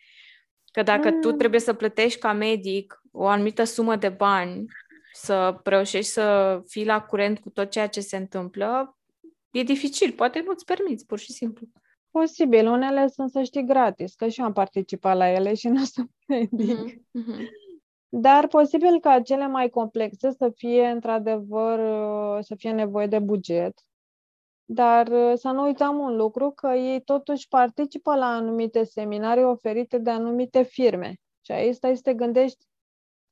Că 0.70 0.82
dacă 0.82 1.10
mm. 1.10 1.20
tu 1.20 1.32
trebuie 1.32 1.60
să 1.60 1.72
plătești 1.72 2.18
ca 2.18 2.32
medic 2.32 3.00
o 3.10 3.26
anumită 3.26 3.64
sumă 3.64 3.96
de 3.96 4.08
bani, 4.08 4.64
să 5.12 5.60
reușești 5.64 6.10
să 6.10 6.60
fii 6.66 6.84
la 6.84 7.02
curent 7.02 7.38
cu 7.38 7.50
tot 7.50 7.70
ceea 7.70 7.86
ce 7.86 8.00
se 8.00 8.16
întâmplă, 8.16 8.98
e 9.52 9.62
dificil, 9.62 10.12
poate 10.12 10.42
nu-ți 10.46 10.64
permiți, 10.64 11.06
pur 11.06 11.18
și 11.18 11.32
simplu. 11.32 11.66
Posibil, 12.10 12.66
unele 12.66 13.08
sunt, 13.08 13.30
să 13.30 13.42
știi, 13.42 13.64
gratis, 13.64 14.14
că 14.14 14.28
și 14.28 14.40
eu 14.40 14.46
am 14.46 14.52
participat 14.52 15.16
la 15.16 15.28
ele 15.28 15.54
și 15.54 15.68
nu 15.74 15.82
o 15.82 15.84
să 15.84 16.02
mm-hmm. 16.02 16.90
mm-hmm. 17.18 17.46
Dar 18.08 18.46
posibil 18.46 19.00
ca 19.00 19.20
cele 19.20 19.46
mai 19.46 19.68
complexe 19.68 20.30
să 20.30 20.50
fie, 20.54 20.86
într-adevăr, 20.86 21.78
să 22.42 22.54
fie 22.54 22.72
nevoie 22.72 23.06
de 23.06 23.18
buget. 23.18 23.80
Dar 24.64 25.06
să 25.36 25.48
nu 25.48 25.62
uităm 25.62 25.98
un 25.98 26.16
lucru, 26.16 26.50
că 26.50 26.68
ei 26.68 27.02
totuși 27.02 27.48
participă 27.48 28.14
la 28.14 28.26
anumite 28.26 28.84
seminarii 28.84 29.44
oferite 29.44 29.98
de 29.98 30.10
anumite 30.10 30.62
firme. 30.62 31.14
Și 31.40 31.52
aici 31.52 31.74
stai 31.74 31.96
să 31.96 32.02
te 32.02 32.14
gândești 32.14 32.64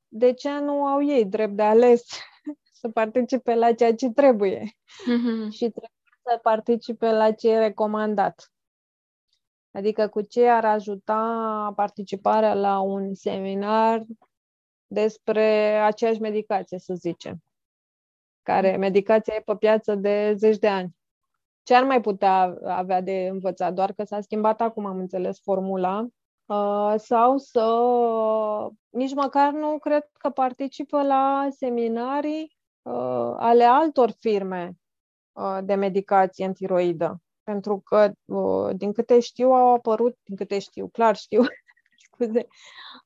de 0.09 0.33
ce 0.33 0.59
nu 0.59 0.87
au 0.87 1.05
ei 1.05 1.25
drept 1.25 1.57
de 1.57 1.63
ales 1.63 2.03
să 2.81 2.89
participe 2.89 3.55
la 3.55 3.73
ceea 3.73 3.95
ce 3.95 4.11
trebuie. 4.11 4.61
Mm-hmm. 4.61 5.51
Și 5.51 5.59
trebuie 5.59 6.00
să 6.31 6.39
participe 6.43 7.11
la 7.11 7.33
ce 7.33 7.51
e 7.51 7.59
recomandat. 7.59 8.53
Adică 9.71 10.09
cu 10.09 10.21
ce 10.21 10.49
ar 10.49 10.65
ajuta 10.65 11.73
participarea 11.77 12.55
la 12.55 12.81
un 12.81 13.15
seminar 13.15 14.05
despre 14.87 15.77
aceeași 15.79 16.21
medicație, 16.21 16.79
să 16.79 16.95
zicem, 16.95 17.43
care 18.43 18.77
medicația 18.77 19.35
e 19.35 19.41
pe 19.41 19.57
piață 19.57 19.95
de 19.95 20.35
zeci 20.37 20.59
de 20.59 20.69
ani. 20.69 20.97
Ce 21.63 21.75
ar 21.75 21.85
mai 21.85 22.01
putea 22.01 22.59
avea 22.65 23.01
de 23.01 23.29
învățat? 23.31 23.75
Doar 23.75 23.93
că 23.93 24.05
s-a 24.05 24.21
schimbat 24.21 24.61
acum, 24.61 24.87
am 24.87 24.99
înțeles, 24.99 25.41
formula. 25.43 26.07
Uh, 26.47 26.95
sau 26.97 27.39
să 27.39 27.65
nici 28.89 29.15
măcar 29.15 29.53
nu 29.53 29.79
cred 29.79 30.09
că 30.19 30.31
participă 30.31 31.03
la 31.03 31.49
seminarii 31.51 32.57
uh, 32.83 33.35
ale 33.37 33.65
altor 33.65 34.11
firme 34.11 34.67
uh, 34.69 34.80
de 35.65 35.75
medicație 35.75 36.45
în 36.45 36.53
tiroidă. 36.53 37.23
Pentru 37.43 37.81
că, 37.85 38.13
uh, 38.25 38.77
din 38.77 38.93
câte 38.93 39.21
știu, 39.21 39.53
au 39.53 39.75
apărut, 39.75 40.19
din 40.23 40.37
câte 40.37 40.59
știu, 40.59 40.89
clar 40.89 41.17
știu, 41.17 41.43
scuze, 42.13 42.47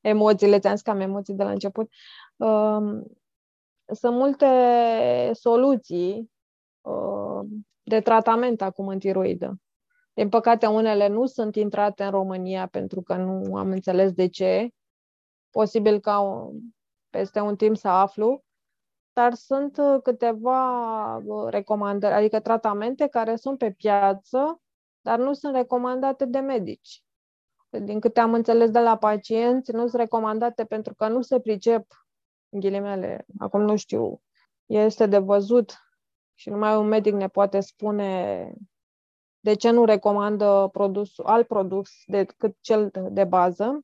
emoțiile, 0.01 0.59
ți-am 0.59 0.75
zis 0.75 0.83
că 0.83 0.91
am 0.91 1.01
emoții 1.01 1.35
de 1.35 1.43
la 1.43 1.51
început, 1.51 1.91
um, 2.37 3.07
sunt 3.93 4.15
multe 4.15 4.47
soluții 5.33 6.33
de 7.83 8.01
tratament 8.01 8.63
acum 8.63 8.89
în 8.89 8.99
tiroidă. 8.99 9.59
Din 10.13 10.29
păcate, 10.29 10.67
unele 10.67 11.07
nu 11.07 11.27
sunt 11.27 11.57
intrate 11.57 12.05
în 12.05 12.11
România 12.11 12.67
pentru 12.67 13.03
că 13.03 13.17
nu 13.17 13.57
am 13.57 13.71
înțeles 13.71 14.13
de 14.13 14.29
ce. 14.29 14.69
Posibil 15.51 16.01
ca 16.01 16.49
peste 17.11 17.41
un 17.41 17.57
timp 17.57 17.77
să 17.77 17.89
aflu, 17.89 18.45
dar 19.15 19.35
sunt 19.35 19.77
uh, 19.77 20.03
câteva 20.03 21.17
uh, 21.17 21.49
recomandări, 21.49 22.15
adică 22.15 22.41
tratamente 22.41 23.07
care 23.07 23.37
sunt 23.37 23.59
pe 23.59 23.71
piață, 23.71 24.61
dar 25.01 25.19
nu 25.19 25.33
sunt 25.33 25.55
recomandate 25.55 26.25
de 26.25 26.39
medici. 26.39 27.05
Din 27.69 28.01
câte 28.01 28.21
am 28.21 28.35
înțeles 28.35 28.71
de 28.71 28.81
la 28.81 28.97
pacienți, 28.97 29.73
nu 29.73 29.87
sunt 29.87 30.01
recomandate 30.01 30.65
pentru 30.65 30.95
că 30.95 31.09
nu 31.09 31.23
se 31.23 31.41
pricep, 31.41 31.87
în 32.49 32.61
ghilimele, 32.61 33.27
acum 33.39 33.61
nu 33.61 33.77
știu, 33.77 34.23
este 34.67 35.07
de 35.07 35.19
văzut 35.19 35.79
și 36.35 36.49
numai 36.49 36.77
un 36.77 36.87
medic 36.87 37.15
ne 37.15 37.29
poate 37.29 37.61
spune 37.61 38.53
de 39.41 39.55
ce 39.55 39.71
nu 39.71 39.85
recomandă 39.85 40.69
produs, 40.73 41.19
alt 41.23 41.47
produs 41.47 41.91
decât 42.07 42.57
cel 42.61 42.91
de 43.11 43.25
bază, 43.25 43.81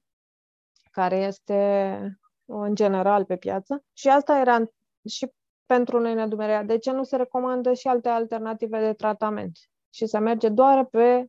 care 0.90 1.16
este 1.16 2.20
în 2.44 2.74
general 2.74 3.24
pe 3.24 3.36
piață. 3.36 3.84
Și 3.92 4.08
asta 4.08 4.38
era 4.38 4.64
și 5.08 5.30
pentru 5.66 6.00
noi 6.00 6.14
nedumerea. 6.14 6.62
De 6.62 6.78
ce 6.78 6.90
nu 6.90 7.02
se 7.02 7.16
recomandă 7.16 7.72
și 7.72 7.86
alte 7.86 8.08
alternative 8.08 8.80
de 8.80 8.92
tratament? 8.92 9.58
Și 9.90 10.06
se 10.06 10.18
merge 10.18 10.48
doar 10.48 10.84
pe 10.84 11.26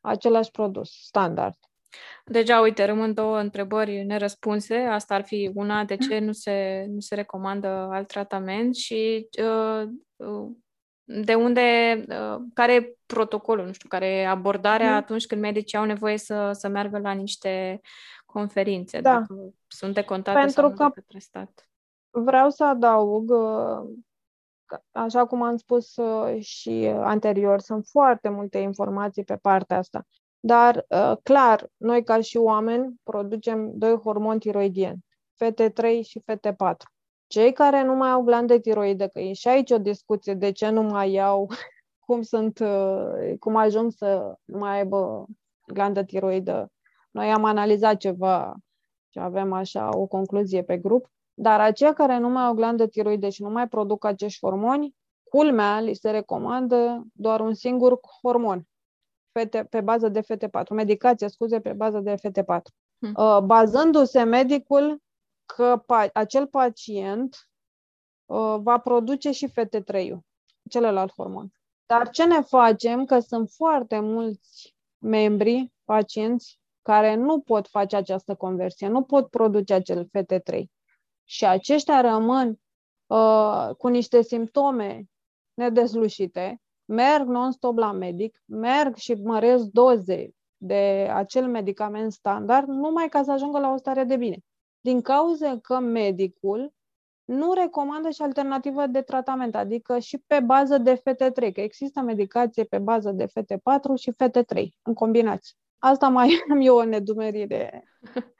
același 0.00 0.50
produs, 0.50 0.90
standard. 0.90 1.56
Deja, 2.24 2.60
uite, 2.60 2.84
rămân 2.84 3.14
două 3.14 3.38
întrebări 3.38 4.02
nerăspunse. 4.02 4.76
Asta 4.76 5.14
ar 5.14 5.24
fi 5.24 5.50
una, 5.54 5.84
de 5.84 5.96
ce 5.96 6.18
nu 6.18 6.32
se, 6.32 6.86
nu 6.88 7.00
se 7.00 7.14
recomandă 7.14 7.68
alt 7.68 8.08
tratament 8.08 8.74
și 8.74 9.28
uh, 9.42 9.88
uh, 10.16 10.50
de 11.04 11.34
unde, 11.34 11.60
uh, 12.08 12.42
care 12.54 12.74
e 12.74 12.96
protocolul, 13.06 13.66
nu 13.66 13.72
știu, 13.72 13.88
care 13.88 14.06
e 14.06 14.26
abordarea 14.26 14.90
mm. 14.90 14.96
atunci 14.96 15.26
când 15.26 15.40
medicii 15.40 15.78
au 15.78 15.84
nevoie 15.84 16.18
să, 16.18 16.50
să 16.52 16.68
meargă 16.68 16.98
la 16.98 17.12
niște 17.12 17.80
conferințe, 18.24 19.00
da. 19.00 19.12
dacă 19.12 19.54
sunt 19.66 19.94
decontate 19.94 20.38
Pentru 20.38 20.60
sau 20.60 20.68
nu 20.68 20.74
că 20.76 20.84
de 20.84 20.90
către 20.94 21.18
stat. 21.18 21.68
Vreau 22.16 22.50
să 22.50 22.64
adaug, 22.64 23.30
uh, 23.30 23.90
așa 24.90 25.26
cum 25.26 25.42
am 25.42 25.56
spus 25.56 25.96
uh, 25.96 26.40
și 26.40 26.86
anterior, 26.86 27.60
sunt 27.60 27.86
foarte 27.86 28.28
multe 28.28 28.58
informații 28.58 29.24
pe 29.24 29.36
partea 29.36 29.78
asta. 29.78 30.06
Dar, 30.40 30.86
clar, 31.22 31.70
noi 31.76 32.04
ca 32.04 32.20
și 32.20 32.36
oameni 32.36 32.94
producem 33.02 33.70
doi 33.74 33.94
hormoni 33.96 34.38
tiroidieni, 34.38 35.04
FT3 35.44 36.00
și 36.02 36.22
FT4. 36.32 36.76
Cei 37.26 37.52
care 37.52 37.82
nu 37.84 37.94
mai 37.94 38.10
au 38.10 38.22
glande 38.22 38.58
tiroide, 38.58 39.08
că 39.08 39.20
e 39.20 39.32
și 39.32 39.48
aici 39.48 39.70
o 39.70 39.78
discuție 39.78 40.34
de 40.34 40.50
ce 40.52 40.68
nu 40.68 40.82
mai 40.82 41.10
iau, 41.12 41.50
cum 42.06 42.22
sunt, 42.22 42.58
uh, 42.58 43.38
cum 43.38 43.56
ajung 43.56 43.92
să 43.92 44.34
nu 44.44 44.58
mai 44.58 44.76
aibă 44.76 45.26
glandă 45.66 46.04
tiroidă. 46.04 46.72
Noi 47.10 47.32
am 47.32 47.44
analizat 47.44 47.96
ceva 47.96 48.54
și 49.08 49.18
avem 49.18 49.52
așa 49.52 49.96
o 49.96 50.06
concluzie 50.06 50.62
pe 50.62 50.78
grup, 50.78 51.12
dar 51.34 51.60
aceia 51.60 51.92
care 51.92 52.18
nu 52.18 52.28
mai 52.28 52.44
au 52.44 52.54
glandă 52.54 52.86
tiroide 52.86 53.30
și 53.30 53.42
nu 53.42 53.50
mai 53.50 53.68
produc 53.68 54.04
acești 54.04 54.38
hormoni, 54.40 54.94
culmea 55.30 55.80
li 55.80 55.94
se 55.94 56.10
recomandă 56.10 57.06
doar 57.12 57.40
un 57.40 57.54
singur 57.54 58.00
hormon, 58.22 58.68
fete, 59.32 59.64
pe 59.64 59.80
bază 59.80 60.08
de 60.08 60.20
FT4, 60.20 60.68
medicație, 60.70 61.28
scuze, 61.28 61.60
pe 61.60 61.72
bază 61.72 62.00
de 62.00 62.14
FT4. 62.14 62.62
Hmm. 62.98 63.14
Uh, 63.16 63.38
bazându-se 63.44 64.22
medicul 64.22 65.02
că 65.46 65.82
pa- 65.82 66.12
acel 66.12 66.46
pacient 66.46 67.50
uh, 68.26 68.56
va 68.58 68.78
produce 68.78 69.30
și 69.30 69.48
FT3-ul, 69.48 70.18
celălalt 70.70 71.12
hormon. 71.12 71.52
Dar 71.86 72.10
ce 72.10 72.24
ne 72.24 72.40
facem? 72.40 73.04
Că 73.04 73.18
sunt 73.18 73.50
foarte 73.50 74.00
mulți 74.00 74.76
membri, 74.98 75.72
pacienți, 75.84 76.60
care 76.82 77.14
nu 77.14 77.40
pot 77.40 77.68
face 77.68 77.96
această 77.96 78.34
conversie, 78.34 78.88
nu 78.88 79.02
pot 79.02 79.30
produce 79.30 79.74
acel 79.74 80.04
FT3. 80.04 80.64
Și 81.24 81.46
aceștia 81.46 82.00
rămân 82.00 82.60
uh, 83.06 83.68
cu 83.78 83.88
niște 83.88 84.22
simptome 84.22 85.04
nedeslușite, 85.54 86.60
merg 86.84 87.28
non-stop 87.28 87.78
la 87.78 87.92
medic, 87.92 88.42
merg 88.44 88.96
și 88.96 89.14
măresc 89.14 89.64
doze 89.64 90.30
de 90.56 91.10
acel 91.12 91.48
medicament 91.48 92.12
standard 92.12 92.68
numai 92.68 93.08
ca 93.08 93.22
să 93.22 93.32
ajungă 93.32 93.58
la 93.58 93.72
o 93.72 93.76
stare 93.76 94.04
de 94.04 94.16
bine 94.16 94.38
din 94.84 95.00
cauza 95.00 95.58
că 95.58 95.78
medicul 95.78 96.72
nu 97.24 97.52
recomandă 97.52 98.10
și 98.10 98.22
alternativă 98.22 98.86
de 98.86 99.02
tratament, 99.02 99.54
adică 99.54 99.98
și 99.98 100.22
pe 100.26 100.40
bază 100.40 100.78
de 100.78 100.94
FT3, 100.94 101.52
că 101.52 101.60
există 101.60 102.00
medicație 102.00 102.64
pe 102.64 102.78
bază 102.78 103.10
de 103.10 103.24
FT4 103.24 103.94
și 103.94 104.12
FT3 104.12 104.66
în 104.82 104.94
combinație. 104.94 105.56
Asta 105.78 106.08
mai 106.08 106.28
am 106.50 106.60
eu 106.60 106.76
o 106.76 106.84
nedumerire 106.84 107.84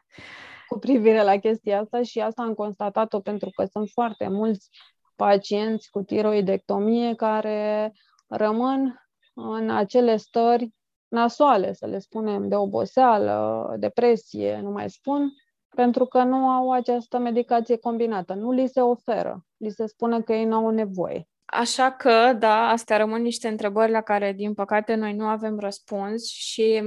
cu 0.74 0.80
privire 0.80 1.22
la 1.22 1.36
chestia 1.36 1.80
asta 1.80 2.02
și 2.02 2.20
asta 2.20 2.42
am 2.42 2.54
constatat-o 2.54 3.20
pentru 3.20 3.50
că 3.54 3.64
sunt 3.64 3.88
foarte 3.88 4.28
mulți 4.28 4.68
pacienți 5.16 5.90
cu 5.90 6.02
tiroidectomie 6.02 7.14
care 7.14 7.92
rămân 8.28 9.00
în 9.34 9.70
acele 9.70 10.16
stări 10.16 10.74
nasoale, 11.08 11.72
să 11.72 11.86
le 11.86 11.98
spunem, 11.98 12.48
de 12.48 12.56
oboseală, 12.56 13.66
depresie, 13.78 14.60
nu 14.62 14.70
mai 14.70 14.90
spun, 14.90 15.32
pentru 15.76 16.06
că 16.06 16.22
nu 16.22 16.48
au 16.48 16.72
această 16.72 17.18
medicație 17.18 17.76
combinată. 17.76 18.34
Nu 18.34 18.50
li 18.50 18.66
se 18.66 18.80
oferă. 18.80 19.46
Li 19.56 19.70
se 19.70 19.86
spune 19.86 20.20
că 20.20 20.32
ei 20.32 20.44
nu 20.44 20.54
au 20.54 20.70
nevoie. 20.70 21.28
Așa 21.44 21.92
că, 21.92 22.36
da, 22.38 22.68
astea 22.68 22.96
rămân 22.96 23.22
niște 23.22 23.48
întrebări 23.48 23.90
la 23.90 24.00
care, 24.00 24.32
din 24.32 24.54
păcate, 24.54 24.94
noi 24.94 25.14
nu 25.14 25.24
avem 25.24 25.58
răspuns 25.58 26.26
și 26.26 26.82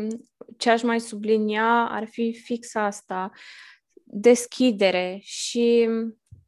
ce 0.58 0.70
aș 0.70 0.82
mai 0.82 1.00
sublinia 1.00 1.88
ar 1.92 2.06
fi 2.06 2.34
fix 2.34 2.76
asta, 2.76 3.32
deschidere 4.10 5.20
și 5.22 5.89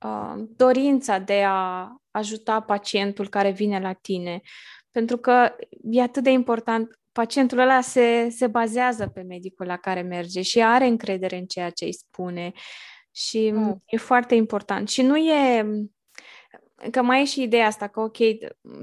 uh, 0.06 0.34
dorința 0.56 1.18
de 1.18 1.44
a 1.48 1.90
ajuta 2.12 2.62
pacientul 2.62 3.28
care 3.28 3.52
vine 3.52 3.80
la 3.80 3.94
tine. 3.94 4.42
Pentru 4.92 5.18
că 5.18 5.56
e 5.84 6.02
atât 6.02 6.24
de 6.24 6.30
important 6.30 7.00
pacientul 7.12 7.58
ăla 7.58 7.82
se, 7.82 8.30
se 8.30 8.48
bazează 8.48 9.08
pe 9.08 9.22
medicul 9.22 9.66
la 9.66 9.78
care 9.78 10.02
merge 10.02 10.42
și 10.42 10.62
are 10.62 10.86
încredere 10.86 11.38
în 11.38 11.46
ceea 11.46 11.70
ce 11.70 11.86
îi 11.86 11.94
spune 11.94 12.52
și 13.12 13.52
mm. 13.52 13.84
e 13.86 13.98
foarte 13.98 14.36
important. 14.36 14.90
Și 14.90 15.02
nu 15.02 15.18
e 15.18 15.66
că 16.92 17.02
mai 17.02 17.22
e 17.22 17.26
și 17.26 17.42
ideea 17.42 17.66
asta 17.66 17.88
că, 17.88 18.00
ok, 18.00 18.18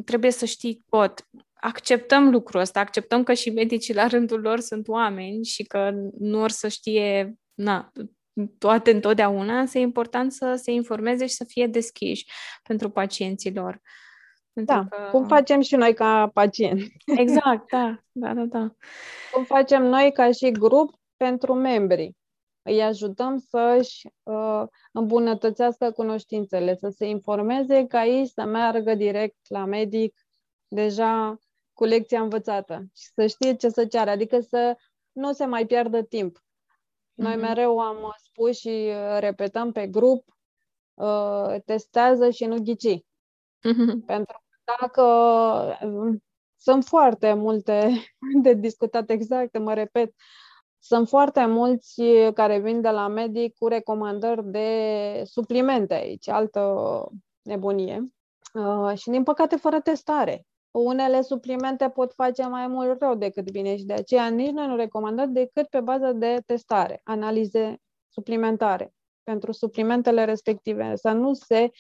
trebuie 0.05 0.31
să 0.31 0.45
știi 0.45 0.85
tot. 0.89 1.29
Acceptăm 1.55 2.31
lucrul 2.31 2.61
ăsta, 2.61 2.81
acceptăm 2.81 3.23
că 3.23 3.33
și 3.33 3.51
medicii 3.51 3.95
la 3.95 4.07
rândul 4.07 4.41
lor 4.41 4.61
sunt 4.61 4.89
oameni 4.89 5.45
și 5.45 5.63
că 5.63 5.91
nu 6.19 6.41
or 6.41 6.51
să 6.51 6.69
știe 6.69 7.35
na, 7.55 7.93
toate 8.59 8.91
întotdeauna, 8.91 9.61
însă 9.61 9.79
e 9.79 9.81
important 9.81 10.33
să 10.33 10.55
se 10.63 10.71
informeze 10.71 11.27
și 11.27 11.35
să 11.35 11.45
fie 11.45 11.67
deschiși 11.67 12.27
pentru 12.63 12.91
pacienții 12.91 13.55
lor. 13.55 13.81
Da, 14.53 14.87
că... 14.91 15.09
cum 15.11 15.27
facem 15.27 15.61
și 15.61 15.77
noi 15.77 15.95
ca 15.95 16.31
pacienți. 16.33 16.97
Exact, 17.23 17.71
da, 17.71 18.03
da, 18.13 18.35
da, 18.35 18.45
da. 18.45 18.75
Cum 19.33 19.45
facem 19.45 19.83
noi 19.83 20.13
ca 20.13 20.31
și 20.31 20.51
grup 20.51 20.95
pentru 21.17 21.55
membri. 21.55 22.17
Îi 22.63 22.83
ajutăm 22.83 23.39
să-și 23.39 24.09
uh, 24.23 24.63
îmbunătățească 24.93 25.91
cunoștințele, 25.91 26.77
să 26.77 26.89
se 26.89 27.07
informeze 27.07 27.87
ca 27.87 28.05
ei 28.05 28.27
să 28.27 28.45
meargă 28.45 28.95
direct 28.95 29.37
la 29.49 29.65
medic 29.65 30.15
deja 30.69 31.39
cu 31.73 31.85
lecția 31.85 32.21
învățată 32.21 32.85
și 32.95 33.11
să 33.15 33.27
știe 33.27 33.55
ce 33.55 33.69
să 33.69 33.85
ceară, 33.85 34.11
adică 34.11 34.41
să 34.41 34.77
nu 35.13 35.33
se 35.33 35.45
mai 35.45 35.67
pierdă 35.67 36.03
timp. 36.03 36.45
Noi 37.17 37.35
mm-hmm. 37.35 37.41
mereu 37.41 37.79
am 37.79 38.15
spus 38.17 38.59
și 38.59 38.69
uh, 38.89 39.17
repetăm 39.19 39.73
pe 39.73 39.87
grup, 39.87 40.25
uh, 40.95 41.55
testează 41.65 42.31
și 42.31 42.45
nu 42.45 42.57
ghici. 42.63 42.99
Mm-hmm. 42.99 44.07
Pentru 44.07 44.45
dacă 44.79 45.03
um, 45.83 46.23
sunt 46.57 46.85
foarte 46.85 47.33
multe 47.33 47.91
de 48.43 48.55
discutat 48.55 49.11
exact, 49.11 49.59
mă 49.59 49.75
repet, 49.75 50.15
sunt 50.79 51.09
foarte 51.09 51.47
mulți 51.47 52.03
care 52.35 52.59
vin 52.59 52.81
de 52.81 52.91
la 52.91 53.09
medic 53.09 53.55
cu 53.55 53.69
recomandări 53.69 54.51
de 54.51 55.23
suplimente 55.25 55.95
aici, 55.95 56.29
altă 56.29 57.07
nebunie. 57.43 58.05
Uh, 58.55 58.99
și, 58.99 59.11
din 59.11 59.23
păcate, 59.23 59.57
fără 59.57 59.81
testare. 59.81 60.47
Unele 60.79 61.23
suplimente 61.23 61.91
pot 61.91 62.13
face 62.13 62.47
mai 62.47 62.67
mult 62.67 63.01
rău 63.01 63.15
decât 63.15 63.51
bine 63.51 63.77
și 63.77 63.85
de 63.85 63.93
aceea 63.93 64.29
nici 64.29 64.51
noi 64.51 64.67
nu 64.67 64.77
recomandăm 64.77 65.33
decât 65.33 65.67
pe 65.69 65.81
bază 65.81 66.13
de 66.13 66.43
testare, 66.47 67.01
analize 67.05 67.81
suplimentare 68.09 68.95
pentru 69.23 69.53
suplimentele 69.53 70.25
respective, 70.25 70.97
să 70.97 71.11
nu 71.11 71.35
se 71.35 71.71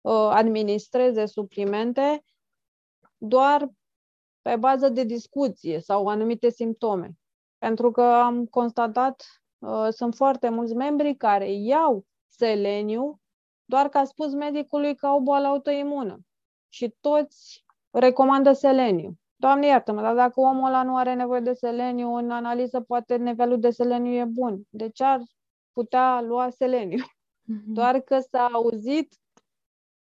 uh, 0.00 0.12
administreze 0.12 1.26
suplimente 1.26 2.24
doar 3.16 3.68
pe 4.42 4.56
bază 4.56 4.88
de 4.88 5.04
discuție 5.04 5.80
sau 5.80 6.06
anumite 6.06 6.50
simptome. 6.50 7.12
Pentru 7.58 7.90
că 7.90 8.02
am 8.02 8.46
constatat, 8.46 9.24
uh, 9.58 9.88
sunt 9.90 10.14
foarte 10.14 10.48
mulți 10.48 10.74
membri 10.74 11.16
care 11.16 11.52
iau 11.52 12.04
seleniu 12.28 13.20
doar 13.64 13.88
că 13.88 13.98
a 13.98 14.04
spus 14.04 14.32
medicului 14.32 14.94
că 14.94 15.06
au 15.06 15.20
boală 15.20 15.46
autoimună. 15.46 16.18
Și 16.68 16.94
toți 17.00 17.63
recomandă 17.98 18.52
seleniu. 18.52 19.18
Doamne 19.36 19.66
iartă-mă, 19.66 20.00
dar 20.00 20.14
dacă 20.14 20.40
omul 20.40 20.66
ăla 20.66 20.82
nu 20.82 20.96
are 20.96 21.14
nevoie 21.14 21.40
de 21.40 21.52
seleniu, 21.52 22.14
în 22.14 22.30
analiză 22.30 22.80
poate 22.80 23.16
nivelul 23.16 23.60
de 23.60 23.70
seleniu 23.70 24.12
e 24.12 24.24
bun. 24.24 24.62
De 24.70 24.88
ce 24.88 25.04
ar 25.04 25.20
putea 25.72 26.20
lua 26.20 26.50
seleniu? 26.50 27.04
Mm-hmm. 27.04 27.64
Doar 27.66 28.00
că 28.00 28.18
s-a 28.18 28.48
auzit 28.52 29.14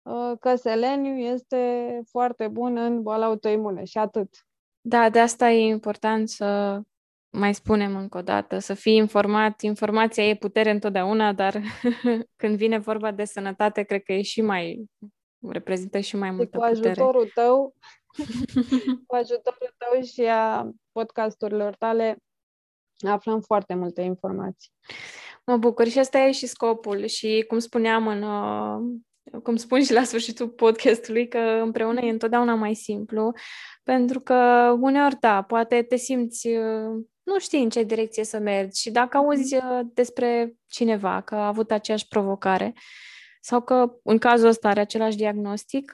uh, 0.02 0.32
că 0.40 0.56
seleniu 0.56 1.18
este 1.18 2.02
foarte 2.10 2.48
bun 2.48 2.78
în 2.78 3.02
boala 3.02 3.26
autoimune 3.26 3.84
și 3.84 3.98
atât. 3.98 4.46
Da, 4.82 5.10
de 5.10 5.20
asta 5.20 5.50
e 5.50 5.68
important 5.68 6.30
să 6.30 6.82
mai 7.30 7.54
spunem 7.54 7.96
încă 7.96 8.18
o 8.18 8.22
dată, 8.22 8.60
să 8.60 8.74
fii 8.74 8.96
informat. 8.96 9.62
Informația 9.62 10.28
e 10.28 10.36
putere 10.36 10.72
întotdeauna, 10.72 11.34
dar 11.34 11.62
când 12.42 12.58
vine 12.58 12.78
vorba 12.78 13.12
de 13.12 13.26
sănătate, 13.26 13.84
cred 13.84 14.04
că 14.04 14.14
e 14.14 14.22
și 14.22 14.42
mai 14.42 14.86
reprezintă 15.50 16.00
și 16.00 16.16
mai 16.16 16.32
multă 16.32 16.58
cu 16.58 16.64
ajutorul 16.64 17.24
putere. 17.24 17.32
tău, 17.34 17.76
cu 19.08 19.16
ajutorul 19.16 19.74
tău 19.78 20.02
și 20.02 20.22
a 20.22 20.70
podcasturilor 20.92 21.76
tale, 21.76 22.18
aflăm 23.08 23.42
foarte 23.42 23.74
multe 23.74 24.02
informații. 24.02 24.72
Mă 25.46 25.58
bucur 25.58 25.88
și 25.88 26.00
asta 26.00 26.18
e 26.18 26.32
și 26.32 26.46
scopul 26.48 27.06
și 27.06 27.46
cum 27.48 27.60
spuneam 27.60 28.08
în 28.08 28.22
uh, 28.22 29.00
cum 29.44 29.56
spun 29.56 29.84
și 29.84 29.94
la 29.94 30.04
sfârșitul 30.04 30.50
podcastului, 30.50 31.28
că 31.28 31.38
împreună 31.38 32.00
e 32.02 32.10
întotdeauna 32.10 32.56
mai 32.56 32.74
simplu, 32.74 33.32
pentru 33.84 34.20
că 34.20 34.34
uneori, 34.80 35.18
da, 35.20 35.42
poate 35.42 35.82
te 35.82 35.96
simți, 35.96 36.48
uh, 36.48 37.04
nu 37.24 37.40
știi 37.40 37.64
în 37.64 37.70
ce 37.70 37.84
direcție 37.84 38.24
să 38.24 38.40
mergi 38.40 38.82
și 38.82 38.92
dacă 38.92 39.18
auzi 39.18 39.56
uh, 39.56 39.80
despre 39.94 40.56
cineva 40.68 41.22
că 41.22 41.36
a 41.36 41.48
avut 41.48 41.72
aceeași 41.72 42.08
provocare 42.08 42.74
sau 43.42 43.62
că 43.62 43.94
în 44.04 44.18
cazul 44.18 44.48
ăsta 44.48 44.70
are 44.70 44.80
același 44.80 45.18
diagnostic, 45.18 45.92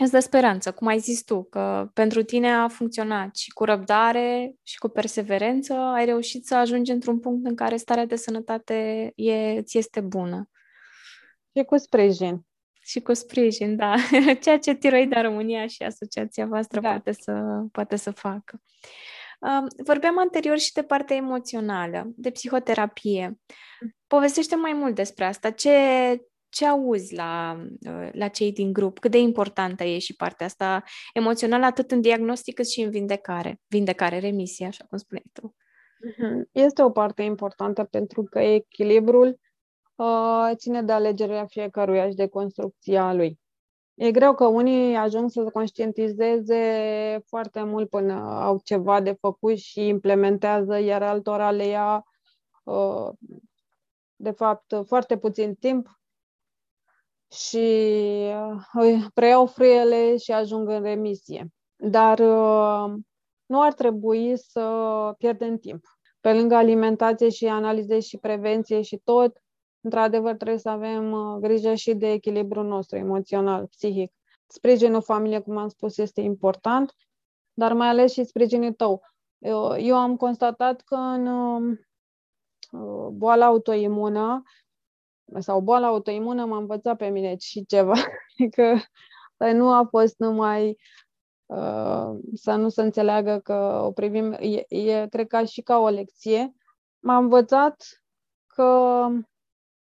îți 0.00 0.10
dă 0.10 0.20
speranță, 0.20 0.72
cum 0.72 0.86
ai 0.86 0.98
zis 0.98 1.22
tu, 1.22 1.44
că 1.44 1.90
pentru 1.92 2.22
tine 2.22 2.52
a 2.52 2.68
funcționat 2.68 3.36
și 3.36 3.50
cu 3.50 3.64
răbdare 3.64 4.54
și 4.62 4.78
cu 4.78 4.88
perseverență 4.88 5.74
ai 5.74 6.04
reușit 6.04 6.46
să 6.46 6.54
ajungi 6.54 6.90
într-un 6.90 7.18
punct 7.18 7.46
în 7.46 7.54
care 7.54 7.76
starea 7.76 8.06
de 8.06 8.16
sănătate 8.16 9.12
e, 9.14 9.62
ți 9.62 9.78
este 9.78 10.00
bună. 10.00 10.48
Și 11.56 11.64
cu 11.64 11.76
sprijin. 11.76 12.40
Și 12.80 13.00
cu 13.00 13.12
sprijin, 13.12 13.76
da. 13.76 13.94
Ceea 14.42 14.58
ce 14.58 14.74
Tiroida 14.74 15.20
România 15.20 15.66
și 15.66 15.82
asociația 15.82 16.46
voastră 16.46 16.80
da. 16.80 16.88
poate, 16.88 17.12
să, 17.12 17.64
poate 17.72 17.96
să 17.96 18.10
facă. 18.10 18.62
Vorbeam 19.84 20.18
anterior 20.18 20.58
și 20.58 20.72
de 20.72 20.82
partea 20.82 21.16
emoțională, 21.16 22.10
de 22.16 22.30
psihoterapie. 22.30 23.40
Povestește 24.06 24.56
mai 24.56 24.72
mult 24.72 24.94
despre 24.94 25.24
asta. 25.24 25.50
Ce, 25.50 25.70
ce 26.50 26.66
auzi 26.66 27.14
la, 27.14 27.60
la 28.12 28.28
cei 28.28 28.52
din 28.52 28.72
grup? 28.72 28.98
Cât 28.98 29.10
de 29.10 29.18
importantă 29.18 29.84
e 29.84 29.98
și 29.98 30.14
partea 30.14 30.46
asta 30.46 30.82
emoțională, 31.14 31.64
atât 31.64 31.90
în 31.90 32.00
diagnostic 32.00 32.54
cât 32.54 32.68
și 32.68 32.80
în 32.80 32.90
vindecare? 32.90 33.60
Vindecare, 33.66 34.18
remisie, 34.18 34.66
așa 34.66 34.84
cum 34.88 34.98
spuneai 34.98 35.26
tu. 35.32 35.54
Mhm. 36.00 36.48
Este 36.52 36.82
o 36.82 36.90
parte 36.90 37.22
importantă 37.22 37.84
pentru 37.84 38.22
că 38.22 38.38
echilibrul 38.38 39.40
uh, 39.94 40.50
ține 40.54 40.82
de 40.82 40.92
alegerea 40.92 41.46
fiecăruia 41.46 42.08
și 42.08 42.14
de 42.14 42.26
construcția 42.26 43.12
lui. 43.12 43.38
E 43.94 44.10
greu 44.10 44.34
că 44.34 44.46
unii 44.46 44.94
ajung 44.94 45.30
să 45.30 45.42
se 45.44 45.50
conștientizeze 45.50 46.62
foarte 47.26 47.62
mult 47.62 47.88
până 47.88 48.12
au 48.42 48.60
ceva 48.64 49.00
de 49.00 49.12
făcut 49.20 49.56
și 49.56 49.86
implementează, 49.86 50.78
iar 50.78 51.02
altora 51.02 51.50
le 51.50 51.66
ia, 51.66 52.04
uh, 52.64 53.08
de 54.16 54.30
fapt, 54.30 54.74
foarte 54.86 55.18
puțin 55.18 55.54
timp 55.54 55.99
și 57.32 57.56
uh, 58.74 59.06
preiau 59.14 59.46
frâiele 59.46 60.16
și 60.16 60.32
ajung 60.32 60.68
în 60.68 60.82
remisie. 60.82 61.48
Dar 61.76 62.18
uh, 62.18 62.94
nu 63.46 63.62
ar 63.62 63.72
trebui 63.72 64.38
să 64.38 65.14
pierdem 65.18 65.56
timp. 65.56 65.84
Pe 66.20 66.32
lângă 66.32 66.54
alimentație 66.54 67.28
și 67.28 67.46
analize 67.46 68.00
și 68.00 68.18
prevenție 68.18 68.82
și 68.82 68.96
tot, 69.04 69.42
într-adevăr 69.80 70.34
trebuie 70.34 70.58
să 70.58 70.68
avem 70.68 71.12
uh, 71.12 71.38
grijă 71.40 71.74
și 71.74 71.94
de 71.94 72.12
echilibrul 72.12 72.66
nostru 72.66 72.96
emoțional, 72.96 73.66
psihic. 73.66 74.12
Sprijinul 74.46 75.02
familiei, 75.02 75.42
cum 75.42 75.56
am 75.56 75.68
spus, 75.68 75.98
este 75.98 76.20
important, 76.20 76.94
dar 77.52 77.72
mai 77.72 77.88
ales 77.88 78.12
și 78.12 78.24
sprijinul 78.24 78.72
tău. 78.72 79.02
Eu, 79.38 79.76
eu 79.78 79.96
am 79.96 80.16
constatat 80.16 80.80
că 80.80 80.94
în 80.94 81.78
boala 83.12 83.46
autoimună 83.46 84.42
sau 85.38 85.60
boala 85.60 85.86
autoimună 85.86 86.44
m-a 86.44 86.56
învățat 86.56 86.96
pe 86.96 87.08
mine 87.08 87.36
și 87.36 87.66
ceva. 87.66 87.94
că 88.56 88.76
nu 89.52 89.72
a 89.72 89.86
fost 89.90 90.18
numai 90.18 90.76
uh, 91.46 92.18
să 92.34 92.54
nu 92.54 92.68
se 92.68 92.82
înțeleagă 92.82 93.38
că 93.38 93.82
o 93.84 93.92
privim, 93.92 94.32
e, 94.32 94.64
e, 94.68 95.08
cred 95.08 95.26
că 95.26 95.44
și 95.44 95.62
ca 95.62 95.78
o 95.78 95.88
lecție. 95.88 96.54
M-a 96.98 97.16
învățat 97.16 97.84
că 98.46 99.06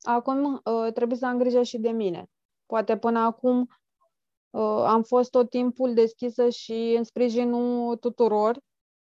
acum 0.01 0.61
uh, 0.63 0.93
trebuie 0.93 1.17
să 1.17 1.25
am 1.25 1.37
grijă 1.37 1.63
și 1.63 1.77
de 1.77 1.89
mine. 1.89 2.29
Poate 2.65 2.97
până 2.97 3.19
acum 3.19 3.59
uh, 4.49 4.83
am 4.85 5.03
fost 5.03 5.29
tot 5.31 5.49
timpul 5.49 5.93
deschisă 5.93 6.49
și 6.49 6.93
în 6.97 7.03
sprijinul 7.03 7.97
tuturor. 7.97 8.55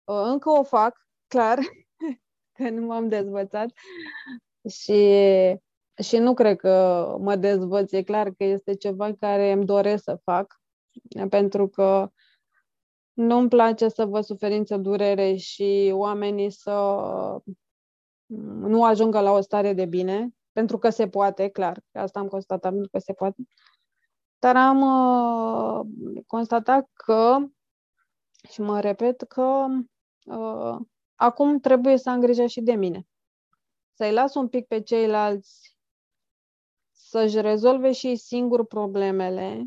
Uh, 0.03 0.21
încă 0.23 0.49
o 0.49 0.63
fac, 0.63 1.07
clar, 1.27 1.57
că 2.55 2.69
nu 2.69 2.85
m-am 2.85 3.07
dezvățat. 3.07 3.69
Și 4.69 4.93
și 6.03 6.17
nu 6.17 6.33
cred 6.33 6.57
că 6.57 7.15
mă 7.19 7.35
dezvăț, 7.35 7.91
e 7.91 8.03
clar 8.03 8.29
că 8.29 8.43
este 8.43 8.75
ceva 8.75 9.13
care 9.13 9.51
îmi 9.51 9.65
doresc 9.65 10.03
să 10.03 10.19
fac, 10.23 10.61
pentru 11.29 11.67
că 11.67 12.09
nu-mi 13.13 13.49
place 13.49 13.87
să 13.87 14.05
văd 14.05 14.23
suferință, 14.23 14.77
durere 14.77 15.35
și 15.35 15.91
oamenii 15.93 16.49
să 16.49 16.71
nu 18.59 18.83
ajungă 18.83 19.19
la 19.19 19.31
o 19.31 19.41
stare 19.41 19.73
de 19.73 19.85
bine, 19.85 20.29
pentru 20.51 20.77
că 20.77 20.89
se 20.89 21.07
poate, 21.07 21.47
clar, 21.47 21.81
că 21.91 21.99
asta 21.99 22.19
am 22.19 22.27
constatat, 22.27 22.71
pentru 22.71 22.89
că 22.89 22.99
se 22.99 23.13
poate. 23.13 23.43
Dar 24.39 24.55
am 24.55 24.81
uh, 24.81 25.85
constatat 26.27 26.89
că, 26.93 27.37
și 28.49 28.61
mă 28.61 28.79
repet, 28.79 29.21
că 29.21 29.65
uh, 30.25 30.77
acum 31.15 31.59
trebuie 31.59 31.97
să 31.97 32.09
am 32.09 32.19
grijă 32.19 32.45
și 32.45 32.61
de 32.61 32.73
mine. 32.73 33.07
Să-i 33.93 34.11
las 34.11 34.35
un 34.35 34.47
pic 34.47 34.67
pe 34.67 34.81
ceilalți 34.81 35.74
să-și 37.15 37.41
rezolve 37.41 37.91
și 37.91 38.07
ei 38.07 38.17
singur 38.17 38.65
problemele, 38.65 39.65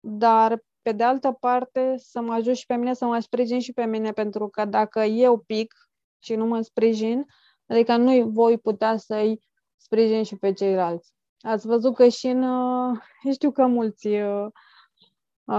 dar 0.00 0.64
pe 0.82 0.92
de 0.92 1.02
altă 1.02 1.32
parte 1.32 1.94
să 1.98 2.20
mă 2.20 2.32
ajut 2.32 2.56
și 2.56 2.66
pe 2.66 2.74
mine, 2.74 2.94
să 2.94 3.04
mă 3.04 3.18
sprijin 3.18 3.60
și 3.60 3.72
pe 3.72 3.84
mine, 3.84 4.12
pentru 4.12 4.48
că 4.48 4.64
dacă 4.64 5.00
eu 5.00 5.38
pic 5.38 5.74
și 6.18 6.34
nu 6.34 6.46
mă 6.46 6.60
sprijin, 6.60 7.26
adică 7.66 7.96
nu 7.96 8.28
voi 8.28 8.58
putea 8.58 8.96
să-i 8.96 9.40
sprijin 9.76 10.22
și 10.22 10.36
pe 10.36 10.52
ceilalți. 10.52 11.14
Ați 11.40 11.66
văzut 11.66 11.94
că 11.94 12.08
și 12.08 12.26
în, 12.26 12.42
uh, 12.42 12.98
știu 13.34 13.52
că 13.52 13.66
mulți, 13.66 14.06
uh, 14.06 14.46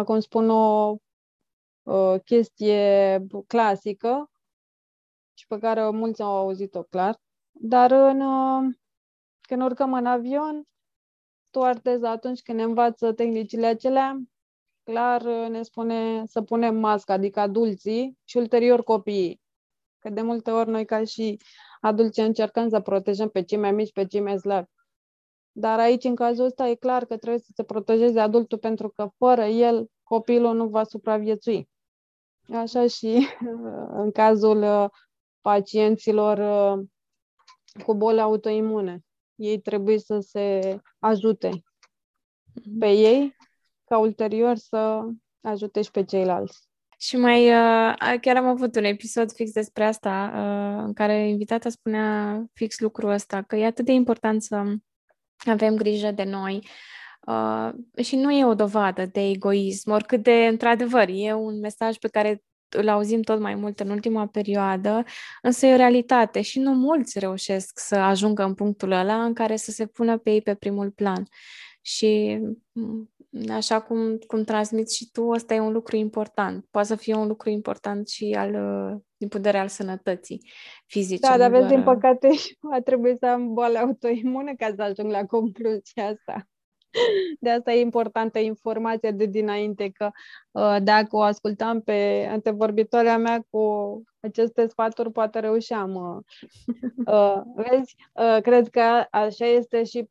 cum 0.05 0.19
spun, 0.19 0.49
o 0.49 0.97
chestie 2.25 3.25
clasică 3.47 4.31
și 5.33 5.47
pe 5.47 5.57
care 5.57 5.89
mulți 5.89 6.21
au 6.21 6.35
auzit-o 6.35 6.83
clar, 6.83 7.19
dar 7.51 7.91
în, 7.91 8.21
uh, 8.21 8.75
când 9.41 9.61
urcăm 9.61 9.93
în 9.93 10.05
avion, 10.05 10.67
stoarteza 11.57 12.09
atunci 12.09 12.41
când 12.41 12.57
ne 12.57 12.63
învață 12.63 13.13
tehnicile 13.13 13.65
acelea, 13.65 14.21
clar 14.83 15.23
ne 15.49 15.61
spune 15.61 16.23
să 16.25 16.41
punem 16.41 16.75
masca, 16.75 17.13
adică 17.13 17.39
adulții 17.39 18.17
și 18.23 18.37
ulterior 18.37 18.83
copiii. 18.83 19.41
Că 19.99 20.09
de 20.09 20.21
multe 20.21 20.51
ori 20.51 20.69
noi 20.69 20.85
ca 20.85 21.03
și 21.03 21.37
adulți 21.81 22.19
încercăm 22.19 22.69
să 22.69 22.79
protejăm 22.79 23.29
pe 23.29 23.43
cei 23.43 23.57
mai 23.57 23.71
mici, 23.71 23.91
pe 23.91 24.05
cei 24.05 24.21
mai 24.21 24.39
slabi. 24.39 24.67
Dar 25.51 25.79
aici, 25.79 26.03
în 26.03 26.15
cazul 26.15 26.45
ăsta, 26.45 26.67
e 26.67 26.75
clar 26.75 27.05
că 27.05 27.17
trebuie 27.17 27.41
să 27.41 27.51
se 27.55 27.63
protejeze 27.63 28.19
adultul 28.19 28.57
pentru 28.57 28.89
că 28.89 29.09
fără 29.17 29.43
el 29.43 29.87
copilul 30.03 30.55
nu 30.55 30.67
va 30.67 30.83
supraviețui. 30.83 31.69
Așa 32.53 32.87
și 32.87 33.27
în 33.89 34.11
cazul 34.11 34.89
pacienților 35.41 36.37
cu 37.85 37.93
boli 37.95 38.19
autoimune 38.19 39.06
ei 39.37 39.59
trebuie 39.59 39.99
să 39.99 40.19
se 40.19 40.77
ajute 40.99 41.47
mhm. 41.47 42.79
pe 42.79 42.87
ei, 42.87 43.35
ca 43.85 43.97
ulterior 43.97 44.55
să 44.55 45.03
ajute 45.41 45.81
și 45.81 45.91
pe 45.91 46.03
ceilalți. 46.03 46.65
Și 46.99 47.17
mai, 47.17 47.45
uh, 47.45 47.95
chiar 48.21 48.35
am 48.35 48.45
avut 48.45 48.75
un 48.75 48.83
episod 48.83 49.31
fix 49.31 49.51
despre 49.51 49.83
asta, 49.83 50.31
uh, 50.33 50.83
în 50.85 50.93
care 50.93 51.27
invitata 51.27 51.69
spunea 51.69 52.43
fix 52.53 52.79
lucrul 52.79 53.09
ăsta, 53.09 53.41
că 53.41 53.55
e 53.55 53.65
atât 53.65 53.85
de 53.85 53.91
important 53.91 54.43
să 54.43 54.63
avem 55.45 55.75
grijă 55.75 56.11
de 56.11 56.23
noi, 56.23 56.67
Uh, 57.27 57.69
și 58.03 58.15
nu 58.15 58.31
e 58.31 58.45
o 58.45 58.53
dovadă 58.53 59.05
de 59.05 59.29
egoism, 59.29 59.91
oricât 59.91 60.23
de, 60.23 60.47
într-adevăr, 60.47 61.07
e 61.11 61.33
un 61.33 61.59
mesaj 61.59 61.97
pe 61.97 62.07
care 62.07 62.43
îl 62.69 62.87
auzim 62.87 63.21
tot 63.21 63.39
mai 63.39 63.55
mult 63.55 63.79
în 63.79 63.89
ultima 63.89 64.27
perioadă, 64.27 65.03
însă 65.41 65.65
e 65.65 65.73
o 65.73 65.77
realitate 65.77 66.41
și 66.41 66.59
nu 66.59 66.73
mulți 66.73 67.19
reușesc 67.19 67.79
să 67.79 67.95
ajungă 67.95 68.43
în 68.43 68.53
punctul 68.53 68.91
ăla 68.91 69.23
în 69.23 69.33
care 69.33 69.55
să 69.55 69.71
se 69.71 69.85
pună 69.85 70.17
pe 70.17 70.31
ei 70.31 70.41
pe 70.41 70.55
primul 70.55 70.91
plan. 70.91 71.23
Și 71.81 72.39
mm, 72.71 73.11
așa 73.49 73.81
cum, 73.81 74.17
cum 74.17 74.43
transmiți 74.43 74.95
și 74.95 75.11
tu, 75.11 75.27
ăsta 75.27 75.53
e 75.53 75.59
un 75.59 75.71
lucru 75.71 75.95
important. 75.95 76.65
Poate 76.71 76.87
să 76.87 76.95
fie 76.95 77.15
un 77.15 77.27
lucru 77.27 77.49
important 77.49 78.07
și 78.07 78.35
al, 78.37 78.49
uh, 78.49 79.01
din 79.17 79.27
punct 79.27 79.31
de 79.31 79.37
vedere 79.37 79.57
al 79.57 79.67
sănătății 79.67 80.49
fizice. 80.85 81.27
Da, 81.27 81.37
dar 81.37 81.51
vezi, 81.51 81.67
din 81.67 81.83
păcate, 81.83 82.29
a 82.77 82.81
trebuit 82.81 83.17
să 83.19 83.25
am 83.25 83.53
boală 83.53 83.77
autoimune 83.77 84.53
ca 84.55 84.73
să 84.75 84.81
ajung 84.81 85.11
la 85.11 85.25
concluzia 85.25 86.05
asta. 86.05 86.47
De 87.39 87.49
asta 87.49 87.71
e 87.73 87.79
importantă 87.79 88.39
informația 88.39 89.11
de 89.11 89.25
dinainte, 89.25 89.91
că 89.93 90.09
uh, 90.51 90.77
dacă 90.83 91.15
o 91.15 91.21
ascultam 91.21 91.81
pe 91.81 92.27
antevorbitoarea 92.31 93.17
mea 93.17 93.45
cu 93.49 94.03
aceste 94.19 94.67
sfaturi, 94.67 95.11
poate 95.11 95.39
reușeam. 95.39 95.95
Uh, 95.95 96.19
uh, 97.13 97.41
vezi, 97.55 97.95
uh, 98.13 98.41
cred 98.41 98.69
că 98.69 99.05
așa 99.11 99.45
este 99.45 99.83
și 99.83 100.09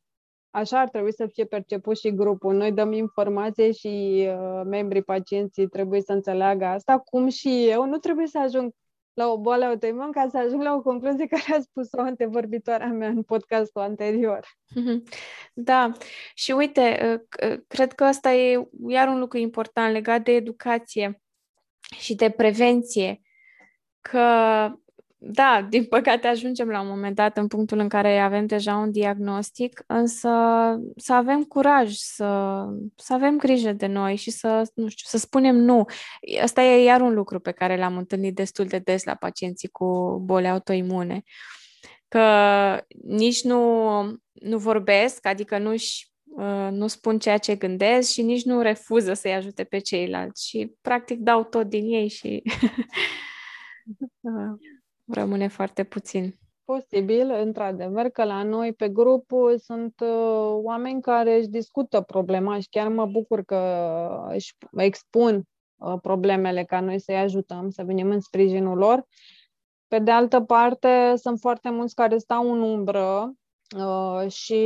așa 0.51 0.81
ar 0.81 0.89
trebui 0.89 1.13
să 1.13 1.27
fie 1.27 1.45
perceput 1.45 1.99
și 1.99 2.15
grupul. 2.15 2.55
Noi 2.55 2.73
dăm 2.73 2.93
informație 2.93 3.73
și 3.73 4.27
uh, 4.29 4.61
membrii 4.65 5.03
pacienții 5.03 5.67
trebuie 5.67 6.01
să 6.01 6.13
înțeleagă 6.13 6.65
asta, 6.65 6.99
cum 6.99 7.29
și 7.29 7.69
eu. 7.69 7.87
Nu 7.87 7.97
trebuie 7.97 8.27
să 8.27 8.39
ajung 8.39 8.73
la 9.17 9.29
o 9.29 9.39
boală 9.39 9.65
autoimună 9.65 10.11
ca 10.11 10.29
să 10.31 10.39
ajung 10.39 10.63
la 10.63 10.75
o 10.75 10.83
concluzie 10.83 11.27
care 11.27 11.55
a 11.57 11.61
spus-o 11.61 12.01
antevorbitoarea 12.01 12.87
mea 12.87 13.09
în 13.09 13.23
podcastul 13.23 13.81
anterior. 13.81 14.47
Da, 15.55 15.93
și 16.35 16.53
uite, 16.53 16.99
uh, 17.03 17.51
uh, 17.51 17.59
cred 17.67 17.93
că 17.93 18.05
ăsta 18.05 18.33
e 18.33 18.69
iar 18.89 19.09
un 19.09 19.19
lucru 19.19 19.39
important 19.39 19.93
legat 19.93 20.23
de 20.23 20.33
educație 20.33 21.23
și 21.99 22.15
de 22.15 22.31
prevenție, 22.31 23.21
că 24.01 24.21
da, 25.29 25.67
din 25.71 25.85
păcate 25.85 26.27
ajungem 26.27 26.69
la 26.69 26.81
un 26.81 26.89
moment 26.89 27.15
dat 27.15 27.37
în 27.37 27.47
punctul 27.47 27.79
în 27.79 27.89
care 27.89 28.19
avem 28.19 28.47
deja 28.47 28.77
un 28.77 28.91
diagnostic, 28.91 29.85
însă 29.87 30.31
să 30.97 31.13
avem 31.13 31.43
curaj, 31.45 31.93
să, 31.93 32.65
să 32.97 33.13
avem 33.13 33.37
grijă 33.37 33.73
de 33.73 33.87
noi 33.87 34.17
și 34.17 34.31
să, 34.31 34.71
nu 34.75 34.89
știu, 34.89 35.05
să 35.09 35.19
spunem 35.19 35.57
nu. 35.57 35.85
Asta 36.43 36.63
e 36.63 36.85
iar 36.85 37.01
un 37.01 37.15
lucru 37.15 37.41
pe 37.41 37.51
care 37.51 37.77
l-am 37.77 37.97
întâlnit 37.97 38.35
destul 38.35 38.65
de 38.65 38.79
des 38.79 39.05
la 39.05 39.15
pacienții 39.15 39.69
cu 39.69 40.19
boli 40.25 40.49
autoimune. 40.49 41.23
Că 42.09 42.25
nici 43.03 43.43
nu, 43.43 44.01
nu 44.33 44.59
vorbesc, 44.59 45.27
adică 45.27 45.59
nu-și 45.59 46.09
uh, 46.25 46.69
nu 46.71 46.87
spun 46.87 47.19
ceea 47.19 47.39
ce 47.39 47.55
gândesc 47.55 48.11
și 48.11 48.23
nici 48.23 48.45
nu 48.45 48.61
refuză 48.61 49.13
să-i 49.13 49.35
ajute 49.35 49.65
pe 49.65 49.79
ceilalți 49.79 50.49
și 50.49 50.73
practic 50.81 51.19
dau 51.19 51.45
tot 51.45 51.67
din 51.67 51.93
ei 51.93 52.09
și 52.09 52.43
uh, 54.21 54.75
rămâne 55.07 55.49
foarte 55.49 55.85
puțin. 55.85 56.39
Posibil, 56.65 57.31
într-adevăr, 57.31 58.09
că 58.09 58.25
la 58.25 58.43
noi 58.43 58.73
pe 58.73 58.89
grup 58.89 59.31
sunt 59.57 59.95
uh, 60.01 60.51
oameni 60.51 61.01
care 61.01 61.37
își 61.37 61.49
discută 61.49 62.01
problema 62.01 62.61
și 62.61 62.69
chiar 62.69 62.89
mă 62.89 63.07
bucur 63.07 63.43
că 63.43 63.61
își 64.29 64.57
expun 64.77 65.43
uh, 65.77 65.95
problemele 66.03 66.65
ca 66.65 66.81
noi 66.81 67.01
să-i 67.01 67.17
ajutăm, 67.17 67.71
să 67.71 67.83
venim 67.85 68.11
în 68.11 68.21
sprijinul 68.21 68.77
lor. 68.77 69.07
Pe 69.89 69.99
de 69.99 70.11
altă 70.11 70.41
parte, 70.41 71.13
sunt 71.17 71.39
foarte 71.41 71.71
mulți 71.71 71.95
care 71.95 72.19
stau 72.19 72.53
în 72.53 72.61
umbră 72.61 73.33
uh, 73.77 74.31
și 74.31 74.65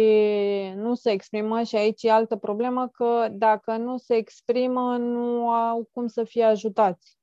nu 0.75 0.95
se 0.95 1.11
exprimă 1.11 1.63
și 1.63 1.77
aici 1.77 2.03
e 2.03 2.11
altă 2.11 2.37
problemă 2.37 2.89
că 2.89 3.29
dacă 3.33 3.77
nu 3.77 3.97
se 3.97 4.15
exprimă, 4.15 4.97
nu 4.97 5.51
au 5.51 5.89
cum 5.93 6.07
să 6.07 6.25
fie 6.25 6.45
ajutați. 6.45 7.20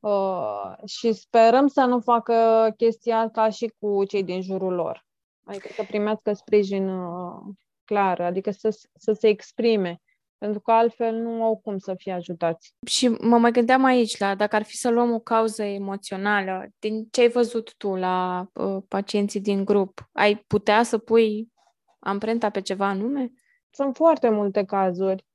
Uh, 0.00 0.74
și 0.86 1.12
sperăm 1.12 1.66
să 1.66 1.84
nu 1.84 2.00
facă 2.00 2.68
chestia 2.76 3.18
asta 3.18 3.48
și 3.48 3.74
cu 3.78 4.04
cei 4.04 4.24
din 4.24 4.42
jurul 4.42 4.72
lor. 4.72 5.06
Adică 5.44 5.68
să 5.72 5.82
primească 5.82 6.32
sprijin 6.32 6.88
uh, 6.88 7.54
clar, 7.84 8.20
adică 8.20 8.50
să, 8.50 8.78
să 8.94 9.12
se 9.12 9.28
exprime. 9.28 10.00
Pentru 10.38 10.60
că 10.60 10.72
altfel 10.72 11.14
nu 11.14 11.42
au 11.42 11.56
cum 11.56 11.78
să 11.78 11.94
fie 11.94 12.12
ajutați. 12.12 12.74
Și 12.86 13.08
mă 13.08 13.38
mai 13.38 13.50
gândeam 13.50 13.84
aici, 13.84 14.18
la 14.18 14.34
dacă 14.34 14.56
ar 14.56 14.62
fi 14.62 14.76
să 14.76 14.90
luăm 14.90 15.12
o 15.12 15.18
cauză 15.18 15.62
emoțională, 15.62 16.66
din 16.78 17.08
ce 17.10 17.20
ai 17.20 17.28
văzut 17.28 17.74
tu 17.76 17.94
la 17.94 18.46
uh, 18.54 18.82
pacienții 18.88 19.40
din 19.40 19.64
grup, 19.64 20.08
ai 20.12 20.36
putea 20.36 20.82
să 20.82 20.98
pui 20.98 21.52
amprenta 21.98 22.50
pe 22.50 22.60
ceva 22.60 22.86
anume? 22.86 23.30
Sunt 23.70 23.96
foarte 23.96 24.28
multe 24.28 24.64
cazuri. 24.64 25.26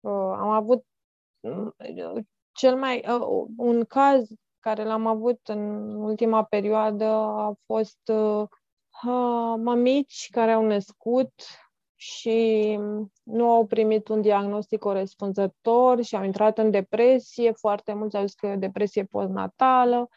Uh, 0.00 0.12
am 0.12 0.48
avut 0.48 0.86
cel 2.58 2.76
mai, 2.76 3.04
uh, 3.08 3.46
un 3.56 3.84
caz 3.84 4.28
care 4.60 4.84
l-am 4.84 5.06
avut 5.06 5.40
în 5.48 5.94
ultima 5.94 6.42
perioadă 6.44 7.04
a 7.04 7.54
fost 7.66 8.00
uh, 8.12 8.48
mamici 9.56 10.28
care 10.30 10.52
au 10.52 10.64
născut 10.64 11.32
și 11.94 12.78
nu 13.22 13.50
au 13.50 13.66
primit 13.66 14.08
un 14.08 14.20
diagnostic 14.20 14.78
corespunzător 14.78 16.02
și 16.02 16.16
au 16.16 16.24
intrat 16.24 16.58
în 16.58 16.70
depresie. 16.70 17.52
Foarte 17.52 17.92
mulți 17.92 18.16
au 18.16 18.24
zis 18.24 18.34
că 18.34 18.46
e 18.46 18.52
o 18.52 18.56
depresie 18.56 19.04
postnatală, 19.04 20.08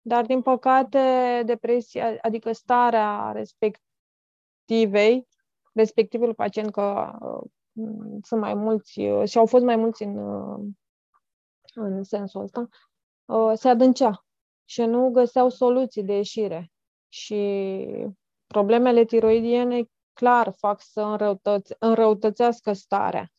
dar 0.00 0.24
din 0.26 0.42
păcate 0.42 1.42
depresia, 1.44 2.16
adică 2.20 2.52
starea 2.52 3.32
respectivei, 3.32 5.26
respectivul 5.72 6.34
pacient, 6.34 6.70
că 6.70 7.12
uh, 7.20 7.50
sunt 8.22 8.40
mai 8.40 8.54
mulți 8.54 9.00
uh, 9.00 9.28
și 9.28 9.38
au 9.38 9.46
fost 9.46 9.64
mai 9.64 9.76
mulți 9.76 10.02
în 10.02 10.16
uh, 10.16 10.60
în 11.78 12.02
sensul 12.02 12.42
ăsta, 12.42 12.68
uh, 13.24 13.52
se 13.54 13.68
adâncea 13.68 14.24
și 14.64 14.82
nu 14.82 15.10
găseau 15.10 15.48
soluții 15.48 16.04
de 16.04 16.12
ieșire. 16.12 16.70
Și 17.08 17.86
problemele 18.46 19.04
tiroidiene 19.04 19.84
clar 20.12 20.52
fac 20.56 20.80
să 20.82 21.00
înrăutăț- 21.00 21.78
înrăutățească 21.78 22.72
starea 22.72 23.32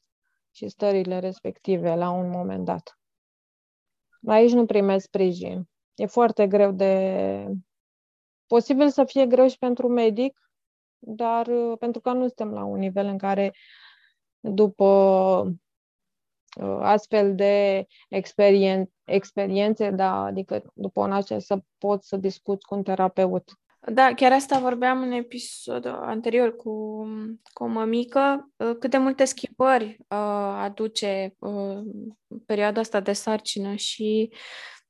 și 0.52 0.68
stările 0.68 1.20
respective 1.20 1.96
la 1.96 2.10
un 2.10 2.30
moment 2.30 2.66
dat. 2.66 3.00
Aici 4.28 4.52
nu 4.52 4.66
primesc 4.66 5.06
sprijin. 5.06 5.70
E 5.96 6.06
foarte 6.06 6.48
greu 6.48 6.72
de... 6.72 7.46
Posibil 8.48 8.90
să 8.90 9.04
fie 9.04 9.26
greu 9.26 9.48
și 9.48 9.58
pentru 9.58 9.88
medic, 9.88 10.40
dar 10.98 11.48
uh, 11.48 11.78
pentru 11.78 12.02
că 12.02 12.12
nu 12.12 12.26
suntem 12.26 12.52
la 12.52 12.64
un 12.64 12.80
nivel 12.80 13.06
în 13.06 13.18
care 13.18 13.54
după 14.40 14.86
Uh, 14.86 15.54
astfel 16.80 17.36
de 17.36 17.86
experien- 18.10 18.90
experiențe, 19.04 19.90
da, 19.90 20.24
adică 20.24 20.64
după 20.74 21.02
un 21.02 21.12
acest 21.12 21.46
să 21.46 21.60
pot 21.78 22.04
să 22.04 22.18
discut 22.18 22.64
cu 22.64 22.76
un 22.76 22.84
terapeut. 22.84 23.52
Da, 23.88 24.14
chiar 24.16 24.32
asta 24.32 24.60
vorbeam 24.60 25.02
în 25.02 25.12
episodul 25.12 25.92
anterior 25.92 26.56
cu, 26.56 27.04
cu 27.54 27.64
o 27.64 27.68
mămică, 27.68 28.52
uh, 28.58 28.76
cât 28.80 28.90
de 28.90 28.98
multe 28.98 29.26
schimbări 29.26 29.86
uh, 29.86 30.18
aduce 30.62 31.36
uh, 31.40 31.80
perioada 32.46 32.80
asta 32.80 33.00
de 33.00 33.14
sarcină 33.14 33.76
și 33.76 34.34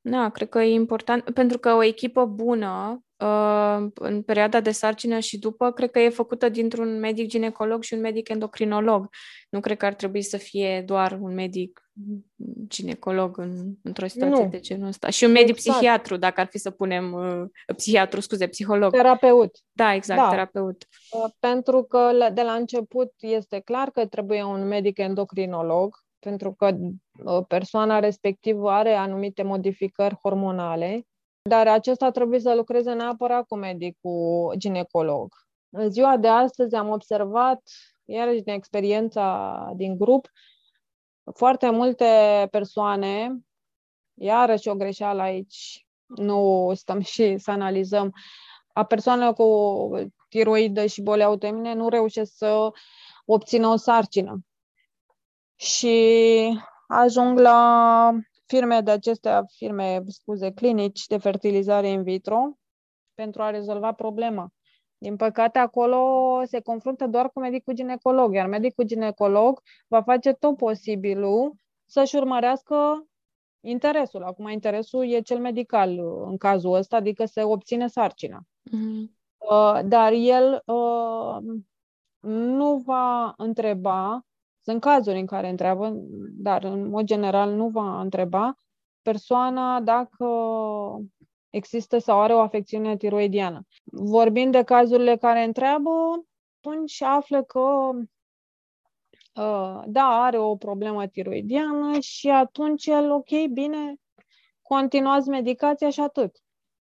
da, 0.00 0.28
cred 0.28 0.48
că 0.48 0.60
e 0.60 0.72
important, 0.72 1.30
pentru 1.30 1.58
că 1.58 1.72
o 1.72 1.82
echipă 1.82 2.24
bună 2.24 2.92
uh, 2.92 3.09
în 3.94 4.22
perioada 4.22 4.60
de 4.60 4.70
sarcină 4.70 5.18
și 5.18 5.38
după, 5.38 5.70
cred 5.70 5.90
că 5.90 5.98
e 5.98 6.08
făcută 6.08 6.48
dintr-un 6.48 6.98
medic 6.98 7.28
ginecolog 7.28 7.82
și 7.82 7.94
un 7.94 8.00
medic 8.00 8.28
endocrinolog. 8.28 9.08
Nu 9.50 9.60
cred 9.60 9.76
că 9.76 9.86
ar 9.86 9.94
trebui 9.94 10.22
să 10.22 10.36
fie 10.36 10.82
doar 10.86 11.18
un 11.20 11.34
medic 11.34 11.90
ginecolog 12.66 13.38
în, 13.38 13.74
într-o 13.82 14.06
situație 14.06 14.44
nu. 14.44 14.50
de 14.50 14.60
genul 14.60 14.86
ăsta. 14.86 15.10
Și 15.10 15.24
un 15.24 15.30
medic 15.30 15.56
exact. 15.56 15.76
psihiatru, 15.76 16.16
dacă 16.16 16.40
ar 16.40 16.46
fi 16.46 16.58
să 16.58 16.70
punem 16.70 17.12
uh, 17.12 17.74
psihiatru, 17.76 18.20
scuze, 18.20 18.46
psiholog. 18.46 18.92
Terapeut. 18.92 19.58
Da, 19.72 19.94
exact, 19.94 20.20
da. 20.20 20.28
terapeut. 20.28 20.86
Uh, 21.10 21.30
pentru 21.38 21.82
că 21.82 22.30
de 22.32 22.42
la 22.42 22.52
început 22.52 23.12
este 23.20 23.60
clar 23.60 23.90
că 23.90 24.06
trebuie 24.06 24.42
un 24.42 24.66
medic 24.66 24.98
endocrinolog, 24.98 25.96
pentru 26.18 26.52
că 26.52 26.76
uh, 27.24 27.44
persoana 27.48 27.98
respectivă 27.98 28.70
are 28.70 28.92
anumite 28.92 29.42
modificări 29.42 30.18
hormonale 30.22 31.04
dar 31.42 31.68
acesta 31.68 32.10
trebuie 32.10 32.40
să 32.40 32.54
lucreze 32.54 32.92
neapărat 32.92 33.46
cu 33.46 33.56
medicul 33.56 34.54
ginecolog. 34.56 35.34
În 35.70 35.90
ziua 35.90 36.16
de 36.16 36.28
astăzi 36.28 36.74
am 36.74 36.88
observat, 36.88 37.62
iarăși 38.04 38.42
din 38.42 38.52
experiența 38.52 39.72
din 39.76 39.98
grup, 39.98 40.28
foarte 41.34 41.70
multe 41.70 42.48
persoane, 42.50 43.38
iarăși 44.14 44.68
o 44.68 44.74
greșeală 44.74 45.22
aici, 45.22 45.86
nu 46.06 46.70
stăm 46.74 47.00
și 47.00 47.38
să 47.38 47.50
analizăm, 47.50 48.12
a 48.72 48.84
persoanelor 48.84 49.32
cu 49.32 50.10
tiroidă 50.28 50.86
și 50.86 51.02
boli 51.02 51.22
autoimune 51.22 51.74
nu 51.74 51.88
reușesc 51.88 52.32
să 52.36 52.68
obțină 53.24 53.66
o 53.66 53.76
sarcină. 53.76 54.38
Și 55.56 56.58
ajung 56.88 57.38
la 57.38 58.10
firme 58.50 58.80
de 58.80 58.90
acestea, 58.90 59.44
firme, 59.56 60.02
scuze, 60.06 60.52
clinici 60.52 61.06
de 61.06 61.16
fertilizare 61.16 61.88
in 61.88 62.02
vitro 62.02 62.58
pentru 63.14 63.42
a 63.42 63.50
rezolva 63.50 63.92
problema. 63.92 64.48
Din 64.98 65.16
păcate, 65.16 65.58
acolo 65.58 66.00
se 66.44 66.60
confruntă 66.60 67.06
doar 67.06 67.30
cu 67.30 67.40
medicul 67.40 67.74
ginecolog, 67.74 68.34
iar 68.34 68.46
medicul 68.46 68.84
ginecolog 68.84 69.60
va 69.88 70.02
face 70.02 70.32
tot 70.32 70.56
posibilul 70.56 71.54
să-și 71.86 72.16
urmărească 72.16 73.06
interesul. 73.60 74.22
Acum, 74.22 74.48
interesul 74.48 75.12
e 75.12 75.20
cel 75.20 75.38
medical 75.38 75.98
în 76.24 76.36
cazul 76.36 76.74
ăsta, 76.74 76.96
adică 76.96 77.24
se 77.24 77.42
obține 77.42 77.86
sarcina. 77.86 78.38
Mm-hmm. 78.40 79.18
Uh, 79.38 79.80
dar 79.84 80.12
el 80.12 80.62
uh, 80.66 81.36
nu 82.30 82.76
va 82.76 83.34
întreba, 83.36 84.26
sunt 84.62 84.80
cazuri 84.80 85.18
în 85.18 85.26
care 85.26 85.48
întreabă, 85.48 85.92
dar 86.38 86.64
în 86.64 86.88
mod 86.88 87.04
general 87.04 87.52
nu 87.52 87.68
va 87.68 88.00
întreba 88.00 88.54
persoana 89.02 89.80
dacă 89.80 90.26
există 91.50 91.98
sau 91.98 92.20
are 92.20 92.34
o 92.34 92.40
afecțiune 92.40 92.96
tiroidiană. 92.96 93.66
Vorbind 93.84 94.52
de 94.52 94.62
cazurile 94.62 95.16
care 95.16 95.44
întreabă, 95.44 95.90
atunci 96.56 97.02
află 97.02 97.42
că 97.42 97.90
uh, 99.34 99.82
da, 99.86 100.04
are 100.04 100.38
o 100.38 100.56
problemă 100.56 101.06
tiroidiană 101.06 101.98
și 102.00 102.28
atunci 102.28 102.86
el, 102.86 103.10
ok, 103.10 103.46
bine, 103.52 103.94
continuați 104.62 105.28
medicația 105.28 105.90
și 105.90 106.00
atât. 106.00 106.36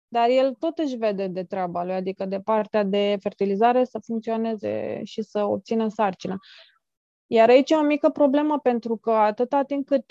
Dar 0.08 0.28
el 0.28 0.54
tot 0.54 0.78
își 0.78 0.96
vede 0.96 1.26
de 1.26 1.44
treaba 1.44 1.84
lui, 1.84 1.94
adică 1.94 2.24
de 2.24 2.40
partea 2.40 2.82
de 2.82 3.16
fertilizare 3.20 3.84
să 3.84 3.98
funcționeze 3.98 5.00
și 5.04 5.22
să 5.22 5.44
obțină 5.44 5.88
sarcina. 5.88 6.36
Iar 7.26 7.48
aici 7.48 7.70
e 7.70 7.74
o 7.74 7.82
mică 7.82 8.08
problemă 8.08 8.58
pentru 8.58 8.96
că 8.96 9.10
atâta 9.10 9.62
timp 9.62 9.86
cât 9.86 10.04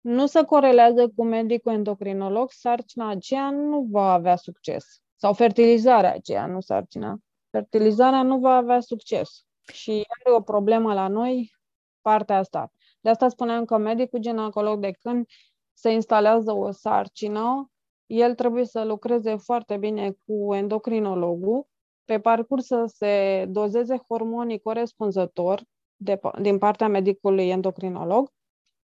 nu 0.00 0.26
se 0.26 0.44
corelează 0.44 1.08
cu 1.16 1.24
medicul 1.24 1.72
endocrinolog, 1.72 2.50
sarcina 2.50 3.08
aceea 3.08 3.50
nu 3.50 3.86
va 3.90 4.12
avea 4.12 4.36
succes. 4.36 5.00
Sau 5.16 5.32
fertilizarea 5.32 6.12
aceea, 6.12 6.46
nu 6.46 6.60
sarcina. 6.60 7.18
Fertilizarea 7.50 8.22
nu 8.22 8.38
va 8.38 8.56
avea 8.56 8.80
succes. 8.80 9.46
Și 9.72 9.90
are 9.90 10.36
o 10.36 10.40
problemă 10.40 10.94
la 10.94 11.08
noi 11.08 11.52
partea 12.00 12.38
asta. 12.38 12.72
De 13.00 13.10
asta 13.10 13.28
spuneam 13.28 13.64
că 13.64 13.76
medicul 13.76 14.18
ginecolog 14.18 14.80
de 14.80 14.90
când 14.90 15.26
se 15.72 15.90
instalează 15.90 16.52
o 16.52 16.70
sarcină, 16.70 17.70
el 18.06 18.34
trebuie 18.34 18.64
să 18.64 18.84
lucreze 18.84 19.36
foarte 19.36 19.76
bine 19.76 20.16
cu 20.26 20.54
endocrinologul, 20.54 21.66
pe 22.04 22.20
parcurs 22.20 22.66
să 22.66 22.84
se 22.86 23.44
dozeze 23.48 24.04
hormonii 24.08 24.60
corespunzător 24.60 25.62
de, 25.96 26.20
din 26.40 26.58
partea 26.58 26.88
medicului 26.88 27.48
endocrinolog 27.48 28.32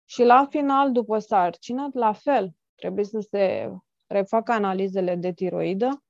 și 0.04 0.22
la 0.22 0.46
final, 0.50 0.92
după 0.92 1.18
sarcină, 1.18 1.90
la 1.92 2.12
fel, 2.12 2.54
trebuie 2.74 3.04
să 3.04 3.20
se 3.30 3.70
refacă 4.06 4.52
analizele 4.52 5.14
de 5.14 5.32
tiroidă 5.32 6.02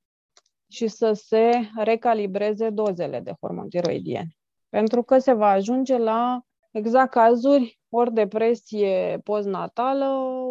și 0.70 0.86
să 0.88 1.12
se 1.12 1.50
recalibreze 1.76 2.70
dozele 2.70 3.20
de 3.20 3.32
hormon 3.40 3.68
tiroidien. 3.68 4.26
Pentru 4.68 5.02
că 5.02 5.18
se 5.18 5.32
va 5.32 5.48
ajunge 5.48 5.96
la 5.96 6.40
exact 6.70 7.10
cazuri 7.10 7.80
ori 7.88 8.12
depresie 8.12 9.20
postnatală, 9.24 10.06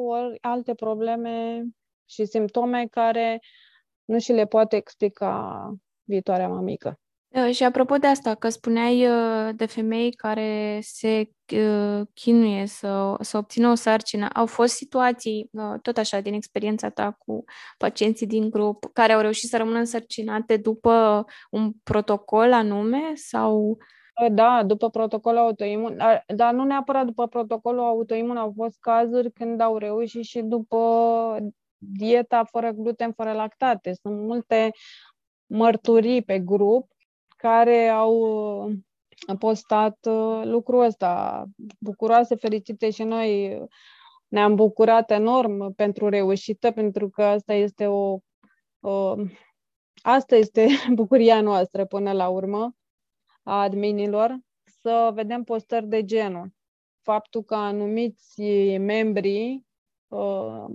ori 0.05 0.37
alte 0.41 0.73
probleme 0.73 1.63
și 2.05 2.25
simptome 2.25 2.85
care 2.85 3.39
nu 4.05 4.19
și 4.19 4.31
le 4.31 4.45
poate 4.45 4.75
explica 4.75 5.73
viitoarea 6.03 6.47
mamică. 6.47 7.00
Uh, 7.35 7.53
și 7.53 7.63
apropo 7.63 7.97
de 7.97 8.07
asta, 8.07 8.35
că 8.35 8.49
spuneai 8.49 9.07
uh, 9.07 9.49
de 9.55 9.65
femei 9.65 10.11
care 10.11 10.79
se 10.81 11.29
uh, 11.55 12.01
chinuie 12.13 12.65
să, 12.65 13.15
să 13.19 13.37
obțină 13.37 13.69
o 13.69 13.75
sarcină, 13.75 14.27
au 14.33 14.45
fost 14.45 14.73
situații, 14.73 15.49
tot 15.81 15.97
așa, 15.97 16.19
din 16.19 16.33
experiența 16.33 16.89
ta 16.89 17.11
cu 17.11 17.43
pacienții 17.77 18.27
din 18.27 18.49
grup, 18.49 18.85
care 18.93 19.13
au 19.13 19.21
reușit 19.21 19.49
să 19.49 19.57
rămână 19.57 19.77
însărcinate 19.77 20.57
după 20.57 21.25
un 21.49 21.71
protocol 21.83 22.53
anume 22.53 23.11
sau... 23.15 23.77
Da, 24.31 24.63
după 24.63 24.89
protocolul 24.89 25.39
autoimun, 25.39 25.97
dar 26.35 26.53
nu 26.53 26.63
neapărat 26.63 27.05
după 27.05 27.27
protocolul 27.27 27.83
autoimun, 27.83 28.37
au 28.37 28.53
fost 28.55 28.77
cazuri 28.79 29.31
când 29.31 29.61
au 29.61 29.77
reușit 29.77 30.23
și 30.23 30.41
după 30.41 31.37
dieta 31.77 32.43
fără 32.43 32.71
gluten, 32.71 33.11
fără 33.11 33.31
lactate. 33.31 33.93
Sunt 34.01 34.17
multe 34.19 34.71
mărturii 35.45 36.21
pe 36.21 36.39
grup 36.39 36.90
care 37.41 37.87
au 37.87 38.15
uh, 38.67 38.73
postat 39.39 39.97
uh, 40.05 40.41
lucrul 40.43 40.83
ăsta. 40.83 41.45
Bucuroase, 41.79 42.35
fericite 42.35 42.89
și 42.89 43.03
noi 43.03 43.61
ne-am 44.27 44.55
bucurat 44.55 45.11
enorm 45.11 45.73
pentru 45.73 46.09
reușită, 46.09 46.71
pentru 46.71 47.09
că 47.09 47.23
asta 47.23 47.53
este 47.53 47.87
o, 47.87 48.17
o 48.79 49.15
asta 50.01 50.35
este 50.35 50.67
bucuria 50.93 51.41
noastră 51.41 51.85
până 51.85 52.11
la 52.11 52.27
urmă 52.27 52.75
a 53.43 53.61
adminilor, 53.61 54.37
să 54.81 55.11
vedem 55.13 55.43
postări 55.43 55.87
de 55.87 56.03
genul. 56.05 56.53
Faptul 57.01 57.43
că 57.43 57.55
anumiți 57.55 58.41
membri 58.77 59.63
uh, 60.07 60.65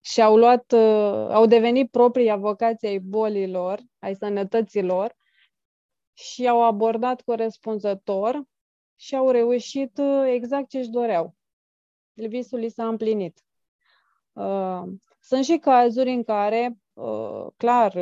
și-au 0.00 0.36
luat, 0.36 0.72
uh, 0.72 1.28
au 1.30 1.46
devenit 1.46 1.90
proprii 1.90 2.30
avocații 2.30 2.88
ai 2.88 2.98
bolilor, 2.98 3.80
ai 3.98 4.14
sănătăților 4.14 5.16
și 6.16 6.48
au 6.48 6.62
abordat 6.62 7.20
corespunzător 7.20 8.42
și 8.96 9.16
au 9.16 9.30
reușit 9.30 9.98
uh, 9.98 10.24
exact 10.26 10.68
ce 10.68 10.78
își 10.78 10.88
doreau. 10.88 11.34
Visul 12.12 12.58
li 12.58 12.68
s-a 12.68 12.88
împlinit. 12.88 13.44
Uh, 14.32 14.82
sunt 15.20 15.44
și 15.44 15.58
cazuri 15.58 16.10
în 16.10 16.22
care, 16.22 16.78
uh, 16.92 17.46
clar, 17.56 17.92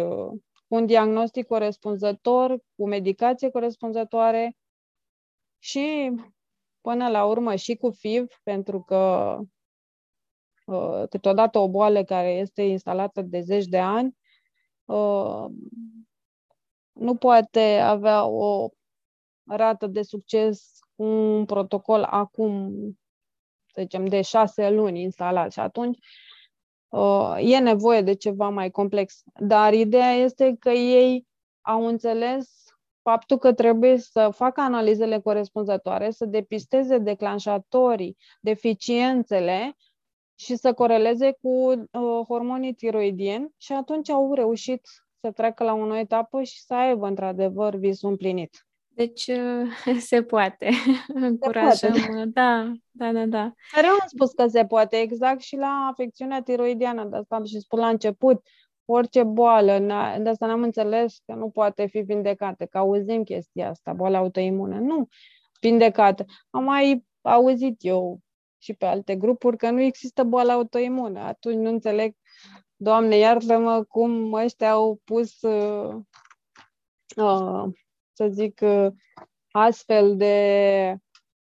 cu 0.67 0.75
un 0.75 0.87
diagnostic 0.87 1.47
corespunzător, 1.47 2.59
cu 2.77 2.87
medicație 2.87 3.51
corespunzătoare 3.51 4.57
și, 5.59 6.15
până 6.81 7.09
la 7.09 7.25
urmă, 7.25 7.55
și 7.55 7.77
cu 7.77 7.91
FIV, 7.91 8.27
pentru 8.43 8.83
că 8.83 9.39
câteodată 11.11 11.59
o 11.59 11.69
boală 11.69 12.05
care 12.05 12.31
este 12.31 12.63
instalată 12.63 13.23
de 13.23 13.41
zeci 13.41 13.67
de 13.67 13.79
ani 13.79 14.17
nu 16.95 17.15
poate 17.15 17.79
avea 17.79 18.25
o 18.25 18.69
rată 19.47 19.87
de 19.87 20.03
succes 20.03 20.79
cu 20.97 21.05
un 21.05 21.45
protocol 21.45 22.03
acum, 22.03 22.73
să 23.73 23.81
zicem, 23.81 24.07
de 24.07 24.23
șase 24.23 24.71
luni 24.71 25.03
instalat 25.03 25.53
și 25.53 25.61
atunci 25.61 25.99
uh, 26.89 27.37
e 27.41 27.59
nevoie 27.59 28.01
de 28.01 28.15
ceva 28.15 28.49
mai 28.49 28.71
complex. 28.71 29.23
Dar 29.41 29.73
ideea 29.73 30.13
este 30.13 30.57
că 30.59 30.71
ei 30.71 31.27
au 31.61 31.87
înțeles 31.87 32.65
faptul 33.03 33.39
că 33.39 33.53
trebuie 33.53 33.99
să 33.99 34.31
facă 34.35 34.61
analizele 34.61 35.21
corespunzătoare, 35.21 36.11
să 36.11 36.25
depisteze 36.25 36.99
declanșatorii, 36.99 38.17
deficiențele 38.41 39.77
și 40.35 40.57
să 40.57 40.73
coreleze 40.73 41.39
cu 41.43 41.49
uh, 41.49 42.25
hormonii 42.29 42.75
tiroidieni 42.75 43.55
și 43.57 43.73
atunci 43.73 44.09
au 44.11 44.35
reușit 44.35 44.81
să 45.25 45.31
treacă 45.31 45.65
la 45.65 45.73
o 45.73 45.87
nouă 45.87 45.99
etapă 45.99 46.43
și 46.43 46.63
să 46.63 46.75
aibă 46.75 47.07
într-adevăr 47.07 47.77
visul 47.77 48.11
împlinit. 48.11 48.67
Deci 48.89 49.31
se 50.09 50.23
poate. 50.23 50.71
Încurajăm. 51.09 51.93
Poate. 51.93 52.25
Da, 52.27 52.73
da, 52.91 53.13
da, 53.13 53.27
da. 53.27 53.53
Dar 53.75 53.85
eu 53.85 53.91
am 53.91 54.07
spus 54.07 54.33
că 54.33 54.47
se 54.47 54.67
poate, 54.67 54.97
exact 54.97 55.41
și 55.41 55.57
la 55.57 55.89
afecțiunea 55.91 56.43
tiroidiană, 56.43 57.05
de 57.05 57.17
asta 57.17 57.37
am 57.37 57.45
și 57.45 57.59
spus 57.59 57.79
la 57.79 57.89
început, 57.89 58.47
orice 58.85 59.23
boală, 59.23 59.79
de 60.19 60.29
asta 60.29 60.47
n-am 60.47 60.63
înțeles 60.63 61.19
că 61.27 61.35
nu 61.35 61.51
poate 61.51 61.87
fi 61.87 62.01
vindecată, 62.01 62.65
că 62.65 62.79
auzim 62.79 63.23
chestia 63.23 63.69
asta, 63.69 63.93
boala 63.93 64.19
autoimună. 64.19 64.79
Nu, 64.79 65.09
vindecată. 65.61 66.25
Am 66.51 66.65
mai 66.65 67.05
auzit 67.23 67.77
eu 67.79 68.19
și 68.59 68.75
pe 68.75 68.87
alte 68.87 69.17
grupuri 69.17 69.57
că 69.57 69.71
nu 69.71 69.81
există 69.81 70.23
boală 70.23 70.53
autoimună. 70.53 71.21
Atunci 71.21 71.57
nu 71.57 71.69
înțeleg 71.69 72.15
Doamne, 72.77 73.17
iartă-mă 73.17 73.85
cum 73.85 74.33
ăștia 74.33 74.71
au 74.71 75.01
pus, 75.05 75.41
uh, 75.41 75.95
uh, 77.17 77.65
să 78.13 78.29
zic, 78.29 78.61
uh, 78.63 78.87
astfel 79.51 80.17
de 80.17 80.97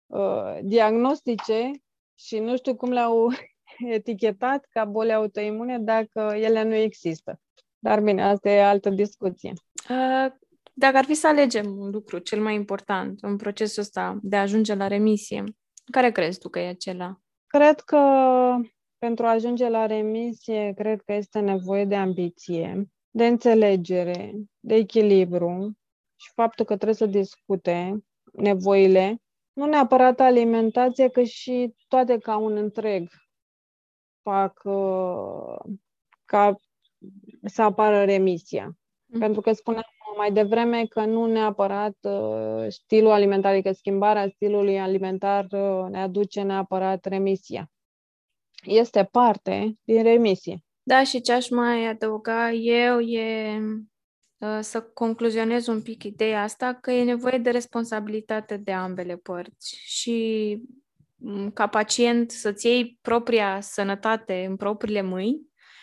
uh, 0.06 0.60
diagnostice 0.64 1.72
și 2.20 2.40
nu 2.40 2.58
știu 2.58 2.76
cum 2.76 2.92
le-au 2.92 3.28
etichetat 3.98 4.68
ca 4.70 4.86
boli 4.86 5.14
autoimune 5.14 5.80
dacă 5.80 6.34
ele 6.36 6.64
nu 6.64 6.74
există. 6.74 7.40
Dar 7.80 8.02
bine, 8.02 8.24
asta 8.24 8.50
e 8.50 8.64
altă 8.64 8.90
discuție. 8.90 9.54
Uh, 9.90 10.32
dacă 10.74 10.98
ar 10.98 11.06
fi 11.06 11.14
să 11.14 11.28
alegem 11.28 11.78
un 11.78 11.90
lucru 11.90 12.18
cel 12.18 12.42
mai 12.42 12.54
important 12.56 13.20
în 13.22 13.38
procesul 13.38 13.82
ăsta 13.82 14.20
de 14.22 14.36
a 14.36 14.42
ajunge 14.42 14.76
la 14.76 14.88
remisie, 14.88 15.44
care 15.92 16.12
crezi 16.12 16.40
tu 16.40 16.50
că 16.50 16.60
e 16.60 16.68
acela? 16.68 17.20
Cred 17.48 17.80
că 17.80 17.98
pentru 19.06 19.26
a 19.26 19.30
ajunge 19.30 19.70
la 19.70 19.86
remisie, 19.86 20.74
cred 20.76 21.02
că 21.02 21.14
este 21.14 21.40
nevoie 21.40 21.86
de 21.86 21.96
ambiție, 21.96 22.90
de 23.10 23.26
înțelegere, 23.28 24.34
de 24.60 24.76
echilibru 24.76 25.78
și 26.16 26.32
faptul 26.34 26.66
că 26.66 26.74
trebuie 26.76 26.96
să 26.96 27.06
discute 27.06 28.04
nevoile, 28.34 29.22
nu 29.54 29.66
neapărat 29.66 30.20
alimentație, 30.20 31.10
că 31.10 31.24
și 31.24 31.74
toate 31.88 32.18
ca 32.18 32.38
un 32.38 32.56
întreg 32.56 33.08
fac 34.22 34.62
uh, 34.64 35.74
ca 36.26 36.56
să 37.44 37.62
apară 37.62 38.04
remisia. 38.04 38.78
Mm. 39.06 39.20
Pentru 39.20 39.42
că 39.42 39.52
spuneam 39.52 39.84
mai 40.18 40.32
devreme 40.32 40.86
că 40.86 41.06
nu 41.06 41.26
neapărat 41.26 41.98
uh, 42.02 42.66
stilul 42.68 43.12
alimentar, 43.12 43.52
adică 43.52 43.72
schimbarea 43.72 44.30
stilului 44.30 44.80
alimentar 44.80 45.46
uh, 45.52 45.86
ne 45.90 46.02
aduce 46.02 46.42
neapărat 46.42 47.06
remisia. 47.06 47.70
Este 48.66 49.04
parte 49.12 49.78
din 49.84 50.04
remisie. 50.04 50.64
Da, 50.84 51.04
și 51.04 51.22
ce 51.22 51.32
aș 51.34 51.50
mai 51.50 51.86
adăuga 51.88 52.52
eu 52.52 53.00
e 53.00 53.60
uh, 54.38 54.58
să 54.62 54.82
concluzionez 54.82 55.68
un 55.68 55.82
pic 55.82 56.04
ideea 56.04 56.42
asta 56.42 56.74
că 56.74 56.92
e 56.92 57.04
nevoie 57.04 57.38
de 57.38 57.50
responsabilitate 57.50 58.58
de 58.58 58.72
ambele 58.72 59.16
părți 59.16 59.76
și 59.86 60.58
mm, 61.16 61.52
ca 61.52 61.68
pacient 61.68 62.32
să-ți 62.32 62.68
iei 62.68 62.98
propria 63.02 63.62
sănătate 63.62 64.46
în 64.50 64.56
propriile 64.56 65.02
mâini 65.02 65.42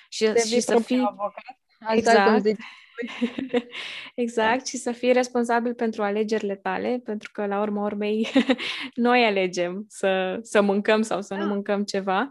și, 0.09 0.33
și 0.35 0.61
să 0.61 0.79
fii... 0.79 0.99
Avocat, 0.99 1.61
exact. 1.89 2.47
exact, 4.15 4.67
și 4.67 4.77
să 4.77 4.93
fii 4.93 5.13
responsabil 5.13 5.75
pentru 5.75 6.03
alegerile 6.03 6.57
tale, 6.57 7.01
pentru 7.05 7.31
că, 7.33 7.47
la 7.47 7.61
urma 7.61 7.85
urmei, 7.85 8.29
noi 8.95 9.25
alegem 9.25 9.85
să, 9.89 10.39
să 10.43 10.61
mâncăm 10.61 11.03
sau 11.03 11.23
să 11.23 11.35
da. 11.35 11.41
nu 11.41 11.47
mâncăm 11.47 11.85
ceva. 11.85 12.31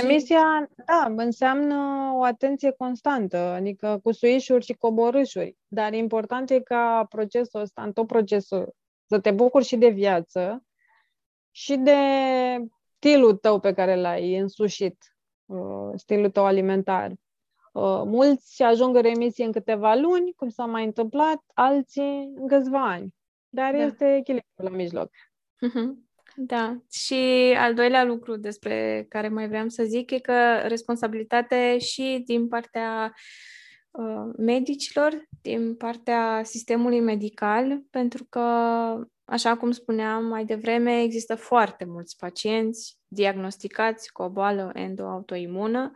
Remisia, 0.00 0.38
și... 0.60 0.84
da, 0.86 1.12
înseamnă 1.16 2.10
o 2.14 2.22
atenție 2.22 2.70
constantă, 2.70 3.36
adică 3.36 4.00
cu 4.02 4.12
suișuri 4.12 4.64
și 4.64 4.72
coborâșuri, 4.72 5.56
dar 5.66 5.92
important 5.92 6.50
e 6.50 6.60
ca 6.60 7.06
procesul 7.08 7.60
ăsta, 7.60 7.82
în 7.82 7.92
tot 7.92 8.06
procesul, 8.06 8.74
să 9.06 9.18
te 9.18 9.30
bucuri 9.30 9.64
și 9.64 9.76
de 9.76 9.88
viață 9.88 10.64
și 11.50 11.76
de 11.76 11.96
stilul 12.96 13.36
tău 13.36 13.60
pe 13.60 13.72
care 13.72 13.96
l-ai 13.96 14.36
însușit, 14.36 14.96
uh, 15.44 15.90
stilul 15.94 16.30
tău 16.30 16.44
alimentar. 16.44 17.12
Uh, 17.74 18.02
mulți 18.04 18.62
ajung 18.62 18.96
în 18.96 19.02
remisie 19.02 19.44
în 19.44 19.52
câteva 19.52 19.94
luni, 19.94 20.32
cum 20.36 20.48
s-a 20.48 20.64
mai 20.64 20.84
întâmplat, 20.84 21.42
alții 21.54 22.32
în 22.36 22.48
câțiva 22.48 22.90
ani. 22.90 23.14
Dar 23.48 23.72
da. 23.72 23.82
este 23.82 24.16
echilibru 24.16 24.62
la 24.62 24.68
mijloc. 24.68 25.10
Mhm. 25.60 26.08
Da. 26.36 26.76
Și 26.90 27.54
al 27.56 27.74
doilea 27.74 28.04
lucru 28.04 28.36
despre 28.36 29.06
care 29.08 29.28
mai 29.28 29.48
vreau 29.48 29.68
să 29.68 29.84
zic 29.84 30.10
e 30.10 30.18
că 30.18 30.56
responsabilitate 30.66 31.78
și 31.78 32.22
din 32.26 32.48
partea 32.48 33.14
uh, 33.90 34.32
medicilor, 34.36 35.28
din 35.42 35.74
partea 35.76 36.40
sistemului 36.44 37.00
medical, 37.00 37.82
pentru 37.90 38.24
că, 38.24 38.40
așa 39.24 39.56
cum 39.56 39.70
spuneam 39.70 40.24
mai 40.24 40.44
devreme, 40.44 41.02
există 41.02 41.34
foarte 41.34 41.84
mulți 41.84 42.16
pacienți 42.16 42.98
diagnosticați 43.06 44.12
cu 44.12 44.22
o 44.22 44.30
boală 44.30 44.70
endoautoimună 44.74 45.92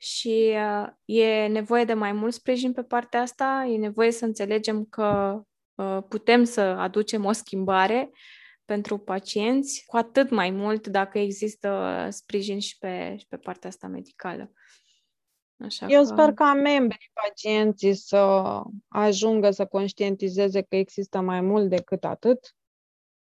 și 0.00 0.54
uh, 0.54 0.88
e 1.04 1.46
nevoie 1.46 1.84
de 1.84 1.94
mai 1.94 2.12
mult 2.12 2.32
sprijin 2.32 2.72
pe 2.72 2.82
partea 2.82 3.20
asta, 3.20 3.66
e 3.68 3.76
nevoie 3.76 4.10
să 4.10 4.24
înțelegem 4.24 4.84
că 4.84 5.40
uh, 5.74 5.98
putem 6.08 6.44
să 6.44 6.60
aducem 6.60 7.24
o 7.24 7.32
schimbare 7.32 8.10
pentru 8.64 8.98
pacienți, 8.98 9.84
cu 9.86 9.96
atât 9.96 10.30
mai 10.30 10.50
mult 10.50 10.86
dacă 10.86 11.18
există 11.18 12.06
sprijin 12.10 12.58
și 12.58 12.78
pe, 12.78 13.16
și 13.18 13.26
pe 13.28 13.36
partea 13.36 13.68
asta 13.68 13.86
medicală. 13.86 14.52
Așa 15.64 15.86
Eu 15.86 16.02
că... 16.02 16.06
sper 16.06 16.32
ca 16.32 16.54
membrii 16.54 17.10
pacienții 17.12 17.94
să 17.94 18.62
ajungă 18.88 19.50
să 19.50 19.66
conștientizeze 19.66 20.62
că 20.62 20.76
există 20.76 21.20
mai 21.20 21.40
mult 21.40 21.68
decât 21.68 22.04
atât, 22.04 22.56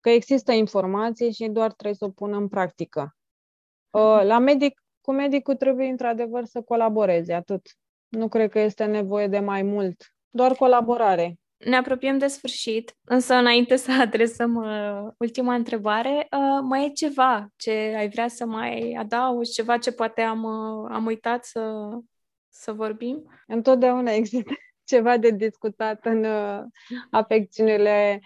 că 0.00 0.10
există 0.10 0.52
informații 0.52 1.32
și 1.32 1.48
doar 1.48 1.72
trebuie 1.72 1.94
să 1.94 2.04
o 2.04 2.10
pună 2.10 2.36
în 2.36 2.48
practică. 2.48 3.16
Uh, 3.90 4.20
la 4.22 4.38
medic 4.38 4.80
cu 5.00 5.12
medicul 5.12 5.54
trebuie 5.54 5.88
într-adevăr 5.88 6.44
să 6.44 6.60
colaboreze, 6.60 7.32
atât. 7.32 7.66
Nu 8.08 8.28
cred 8.28 8.50
că 8.50 8.58
este 8.58 8.84
nevoie 8.84 9.26
de 9.26 9.38
mai 9.38 9.62
mult, 9.62 10.14
doar 10.30 10.54
colaborare. 10.54 11.38
Ne 11.56 11.76
apropiem 11.76 12.18
de 12.18 12.26
sfârșit, 12.26 12.96
însă 13.04 13.34
înainte 13.34 13.76
să 13.76 13.92
adresăm 14.00 14.54
uh, 14.54 15.12
ultima 15.18 15.54
întrebare, 15.54 16.28
uh, 16.30 16.60
mai 16.62 16.84
e 16.84 16.90
ceva 16.90 17.48
ce 17.56 17.70
ai 17.70 18.08
vrea 18.08 18.28
să 18.28 18.46
mai 18.46 18.96
adaugi, 18.98 19.50
ceva 19.50 19.78
ce 19.78 19.92
poate 19.92 20.20
am, 20.20 20.42
uh, 20.42 20.90
am 20.92 21.06
uitat 21.06 21.44
să, 21.44 21.88
să 22.48 22.72
vorbim? 22.72 23.42
Întotdeauna 23.46 24.10
există 24.10 24.52
ceva 24.84 25.16
de 25.16 25.30
discutat 25.30 26.06
în 26.06 26.24
uh, 26.24 26.60
afecțiunile 27.10 28.20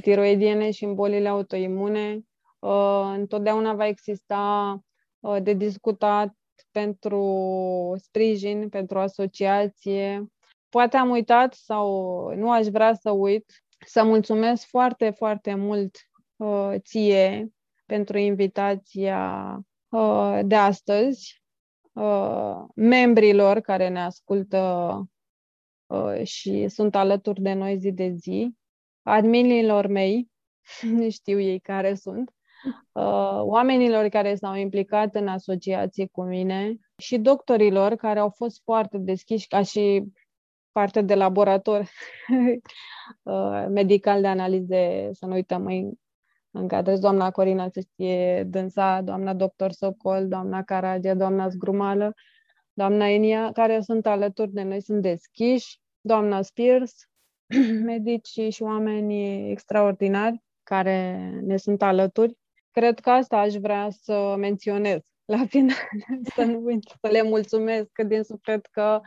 tiroidiene 0.00 0.70
și 0.70 0.84
în 0.84 0.94
bolile 0.94 1.28
autoimune. 1.28 2.20
Uh, 2.58 3.12
întotdeauna 3.14 3.74
va 3.74 3.86
exista 3.86 4.72
Uh, 4.74 4.87
de 5.42 5.52
discutat 5.52 6.34
pentru 6.70 7.94
sprijin, 7.96 8.68
pentru 8.68 8.98
asociație. 8.98 10.26
Poate 10.68 10.96
am 10.96 11.10
uitat 11.10 11.54
sau 11.54 11.88
nu 12.34 12.50
aș 12.50 12.66
vrea 12.66 12.94
să 12.94 13.10
uit 13.10 13.62
să 13.86 14.04
mulțumesc 14.04 14.66
foarte, 14.66 15.10
foarte 15.10 15.54
mult 15.54 15.96
uh, 16.36 16.74
ție 16.78 17.52
pentru 17.86 18.18
invitația 18.18 19.54
uh, 19.88 20.40
de 20.44 20.54
astăzi, 20.54 21.42
uh, 21.92 22.64
membrilor 22.74 23.60
care 23.60 23.88
ne 23.88 24.00
ascultă 24.00 25.02
uh, 25.86 26.22
și 26.24 26.68
sunt 26.68 26.94
alături 26.94 27.42
de 27.42 27.52
noi 27.52 27.78
zi 27.78 27.92
de 27.92 28.08
zi, 28.08 28.54
adminilor 29.02 29.86
mei, 29.86 30.28
știu 31.08 31.40
ei 31.40 31.60
care 31.60 31.94
sunt, 31.94 32.28
uh, 32.28 32.37
oamenilor 33.40 34.08
care 34.08 34.34
s-au 34.34 34.54
implicat 34.54 35.14
în 35.14 35.28
asociație 35.28 36.06
cu 36.12 36.22
mine 36.22 36.76
și 36.96 37.18
doctorilor 37.18 37.94
care 37.94 38.18
au 38.18 38.28
fost 38.28 38.60
foarte 38.64 38.98
deschiși 38.98 39.46
ca 39.46 39.62
și 39.62 40.12
parte 40.72 41.00
de 41.00 41.14
laborator 41.14 41.80
uh, 43.22 43.66
medical 43.68 44.20
de 44.20 44.26
analize, 44.26 45.08
să 45.12 45.26
nu 45.26 45.32
uităm, 45.32 45.66
în, 45.66 45.92
încadrez 46.50 46.98
doamna 46.98 47.30
Corina 47.30 47.68
să 47.68 47.80
știe 47.80 48.44
dânsa, 48.44 49.00
doamna 49.00 49.34
doctor 49.34 49.70
Socol, 49.70 50.28
doamna 50.28 50.62
Caragia, 50.62 51.14
doamna 51.14 51.48
Zgrumală, 51.48 52.14
doamna 52.72 53.08
Enia, 53.08 53.52
care 53.52 53.80
sunt 53.80 54.06
alături 54.06 54.52
de 54.52 54.62
noi, 54.62 54.82
sunt 54.82 55.02
deschiși, 55.02 55.80
doamna 56.00 56.42
Spears, 56.42 56.94
medici 57.92 58.40
și 58.48 58.62
oameni 58.62 59.50
extraordinari 59.50 60.42
care 60.62 61.30
ne 61.42 61.56
sunt 61.56 61.82
alături 61.82 62.36
Cred 62.78 63.00
că 63.00 63.10
asta 63.10 63.36
aș 63.36 63.54
vrea 63.54 63.88
să 64.02 64.34
menționez 64.38 65.00
la 65.24 65.46
final, 65.46 65.88
să 66.34 66.44
nu 66.44 66.60
uit 66.64 66.82
să 67.00 67.08
le 67.10 67.22
mulțumesc 67.22 67.90
din 68.06 68.22
suflet 68.22 68.66
că 68.66 69.00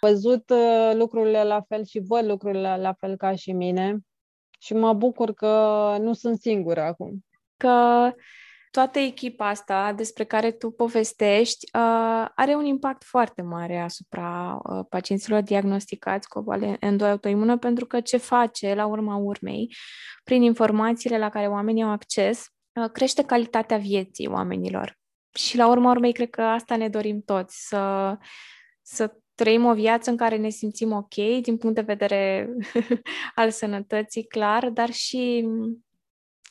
văzut 0.00 0.50
uh, 0.50 0.90
lucrurile 0.94 1.44
la 1.44 1.60
fel 1.60 1.84
și 1.84 2.02
văd 2.06 2.24
lucrurile 2.24 2.76
la 2.76 2.92
fel 2.92 3.16
ca 3.16 3.34
și 3.34 3.52
mine 3.52 3.98
și 4.58 4.74
mă 4.74 4.92
bucur 4.92 5.34
că 5.34 5.96
nu 6.00 6.12
sunt 6.12 6.38
singură 6.38 6.80
acum. 6.80 7.24
Că 7.56 8.10
toată 8.70 8.98
echipa 8.98 9.48
asta 9.48 9.92
despre 9.92 10.24
care 10.24 10.50
tu 10.50 10.70
povestești 10.70 11.64
uh, 11.64 12.26
are 12.34 12.54
un 12.54 12.64
impact 12.64 13.04
foarte 13.04 13.42
mare 13.42 13.78
asupra 13.78 14.60
uh, 14.62 14.84
pacienților 14.88 15.40
diagnosticați 15.40 16.28
cu 16.28 16.38
o 16.38 16.42
boală 16.42 16.76
endoautoimună 16.80 17.58
pentru 17.58 17.86
că 17.86 18.00
ce 18.00 18.16
face 18.16 18.74
la 18.74 18.86
urma 18.86 19.16
urmei, 19.16 19.74
prin 20.24 20.42
informațiile 20.42 21.18
la 21.18 21.28
care 21.28 21.46
oamenii 21.46 21.82
au 21.82 21.90
acces, 21.90 22.44
Uh, 22.44 22.59
crește 22.88 23.24
calitatea 23.24 23.76
vieții 23.76 24.26
oamenilor. 24.26 24.98
Și 25.34 25.56
la 25.56 25.68
urma 25.68 25.90
urmei, 25.90 26.12
cred 26.12 26.30
că 26.30 26.42
asta 26.42 26.76
ne 26.76 26.88
dorim 26.88 27.20
toți, 27.20 27.66
să, 27.68 28.16
să 28.82 29.14
trăim 29.34 29.64
o 29.64 29.74
viață 29.74 30.10
în 30.10 30.16
care 30.16 30.36
ne 30.36 30.48
simțim 30.48 30.92
ok 30.92 31.14
din 31.42 31.56
punct 31.56 31.74
de 31.74 31.80
vedere 31.80 32.50
al 33.34 33.50
sănătății, 33.50 34.26
clar, 34.26 34.68
dar 34.68 34.90
și 34.90 35.48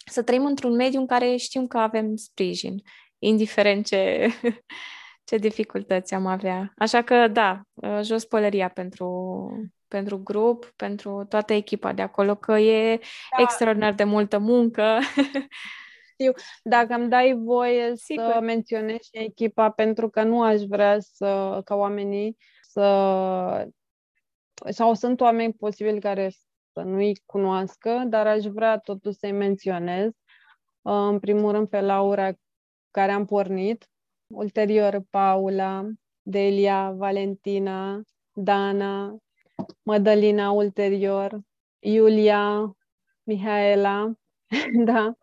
să 0.05 0.23
trăim 0.23 0.45
într-un 0.45 0.75
mediu 0.75 0.99
în 0.99 1.07
care 1.07 1.35
știm 1.35 1.67
că 1.67 1.77
avem 1.77 2.15
sprijin, 2.15 2.81
indiferent 3.19 3.85
ce, 3.85 4.27
ce 5.27 5.37
dificultăți 5.37 6.13
am 6.13 6.25
avea. 6.25 6.73
Așa 6.77 7.01
că, 7.01 7.27
da, 7.27 7.61
uh, 7.73 7.99
jos 8.01 8.25
pălăria 8.25 8.69
pentru, 8.69 9.51
pentru 9.87 10.17
grup, 10.17 10.73
pentru 10.75 11.25
toată 11.29 11.53
echipa 11.53 11.93
de 11.93 12.01
acolo, 12.01 12.35
că 12.35 12.57
e 12.59 12.97
da. 13.37 13.41
extraordinar 13.41 13.93
de 13.93 14.03
multă 14.03 14.37
muncă 14.37 14.99
știu. 16.19 16.31
Dacă 16.63 16.93
îmi 16.93 17.09
dai 17.09 17.33
voie 17.37 17.95
Sigur. 17.95 18.31
să 18.31 18.39
menționez 18.39 18.95
și 18.95 19.09
echipa, 19.11 19.69
pentru 19.69 20.09
că 20.09 20.23
nu 20.23 20.41
aș 20.41 20.61
vrea 20.61 20.97
să, 20.99 21.61
ca 21.65 21.75
oamenii 21.75 22.37
să... 22.61 23.67
Sau 24.69 24.93
sunt 24.93 25.21
oameni 25.21 25.53
posibili 25.53 25.99
care 25.99 26.29
să 26.73 26.81
nu-i 26.81 27.21
cunoască, 27.25 28.03
dar 28.07 28.27
aș 28.27 28.43
vrea 28.43 28.77
totuși 28.77 29.17
să-i 29.17 29.31
menționez. 29.31 30.11
În 30.81 31.19
primul 31.19 31.51
rând 31.51 31.67
pe 31.67 31.81
Laura, 31.81 32.31
care 32.91 33.11
am 33.11 33.25
pornit, 33.25 33.89
ulterior 34.27 35.03
Paula, 35.09 35.85
Delia, 36.21 36.91
Valentina, 36.91 38.01
Dana, 38.33 39.17
Mădălina 39.81 40.51
ulterior, 40.51 41.39
Iulia, 41.79 42.75
Mihaela, 43.23 44.13
da, 44.85 45.17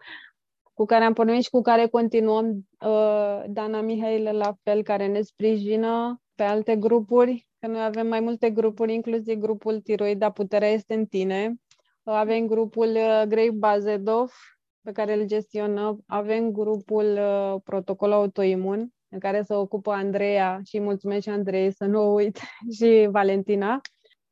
cu 0.77 0.85
care 0.85 1.05
am 1.05 1.13
pornit 1.13 1.43
și 1.43 1.51
cu 1.51 1.61
care 1.61 1.87
continuăm. 1.87 2.47
Uh, 2.81 3.43
Dana 3.49 3.81
Mihailă 3.81 4.31
la 4.31 4.57
fel, 4.63 4.83
care 4.83 5.07
ne 5.07 5.21
sprijină 5.21 6.21
pe 6.35 6.43
alte 6.43 6.77
grupuri. 6.77 7.49
că 7.61 7.67
noi 7.67 7.85
avem 7.85 8.07
mai 8.07 8.21
multe 8.21 8.51
grupuri, 8.51 8.95
inclusiv 8.95 9.39
grupul 9.39 9.81
Tiroida 9.81 10.31
Puterea 10.31 10.69
este 10.69 10.95
în 10.95 11.07
tine. 11.07 11.55
Avem 12.03 12.47
grupul 12.47 12.89
uh, 12.89 13.23
Grey 13.29 13.51
Bazedov, 13.51 14.33
pe 14.83 14.93
care 14.93 15.15
îl 15.15 15.27
gestionăm. 15.27 16.03
Avem 16.07 16.51
grupul 16.51 17.19
uh, 17.19 17.61
Protocol 17.65 18.13
Autoimun, 18.13 18.89
în 19.09 19.19
care 19.19 19.43
se 19.43 19.55
ocupă 19.55 19.91
Andreea 19.91 20.61
și 20.65 20.81
mulțumesc 20.81 21.23
și 21.23 21.29
Andrei 21.29 21.73
să 21.73 21.85
nu 21.85 22.01
o 22.01 22.13
uit, 22.13 22.39
și 22.79 23.09
Valentina. 23.11 23.81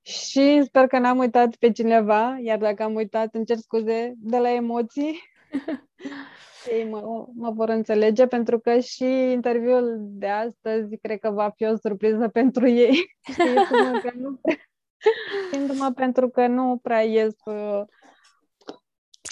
Și 0.02 0.62
sper 0.64 0.86
că 0.86 0.98
n-am 0.98 1.18
uitat 1.18 1.56
pe 1.56 1.70
cineva, 1.70 2.38
iar 2.42 2.58
dacă 2.58 2.82
am 2.82 2.94
uitat, 2.94 3.34
îmi 3.34 3.44
cer 3.44 3.56
scuze 3.56 4.12
de 4.16 4.38
la 4.38 4.50
emoții. 4.50 5.20
Ei 6.70 6.88
mă, 6.88 7.26
mă 7.34 7.50
vor 7.50 7.68
înțelege 7.68 8.26
pentru 8.26 8.58
că 8.58 8.78
și 8.78 9.04
interviul 9.30 9.96
de 10.00 10.28
astăzi 10.28 10.96
cred 10.96 11.18
că 11.18 11.30
va 11.30 11.50
fi 11.56 11.64
o 11.64 11.76
surpriză 11.76 12.28
pentru 12.28 12.68
ei. 12.68 12.94
Știindu-mă 13.32 14.00
că 14.02 14.12
nu 14.14 14.40
mă 15.78 15.92
pentru 15.94 16.28
că 16.28 16.46
nu 16.46 16.78
prea 16.82 17.02
ies 17.02 17.34
uh, 17.44 17.82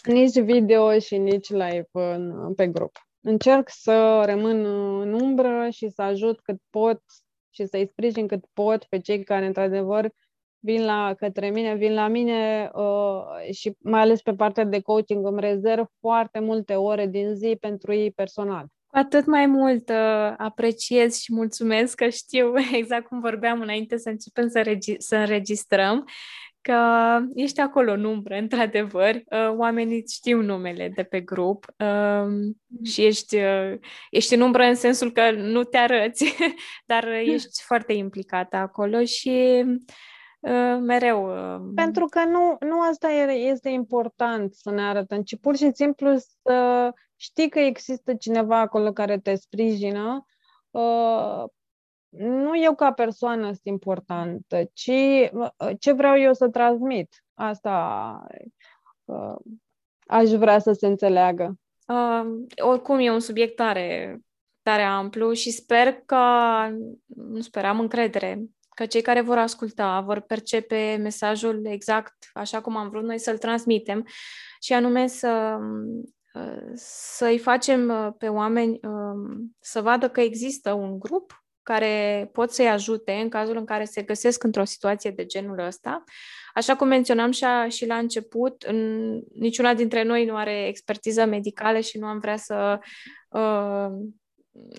nici 0.04 0.40
video 0.40 0.98
și 0.98 1.16
nici 1.18 1.50
live 1.50 1.88
în, 1.92 2.54
pe 2.54 2.66
grup. 2.66 2.96
Încerc 3.20 3.68
să 3.68 4.22
rămân 4.24 4.64
în 5.00 5.12
umbră 5.12 5.68
și 5.70 5.88
să 5.88 6.02
ajut 6.02 6.40
cât 6.40 6.56
pot 6.70 7.02
și 7.50 7.66
să-i 7.66 7.88
sprijin 7.90 8.26
cât 8.26 8.44
pot 8.52 8.84
pe 8.84 8.98
cei 8.98 9.24
care, 9.24 9.46
într-adevăr, 9.46 10.10
vin 10.64 10.84
la, 10.84 11.14
către 11.18 11.50
mine, 11.50 11.74
vin 11.74 11.94
la 11.94 12.08
mine 12.08 12.70
uh, 12.74 13.54
și 13.54 13.76
mai 13.78 14.00
ales 14.00 14.22
pe 14.22 14.34
partea 14.34 14.64
de 14.64 14.80
coaching 14.80 15.26
îmi 15.26 15.40
rezerv 15.40 15.86
foarte 16.00 16.38
multe 16.38 16.74
ore 16.74 17.06
din 17.06 17.34
zi 17.34 17.56
pentru 17.60 17.92
ei 17.94 18.10
personal. 18.10 18.66
Cu 18.86 18.98
atât 18.98 19.26
mai 19.26 19.46
mult 19.46 19.88
uh, 19.88 20.34
apreciez 20.36 21.16
și 21.16 21.34
mulțumesc 21.34 21.94
că 21.94 22.08
știu 22.08 22.52
exact 22.80 23.06
cum 23.06 23.20
vorbeam 23.20 23.60
înainte 23.60 23.96
să 23.96 24.08
începem 24.08 24.48
să, 24.48 24.62
regi- 24.62 24.98
să 24.98 25.16
înregistrăm, 25.16 26.04
că 26.60 26.78
ești 27.34 27.60
acolo 27.60 27.92
în 27.92 28.04
umbră, 28.04 28.36
într-adevăr. 28.36 29.14
Uh, 29.14 29.54
oamenii 29.56 30.04
știu 30.08 30.40
numele 30.40 30.92
de 30.94 31.02
pe 31.02 31.20
grup 31.20 31.66
uh, 31.78 32.54
și 32.84 33.04
ești, 33.04 33.36
uh, 33.36 33.74
ești 34.10 34.34
în 34.34 34.40
umbră 34.40 34.62
în 34.62 34.74
sensul 34.74 35.12
că 35.12 35.30
nu 35.30 35.62
te 35.62 35.76
arăți, 35.76 36.36
dar 36.86 37.08
ești 37.08 37.62
foarte 37.62 37.92
implicată 37.92 38.56
acolo 38.56 39.04
și 39.04 39.64
Uh, 39.66 40.11
mereu. 40.80 41.26
Uh, 41.54 41.72
Pentru 41.74 42.06
că 42.06 42.24
nu, 42.24 42.56
nu 42.60 42.80
asta 42.80 43.08
este 43.32 43.68
important 43.68 44.54
să 44.54 44.70
ne 44.70 44.82
arătăm, 44.82 45.22
ci 45.22 45.38
pur 45.40 45.56
și 45.56 45.70
simplu 45.72 46.16
să 46.16 46.90
știi 47.16 47.48
că 47.48 47.58
există 47.58 48.14
cineva 48.14 48.58
acolo 48.58 48.92
care 48.92 49.18
te 49.18 49.34
sprijină. 49.34 50.24
Uh, 50.70 51.44
nu 52.18 52.62
eu 52.62 52.74
ca 52.74 52.92
persoană 52.92 53.44
sunt 53.44 53.60
importantă, 53.64 54.70
ci 54.72 54.90
ce 55.78 55.92
vreau 55.92 56.18
eu 56.18 56.32
să 56.32 56.48
transmit. 56.48 57.24
Asta 57.34 58.26
aș 60.06 60.30
vrea 60.30 60.58
să 60.58 60.72
se 60.72 60.86
înțeleagă. 60.86 61.58
Uh, 61.86 62.22
oricum 62.62 62.98
e 62.98 63.10
un 63.10 63.20
subiect 63.20 63.56
tare, 63.56 64.18
tare 64.62 64.82
amplu 64.82 65.32
și 65.32 65.50
sper 65.50 65.92
că, 65.92 66.18
nu 67.06 67.40
sper, 67.40 67.64
am 67.64 67.80
încredere 67.80 68.42
că 68.74 68.86
cei 68.86 69.02
care 69.02 69.20
vor 69.20 69.38
asculta 69.38 70.00
vor 70.00 70.20
percepe 70.20 70.98
mesajul 71.00 71.66
exact 71.66 72.14
așa 72.32 72.60
cum 72.60 72.76
am 72.76 72.88
vrut 72.88 73.02
noi 73.02 73.18
să-l 73.18 73.38
transmitem 73.38 74.06
și 74.60 74.72
anume 74.72 75.06
să, 75.06 75.58
să-i 76.74 77.38
facem 77.38 77.88
uh, 77.88 78.12
pe 78.18 78.28
oameni 78.28 78.80
um, 78.82 79.56
să 79.60 79.80
vadă 79.80 80.08
că 80.08 80.20
există 80.20 80.72
un 80.72 80.98
grup 80.98 81.44
care 81.62 82.28
pot 82.32 82.50
să-i 82.50 82.68
ajute 82.68 83.12
în 83.12 83.28
cazul 83.28 83.56
în 83.56 83.64
care 83.64 83.84
se 83.84 84.02
găsesc 84.02 84.42
într-o 84.42 84.64
situație 84.64 85.10
de 85.10 85.26
genul 85.26 85.58
ăsta. 85.58 86.04
Așa 86.54 86.76
cum 86.76 86.88
menționam 86.88 87.30
și, 87.30 87.44
a, 87.44 87.68
și 87.68 87.86
la 87.86 87.96
început, 87.96 88.62
în, 88.62 89.20
niciuna 89.34 89.74
dintre 89.74 90.02
noi 90.02 90.24
nu 90.24 90.36
are 90.36 90.66
expertiză 90.66 91.24
medicală 91.24 91.80
și 91.80 91.98
nu 91.98 92.06
am 92.06 92.18
vrea 92.18 92.36
să 92.36 92.78
uh, 93.28 93.86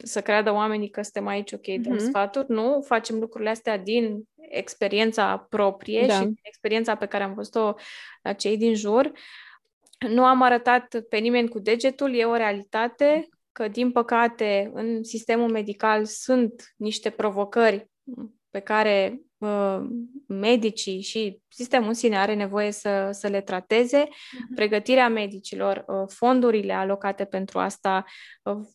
să 0.03 0.21
creadă 0.21 0.51
oamenii 0.51 0.89
că 0.89 1.01
suntem 1.01 1.27
aici, 1.27 1.51
ok, 1.51 1.65
dăm 1.65 1.95
mm-hmm. 1.95 2.07
sfaturi. 2.07 2.51
Nu, 2.51 2.81
facem 2.85 3.19
lucrurile 3.19 3.49
astea 3.49 3.77
din 3.77 4.23
experiența 4.37 5.37
proprie 5.49 6.05
da. 6.05 6.13
și 6.13 6.19
din 6.19 6.39
experiența 6.41 6.95
pe 6.95 7.05
care 7.05 7.23
am 7.23 7.33
văzut-o 7.33 7.73
la 8.21 8.33
cei 8.33 8.57
din 8.57 8.75
jur. 8.75 9.11
Nu 10.09 10.25
am 10.25 10.41
arătat 10.41 11.01
pe 11.09 11.17
nimeni 11.17 11.49
cu 11.49 11.59
degetul, 11.59 12.15
e 12.15 12.23
o 12.23 12.35
realitate 12.35 13.27
că, 13.51 13.67
din 13.67 13.91
păcate, 13.91 14.71
în 14.73 15.03
sistemul 15.03 15.51
medical 15.51 16.05
sunt 16.05 16.73
niște 16.77 17.09
provocări 17.09 17.89
pe 18.49 18.59
care 18.59 19.21
uh, 19.37 19.79
medicii 20.27 21.01
și 21.01 21.41
sistemul 21.47 21.87
în 21.87 21.93
sine 21.93 22.17
are 22.17 22.33
nevoie 22.33 22.71
să, 22.71 23.09
să 23.11 23.27
le 23.27 23.41
trateze. 23.41 24.03
Uh-huh. 24.03 24.55
Pregătirea 24.55 25.09
medicilor, 25.09 25.85
uh, 25.87 26.07
fondurile 26.07 26.73
alocate 26.73 27.25
pentru 27.25 27.59
asta, 27.59 28.05
uh, 28.43 28.67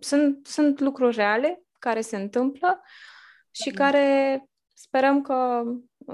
sunt, 0.00 0.46
sunt 0.46 0.80
lucruri 0.80 1.16
reale 1.16 1.62
care 1.78 2.00
se 2.00 2.16
întâmplă 2.16 2.80
și 3.50 3.70
da. 3.70 3.84
care 3.84 4.44
sperăm 4.74 5.22
că 5.22 5.62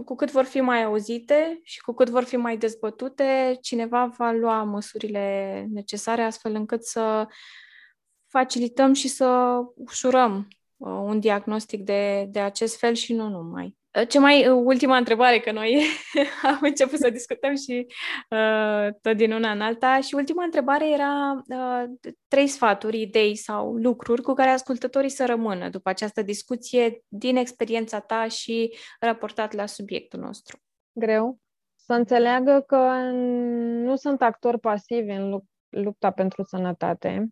cu 0.05 0.15
cât 0.15 0.31
vor 0.31 0.45
fi 0.45 0.61
mai 0.61 0.83
auzite 0.85 1.61
și 1.63 1.81
cu 1.81 1.93
cât 1.93 2.09
vor 2.09 2.25
fi 2.25 2.37
mai 2.37 2.57
dezbătute, 2.57 3.59
cineva 3.61 4.07
va 4.07 4.31
lua 4.31 4.63
măsurile 4.63 5.67
necesare 5.71 6.23
astfel 6.23 6.55
încât 6.55 6.85
să 6.85 7.27
facilităm 8.29 8.93
și 8.93 9.09
să 9.09 9.59
ușurăm 9.75 10.49
uh, 10.77 10.89
un 10.89 11.21
diagnostic 11.21 11.83
de, 11.83 12.27
de 12.31 12.41
acest 12.41 12.79
fel 12.79 12.95
și 12.95 13.13
nu 13.13 13.29
numai. 13.29 13.77
Ce 14.09 14.19
mai, 14.19 14.49
uh, 14.49 14.63
ultima 14.65 14.97
întrebare, 14.97 15.39
că 15.41 15.53
noi 15.53 15.83
am 16.43 16.59
început 16.61 16.99
să 16.99 17.11
discutăm 17.11 17.55
și 17.57 17.87
uh, 18.31 18.95
tot 19.01 19.17
din 19.17 19.33
una 19.33 19.51
în 19.51 19.61
alta 19.61 20.01
și 20.01 20.15
ultima 20.15 20.45
întrebare 20.45 20.91
era 20.91 21.43
uh, 21.49 22.11
trei 22.29 22.47
sfaturi, 22.47 23.01
idei 23.01 23.37
sau 23.37 23.77
lucruri 23.77 24.23
cu 24.23 24.33
care 24.33 24.51
ascultătorii 24.51 25.11
să 25.11 25.27
rămână 25.27 25.69
după 25.69 25.89
această 25.89 26.23
discuție 26.23 27.03
din 27.09 27.37
experiența 27.37 28.01
ta 28.01 28.29
și 28.29 28.77
raportat 29.01 29.53
la 29.53 29.67
subiectul 29.67 30.21
nostru. 30.21 30.59
Greu. 30.93 31.39
Să 31.75 31.93
înțeleagă 31.93 32.65
că 32.67 32.77
nu 33.83 33.97
sunt 33.97 34.23
actori 34.23 34.59
pasivi 34.59 35.11
în 35.11 35.41
lupta 35.69 36.11
pentru 36.11 36.43
sănătate. 36.43 37.29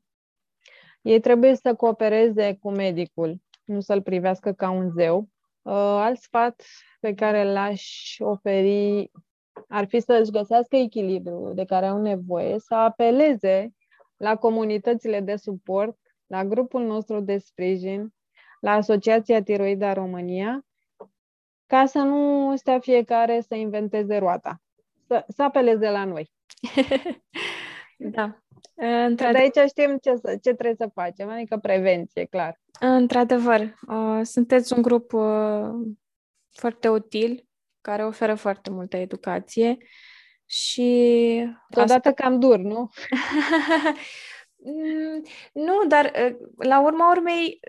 Ei 1.02 1.20
trebuie 1.20 1.54
să 1.54 1.74
coopereze 1.74 2.58
cu 2.60 2.70
medicul, 2.70 3.36
nu 3.64 3.80
să-l 3.80 4.02
privească 4.02 4.52
ca 4.52 4.70
un 4.70 4.90
zeu 4.90 5.18
Uh, 5.20 5.29
alt 5.62 6.18
sfat 6.18 6.62
pe 7.00 7.14
care 7.14 7.52
l-aș 7.52 8.16
oferi 8.18 9.10
ar 9.68 9.86
fi 9.86 10.00
să-și 10.00 10.30
găsească 10.30 10.76
echilibru 10.76 11.52
de 11.54 11.64
care 11.64 11.86
au 11.86 12.00
nevoie, 12.00 12.58
să 12.58 12.74
apeleze 12.74 13.74
la 14.16 14.36
comunitățile 14.36 15.20
de 15.20 15.36
suport, 15.36 15.98
la 16.26 16.44
grupul 16.44 16.82
nostru 16.82 17.20
de 17.20 17.38
sprijin, 17.38 18.14
la 18.60 18.72
Asociația 18.72 19.42
Tiroida 19.42 19.92
România, 19.92 20.66
ca 21.66 21.86
să 21.86 21.98
nu 21.98 22.52
stea 22.56 22.80
fiecare 22.80 23.40
să 23.40 23.54
inventeze 23.54 24.16
roata. 24.18 24.62
Să, 25.06 25.24
să 25.28 25.42
apeleze 25.42 25.90
la 25.90 26.04
noi. 26.04 26.30
da. 28.14 28.38
De 29.16 29.38
aici 29.38 29.68
știm 29.68 29.98
ce, 30.02 30.14
ce 30.42 30.54
trebuie 30.54 30.74
să 30.78 30.90
facem, 30.94 31.28
adică 31.28 31.56
prevenție, 31.56 32.24
clar. 32.24 32.60
Într-adevăr, 32.80 33.60
uh, 33.60 34.20
sunteți 34.22 34.72
un 34.72 34.82
grup 34.82 35.12
uh, 35.12 35.70
foarte 36.50 36.88
util, 36.88 37.46
care 37.80 38.04
oferă 38.04 38.34
foarte 38.34 38.70
multă 38.70 38.96
educație 38.96 39.76
și... 40.46 40.88
Odată 41.70 41.92
asta... 41.92 42.12
cam 42.12 42.38
dur, 42.38 42.58
nu? 42.58 42.88
Mm, 44.64 45.22
nu, 45.52 45.74
dar 45.88 46.12
uh, 46.26 46.36
la 46.56 46.82
urma 46.82 47.10
urmei 47.10 47.60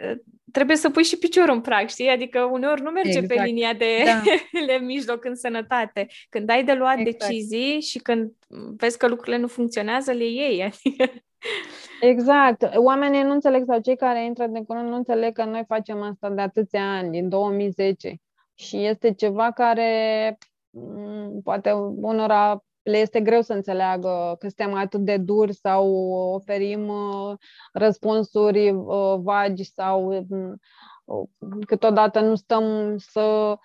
trebuie 0.51 0.77
să 0.77 0.89
pui 0.89 1.03
și 1.03 1.17
piciorul 1.17 1.55
în 1.55 1.61
prag, 1.61 1.87
știi? 1.87 2.09
Adică 2.09 2.43
uneori 2.43 2.81
nu 2.81 2.89
merge 2.89 3.17
exact. 3.17 3.27
pe 3.27 3.43
linia 3.43 3.73
de, 3.73 4.03
da. 4.05 4.21
de 4.73 4.73
mijloc 4.85 5.25
în 5.25 5.35
sănătate. 5.35 6.07
Când 6.29 6.49
ai 6.49 6.63
de 6.63 6.73
luat 6.73 6.97
exact. 6.99 7.19
decizii 7.19 7.81
și 7.81 7.99
când 7.99 8.31
vezi 8.77 8.97
că 8.97 9.07
lucrurile 9.07 9.37
nu 9.37 9.47
funcționează, 9.47 10.11
le 10.11 10.25
iei. 10.25 10.63
Adică... 10.71 11.11
Exact. 12.01 12.69
Oamenii 12.75 13.23
nu 13.23 13.31
înțeleg, 13.31 13.63
sau 13.67 13.79
cei 13.79 13.95
care 13.95 14.25
intră 14.25 14.47
de 14.47 14.63
curând 14.67 14.89
nu 14.89 14.95
înțeleg 14.95 15.33
că 15.33 15.43
noi 15.43 15.63
facem 15.67 16.01
asta 16.01 16.29
de 16.29 16.41
atâția 16.41 16.91
ani, 16.91 17.11
din 17.11 17.29
2010. 17.29 18.15
Și 18.55 18.85
este 18.85 19.13
ceva 19.13 19.51
care 19.51 20.37
mm, 20.69 21.41
poate 21.43 21.71
unora 21.95 22.63
le 22.83 22.97
este 22.97 23.21
greu 23.21 23.41
să 23.41 23.53
înțeleagă 23.53 24.35
că 24.39 24.47
suntem 24.47 24.73
atât 24.73 24.99
de 24.99 25.17
duri 25.17 25.53
sau 25.53 26.11
oferim 26.33 26.87
uh, 26.87 27.37
răspunsuri 27.73 28.69
uh, 28.69 29.15
vagi 29.19 29.63
sau 29.63 30.25
mm, 30.29 30.59
câteodată 31.65 32.19
nu 32.19 32.35
stăm 32.35 32.97
să 32.97 33.57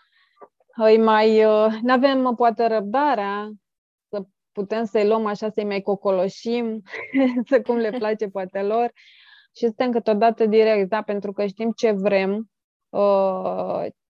îi 0.76 0.98
mai... 0.98 1.44
Uh, 1.44 1.78
nu 1.82 1.92
avem 1.92 2.34
poate 2.36 2.66
răbdarea 2.66 3.50
să 4.08 4.22
putem 4.52 4.84
să-i 4.84 5.06
luăm 5.06 5.26
așa, 5.26 5.50
să-i 5.50 5.64
mai 5.64 5.80
cocoloșim, 5.80 6.82
să 7.48 7.60
cum 7.60 7.76
le 7.76 7.90
place 7.98 8.28
poate 8.28 8.62
lor. 8.62 8.92
Și 9.56 9.64
suntem 9.64 9.90
câteodată 9.90 10.46
direct, 10.46 10.88
da, 10.88 11.02
pentru 11.02 11.32
că 11.32 11.46
știm 11.46 11.70
ce 11.70 11.90
vrem, 11.90 12.50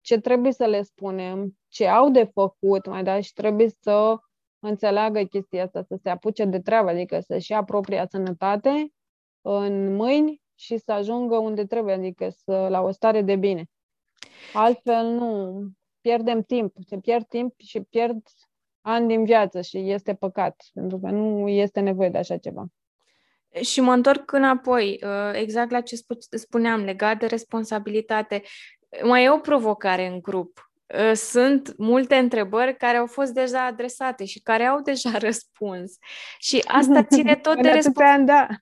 ce 0.02 0.20
trebuie 0.20 0.52
să 0.52 0.66
le 0.66 0.82
spunem, 0.82 1.58
ce 1.68 1.88
au 1.88 2.10
de 2.10 2.30
făcut, 2.34 2.88
mai 2.88 3.04
da, 3.04 3.20
și 3.20 3.34
trebuie 3.34 3.70
să 3.80 4.18
înțeleagă 4.68 5.24
chestia 5.24 5.64
asta, 5.64 5.84
să 5.84 6.00
se 6.02 6.10
apuce 6.10 6.46
de 6.46 6.60
treabă, 6.60 6.90
adică 6.90 7.20
să-și 7.20 7.52
ia 7.52 7.64
propria 7.64 8.08
sănătate 8.08 8.92
în 9.42 9.96
mâini 9.96 10.42
și 10.56 10.78
să 10.78 10.92
ajungă 10.92 11.38
unde 11.38 11.66
trebuie, 11.66 11.94
adică 11.94 12.30
să, 12.30 12.68
la 12.70 12.82
o 12.82 12.92
stare 12.92 13.22
de 13.22 13.36
bine. 13.36 13.66
Altfel 14.54 15.06
nu, 15.06 15.62
pierdem 16.02 16.42
timp, 16.42 16.76
se 16.88 16.98
pierd 16.98 17.28
timp 17.28 17.54
și 17.58 17.82
pierd 17.82 18.22
ani 18.82 19.08
din 19.08 19.24
viață 19.24 19.62
și 19.62 19.92
este 19.92 20.14
păcat, 20.14 20.56
pentru 20.74 21.00
că 21.00 21.10
nu 21.10 21.48
este 21.48 21.80
nevoie 21.80 22.10
de 22.10 22.18
așa 22.18 22.38
ceva. 22.38 22.66
Și 23.62 23.82
mă 23.82 23.94
întorc 23.94 24.32
înapoi, 24.32 25.00
uh, 25.04 25.32
exact 25.34 25.72
la 25.72 25.82
ce 25.82 25.96
spuneam, 26.30 26.84
legat 26.84 27.20
de 27.20 27.26
responsabilitate. 27.26 28.42
Mai 29.04 29.24
e 29.24 29.30
o 29.30 29.38
provocare 29.38 30.06
în 30.06 30.20
grup. 30.20 30.72
Uh, 30.94 31.14
sunt 31.14 31.78
multe 31.78 32.16
întrebări 32.16 32.78
care 32.78 32.98
au 32.98 33.06
fost 33.06 33.34
deja 33.34 33.66
adresate 33.66 34.26
și 34.26 34.40
care 34.40 34.64
au 34.64 34.82
deja 34.82 35.18
răspuns. 35.28 35.98
Și 36.40 36.64
asta 36.68 37.04
ține 37.04 37.36
tot 37.46 37.62
de 37.62 37.70
responsabilitate. 37.70 38.60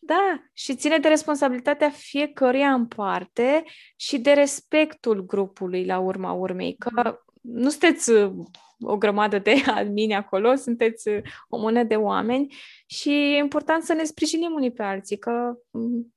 Da. 0.00 0.14
da, 0.14 0.42
și 0.52 0.76
ține 0.76 0.98
de 0.98 1.08
responsabilitatea 1.08 1.90
fiecăruia 1.90 2.72
în 2.72 2.86
parte 2.86 3.64
și 3.96 4.18
de 4.18 4.32
respectul 4.32 5.26
grupului 5.26 5.84
la 5.84 5.98
urma 5.98 6.32
urmei. 6.32 6.76
Că 6.78 7.20
nu 7.40 7.68
sunteți 7.68 8.10
uh, 8.10 8.32
o 8.80 8.96
grămadă 8.96 9.38
de 9.38 9.54
admini 9.80 10.14
acolo, 10.14 10.54
sunteți 10.54 11.08
uh, 11.08 11.22
o 11.48 11.58
mână 11.58 11.82
de 11.82 11.96
oameni 11.96 12.54
și 12.86 13.10
e 13.10 13.36
important 13.36 13.82
să 13.82 13.92
ne 13.92 14.04
sprijinim 14.04 14.52
unii 14.52 14.72
pe 14.72 14.82
alții, 14.82 15.18
că 15.18 15.52
mm, 15.70 16.14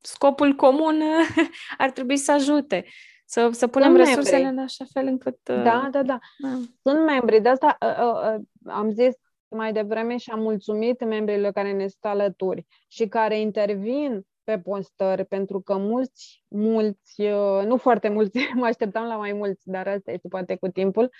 scopul 0.00 0.54
comun 0.54 1.02
ar 1.78 1.90
trebui 1.90 2.16
să 2.16 2.32
ajute. 2.32 2.84
Să, 3.34 3.48
să 3.52 3.66
punem 3.66 3.94
Sunt 3.94 4.06
resursele 4.06 4.36
membri. 4.36 4.56
în 4.56 4.62
așa 4.62 4.84
fel 4.92 5.06
încât... 5.06 5.38
Uh, 5.50 5.62
da, 5.62 5.88
da, 5.90 6.02
da. 6.02 6.18
Uh. 6.38 6.62
Sunt 6.82 7.04
membri. 7.04 7.40
De 7.40 7.48
asta 7.48 7.76
uh, 7.80 8.34
uh, 8.36 8.72
am 8.72 8.90
zis 8.90 9.14
mai 9.48 9.72
devreme 9.72 10.16
și 10.16 10.30
am 10.30 10.40
mulțumit 10.40 11.04
membrilor 11.04 11.52
care 11.52 11.72
ne 11.72 11.86
stă 11.86 12.08
alături 12.08 12.66
și 12.88 13.06
care 13.08 13.40
intervin 13.40 14.26
pe 14.44 14.58
postări, 14.58 15.24
pentru 15.24 15.60
că 15.60 15.76
mulți, 15.76 16.44
mulți, 16.48 17.20
uh, 17.20 17.64
nu 17.64 17.76
foarte 17.76 18.08
mulți, 18.08 18.38
mă 18.54 18.64
așteptam 18.64 19.06
la 19.06 19.16
mai 19.16 19.32
mulți, 19.32 19.70
dar 19.70 19.86
asta 19.88 20.12
este 20.12 20.28
poate 20.28 20.56
cu 20.56 20.68
timpul, 20.68 21.10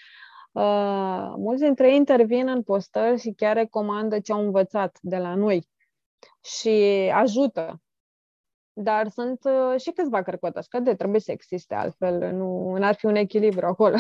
uh, 0.53 1.33
mulți 1.37 1.63
dintre 1.63 1.89
ei 1.89 1.97
intervin 1.97 2.49
în 2.49 2.63
postări 2.63 3.21
și 3.21 3.33
chiar 3.37 3.57
recomandă 3.57 4.19
ce 4.19 4.33
au 4.33 4.45
învățat 4.45 4.99
de 5.01 5.17
la 5.17 5.35
noi 5.35 5.69
și 6.41 6.71
ajută. 7.15 7.81
Dar 8.77 9.09
sunt 9.09 9.41
uh, 9.45 9.81
și 9.81 9.91
câțiva 9.91 10.23
cărcotași, 10.23 10.69
că 10.69 10.79
de 10.79 10.95
trebuie 10.95 11.21
să 11.21 11.33
existe, 11.33 11.75
altfel 11.75 12.33
nu 12.33 12.77
n-ar 12.77 12.95
fi 12.95 13.07
un 13.07 13.15
echilibru 13.15 13.67
acolo. 13.67 13.97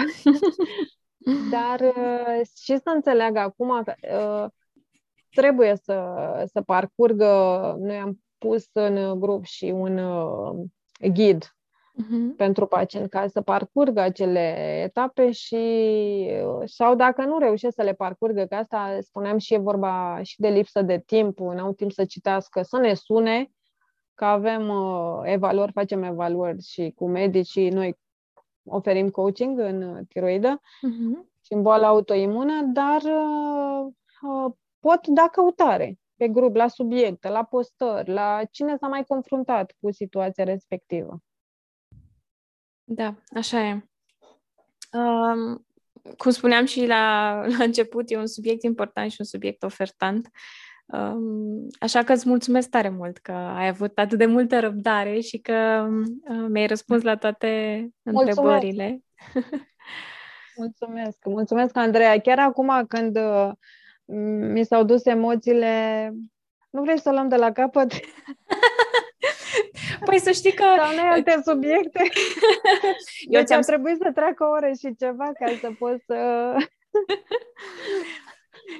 Dar 1.52 1.80
uh, 1.80 2.46
și 2.62 2.76
să 2.76 2.90
înțeleagă 2.94 3.38
acum 3.38 3.82
că 3.82 3.94
uh, 4.16 4.50
trebuie 5.30 5.76
să, 5.76 6.14
să 6.52 6.60
parcurgă, 6.60 7.26
noi 7.78 7.96
am 7.96 8.18
pus 8.38 8.68
în 8.72 9.20
grup 9.20 9.44
și 9.44 9.64
un 9.64 9.98
uh, 9.98 10.66
ghid 11.12 11.44
uh-huh. 11.44 12.36
pentru 12.36 12.66
pacient 12.66 13.10
ca 13.10 13.26
să 13.26 13.40
parcurgă 13.40 14.00
acele 14.00 14.80
etape 14.82 15.30
și 15.30 15.54
uh, 16.46 16.62
sau 16.64 16.94
dacă 16.94 17.24
nu 17.24 17.38
reușesc 17.38 17.74
să 17.74 17.82
le 17.82 17.92
parcurgă, 17.92 18.44
că 18.44 18.54
asta 18.54 18.98
spuneam 19.00 19.38
și 19.38 19.54
e 19.54 19.58
vorba 19.58 20.20
și 20.22 20.40
de 20.40 20.48
lipsă 20.48 20.82
de 20.82 21.02
timp, 21.06 21.38
nu 21.38 21.62
au 21.62 21.72
timp 21.72 21.92
să 21.92 22.04
citească, 22.04 22.62
să 22.62 22.78
ne 22.78 22.94
sune, 22.94 23.50
că 24.14 24.24
avem 24.24 24.68
uh, 24.68 25.20
evaluări, 25.22 25.72
facem 25.72 26.02
evaluări 26.02 26.62
și 26.62 26.92
cu 26.96 27.08
medicii, 27.08 27.70
noi 27.70 27.98
oferim 28.64 29.10
coaching 29.10 29.58
în 29.58 30.04
tiroidă 30.04 30.60
uh-huh. 30.60 31.28
și 31.44 31.52
în 31.52 31.62
boală 31.62 31.86
autoimună, 31.86 32.62
dar 32.62 33.02
uh, 33.02 33.92
uh, 34.22 34.52
pot 34.80 35.06
da 35.06 35.28
căutare 35.32 35.98
pe 36.16 36.28
grup, 36.28 36.54
la 36.54 36.68
subiecte, 36.68 37.28
la 37.28 37.44
postări, 37.44 38.10
la 38.10 38.44
cine 38.50 38.76
s-a 38.76 38.86
mai 38.86 39.04
confruntat 39.04 39.74
cu 39.80 39.92
situația 39.92 40.44
respectivă. 40.44 41.18
Da, 42.84 43.14
așa 43.34 43.66
e. 43.66 43.88
Um, 44.92 45.66
cum 46.16 46.30
spuneam 46.30 46.64
și 46.64 46.86
la, 46.86 47.32
la 47.58 47.64
început, 47.64 48.10
e 48.10 48.16
un 48.16 48.26
subiect 48.26 48.62
important 48.62 49.10
și 49.10 49.16
un 49.20 49.26
subiect 49.26 49.62
ofertant. 49.62 50.28
Um, 50.94 51.66
așa 51.78 52.02
că 52.02 52.12
îți 52.12 52.28
mulțumesc 52.28 52.68
tare 52.68 52.88
mult 52.88 53.18
că 53.18 53.32
ai 53.32 53.66
avut 53.66 53.98
atât 53.98 54.18
de 54.18 54.26
multă 54.26 54.60
răbdare 54.60 55.20
și 55.20 55.38
că 55.38 55.88
uh, 56.28 56.46
mi-ai 56.48 56.66
răspuns 56.66 57.02
la 57.02 57.16
toate 57.16 57.48
mulțumesc. 58.02 58.38
întrebările. 58.38 59.00
mulțumesc, 60.56 61.18
mulțumesc, 61.24 61.76
Andreea. 61.76 62.20
Chiar 62.20 62.38
acum 62.38 62.84
când 62.88 63.16
uh, 63.16 63.50
mi 64.52 64.64
s-au 64.64 64.84
dus 64.84 65.04
emoțiile. 65.04 66.12
Nu 66.70 66.82
vrei 66.82 66.98
să 66.98 67.10
luăm 67.10 67.28
de 67.28 67.36
la 67.36 67.52
capăt? 67.52 67.92
Păi 70.04 70.18
să 70.18 70.30
știi 70.30 70.52
că... 70.52 70.64
Sau 70.76 70.94
noi 70.94 71.08
alte 71.10 71.40
subiecte. 71.44 72.02
Eu 73.20 73.40
deci 73.40 73.44
ți-am 73.46 73.60
trebuit 73.60 73.96
să 73.96 74.10
treacă 74.14 74.44
ore 74.44 74.72
și 74.78 74.94
ceva 74.98 75.32
ca 75.38 75.46
să 75.60 75.70
pot 75.78 76.02
să... 76.06 76.16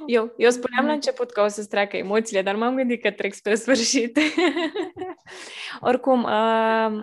Eu, 0.07 0.35
eu 0.37 0.51
spuneam 0.51 0.87
la 0.87 0.93
început 0.93 1.31
că 1.31 1.41
o 1.41 1.49
să-ți 1.49 1.69
treacă 1.69 1.97
emoțiile, 1.97 2.43
dar 2.43 2.57
m-am 2.57 2.77
gândit 2.77 3.03
că 3.03 3.11
trec 3.11 3.33
spre 3.33 3.55
sfârșit. 3.55 4.19
Oricum, 5.81 6.23
uh, 6.23 7.03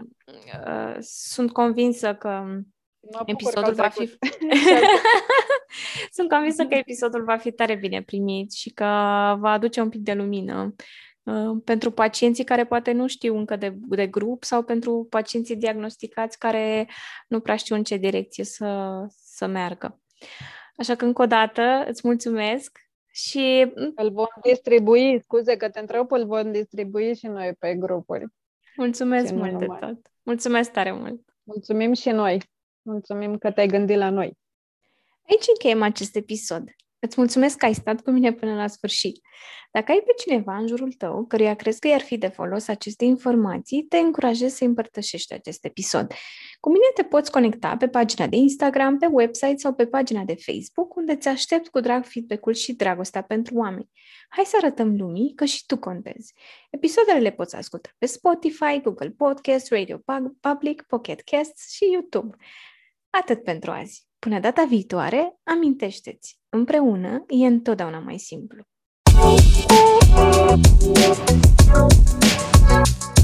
uh, 0.68 0.96
sunt 1.00 1.52
convinsă 1.52 2.16
că 2.16 2.44
episodul 3.26 3.74
va 3.74 3.90
fi... 3.90 4.10
Sunt 6.12 6.30
convinsă 6.30 6.66
că 6.66 6.76
episodul 6.86 7.24
va 7.24 7.38
fi 7.38 7.52
tare 7.52 7.76
bine 7.76 8.02
primit 8.02 8.52
și 8.52 8.70
că 8.70 8.84
va 9.40 9.52
aduce 9.52 9.82
un 9.82 9.90
pic 9.90 10.02
de 10.02 10.14
lumină 10.14 10.76
uh, 11.24 11.58
pentru 11.64 11.92
pacienții 11.92 12.44
care 12.44 12.66
poate 12.66 12.92
nu 12.92 13.08
știu 13.08 13.38
încă 13.38 13.56
de, 13.56 13.74
de 13.76 14.08
grup 14.08 14.44
sau 14.44 14.64
pentru 14.64 15.08
pacienții 15.10 15.56
diagnosticați 15.56 16.40
care 16.40 16.90
nu 17.28 17.40
prea 17.40 17.56
știu 17.56 17.76
în 17.76 17.84
ce 17.84 17.96
direcție 17.98 18.44
să, 18.44 19.02
să 19.26 19.48
meargă. 19.48 20.00
Așa 20.82 20.96
că 20.96 21.06
încă 21.06 21.22
o 21.22 21.26
dată 21.26 21.86
îți 21.88 22.02
mulțumesc 22.04 22.80
și... 23.12 23.72
Îl 23.96 24.12
vom 24.12 24.26
distribui, 24.42 25.22
scuze 25.22 25.58
că 25.58 25.70
te 25.70 25.80
întreb, 25.80 26.12
îl 26.12 26.26
vom 26.26 26.52
distribui 26.52 27.16
și 27.16 27.28
noi 27.28 27.54
pe 27.60 27.76
grupuri. 27.76 28.26
Mulțumesc 28.76 29.34
mult 29.34 29.60
de 29.60 29.66
tot. 29.66 29.98
Mulțumesc 30.24 30.72
tare 30.72 30.92
mult. 30.92 31.22
Mulțumim 31.44 31.94
și 31.94 32.10
noi. 32.10 32.42
Mulțumim 32.82 33.38
că 33.38 33.52
te-ai 33.52 33.68
gândit 33.68 33.98
la 33.98 34.10
noi. 34.10 34.38
Aici 35.30 35.46
încheiem 35.54 35.82
acest 35.82 36.16
episod. 36.16 36.64
Îți 37.04 37.16
mulțumesc 37.18 37.58
că 37.58 37.66
ai 37.66 37.74
stat 37.74 38.02
cu 38.02 38.12
mine 38.12 38.34
până 38.34 38.56
la 38.56 38.68
sfârșit. 38.68 39.22
Dacă 39.72 39.92
ai 39.92 40.04
pe 40.06 40.14
cineva 40.18 40.58
în 40.58 40.68
jurul 40.68 40.92
tău 40.92 41.26
căruia 41.26 41.56
crezi 41.56 41.80
că 41.80 41.88
i-ar 41.88 42.02
fi 42.02 42.18
de 42.18 42.28
folos 42.28 42.68
aceste 42.68 43.06
informații, 43.06 43.84
te 43.84 43.98
încurajez 43.98 44.54
să 44.54 44.64
împărtășești 44.64 45.34
acest 45.34 45.66
episod. 45.66 46.14
Cu 46.60 46.70
mine 46.70 46.86
te 46.94 47.04
poți 47.04 47.32
conecta 47.32 47.78
pe 47.78 47.88
pagina 47.88 48.28
de 48.28 48.36
Instagram, 48.36 48.98
pe 48.98 49.06
website 49.06 49.58
sau 49.58 49.74
pe 49.74 49.88
pagina 49.88 50.24
de 50.24 50.36
Facebook, 50.36 50.96
unde 50.96 51.16
ți 51.16 51.28
aștept 51.28 51.68
cu 51.68 51.80
drag 51.80 52.06
feedback-ul 52.06 52.54
și 52.54 52.74
dragostea 52.74 53.22
pentru 53.22 53.56
oameni. 53.56 53.90
Hai 54.30 54.46
să 54.46 54.56
arătăm 54.62 54.96
lumii 54.98 55.34
că 55.36 55.46
și 55.46 55.66
tu 55.66 55.78
contezi. 55.78 56.34
Episoadele 56.70 57.20
le 57.20 57.32
poți 57.32 57.56
asculta 57.56 57.90
pe 57.98 58.06
Spotify, 58.06 58.82
Google 58.84 59.10
Podcast, 59.10 59.72
Radio 59.72 60.02
Public, 60.40 60.82
Pocket 60.82 61.22
Casts 61.22 61.72
și 61.72 61.92
YouTube. 61.92 62.36
Atât 63.10 63.44
pentru 63.44 63.72
azi. 63.72 64.08
Până 64.20 64.40
data 64.40 64.64
viitoare, 64.64 65.40
amintește-ți, 65.44 66.41
împreună 66.52 67.24
e 67.28 67.46
întotdeauna 67.46 68.00
mai 68.00 68.18
simplu. 68.18 68.64
Thank 72.74 73.16
you. 73.16 73.21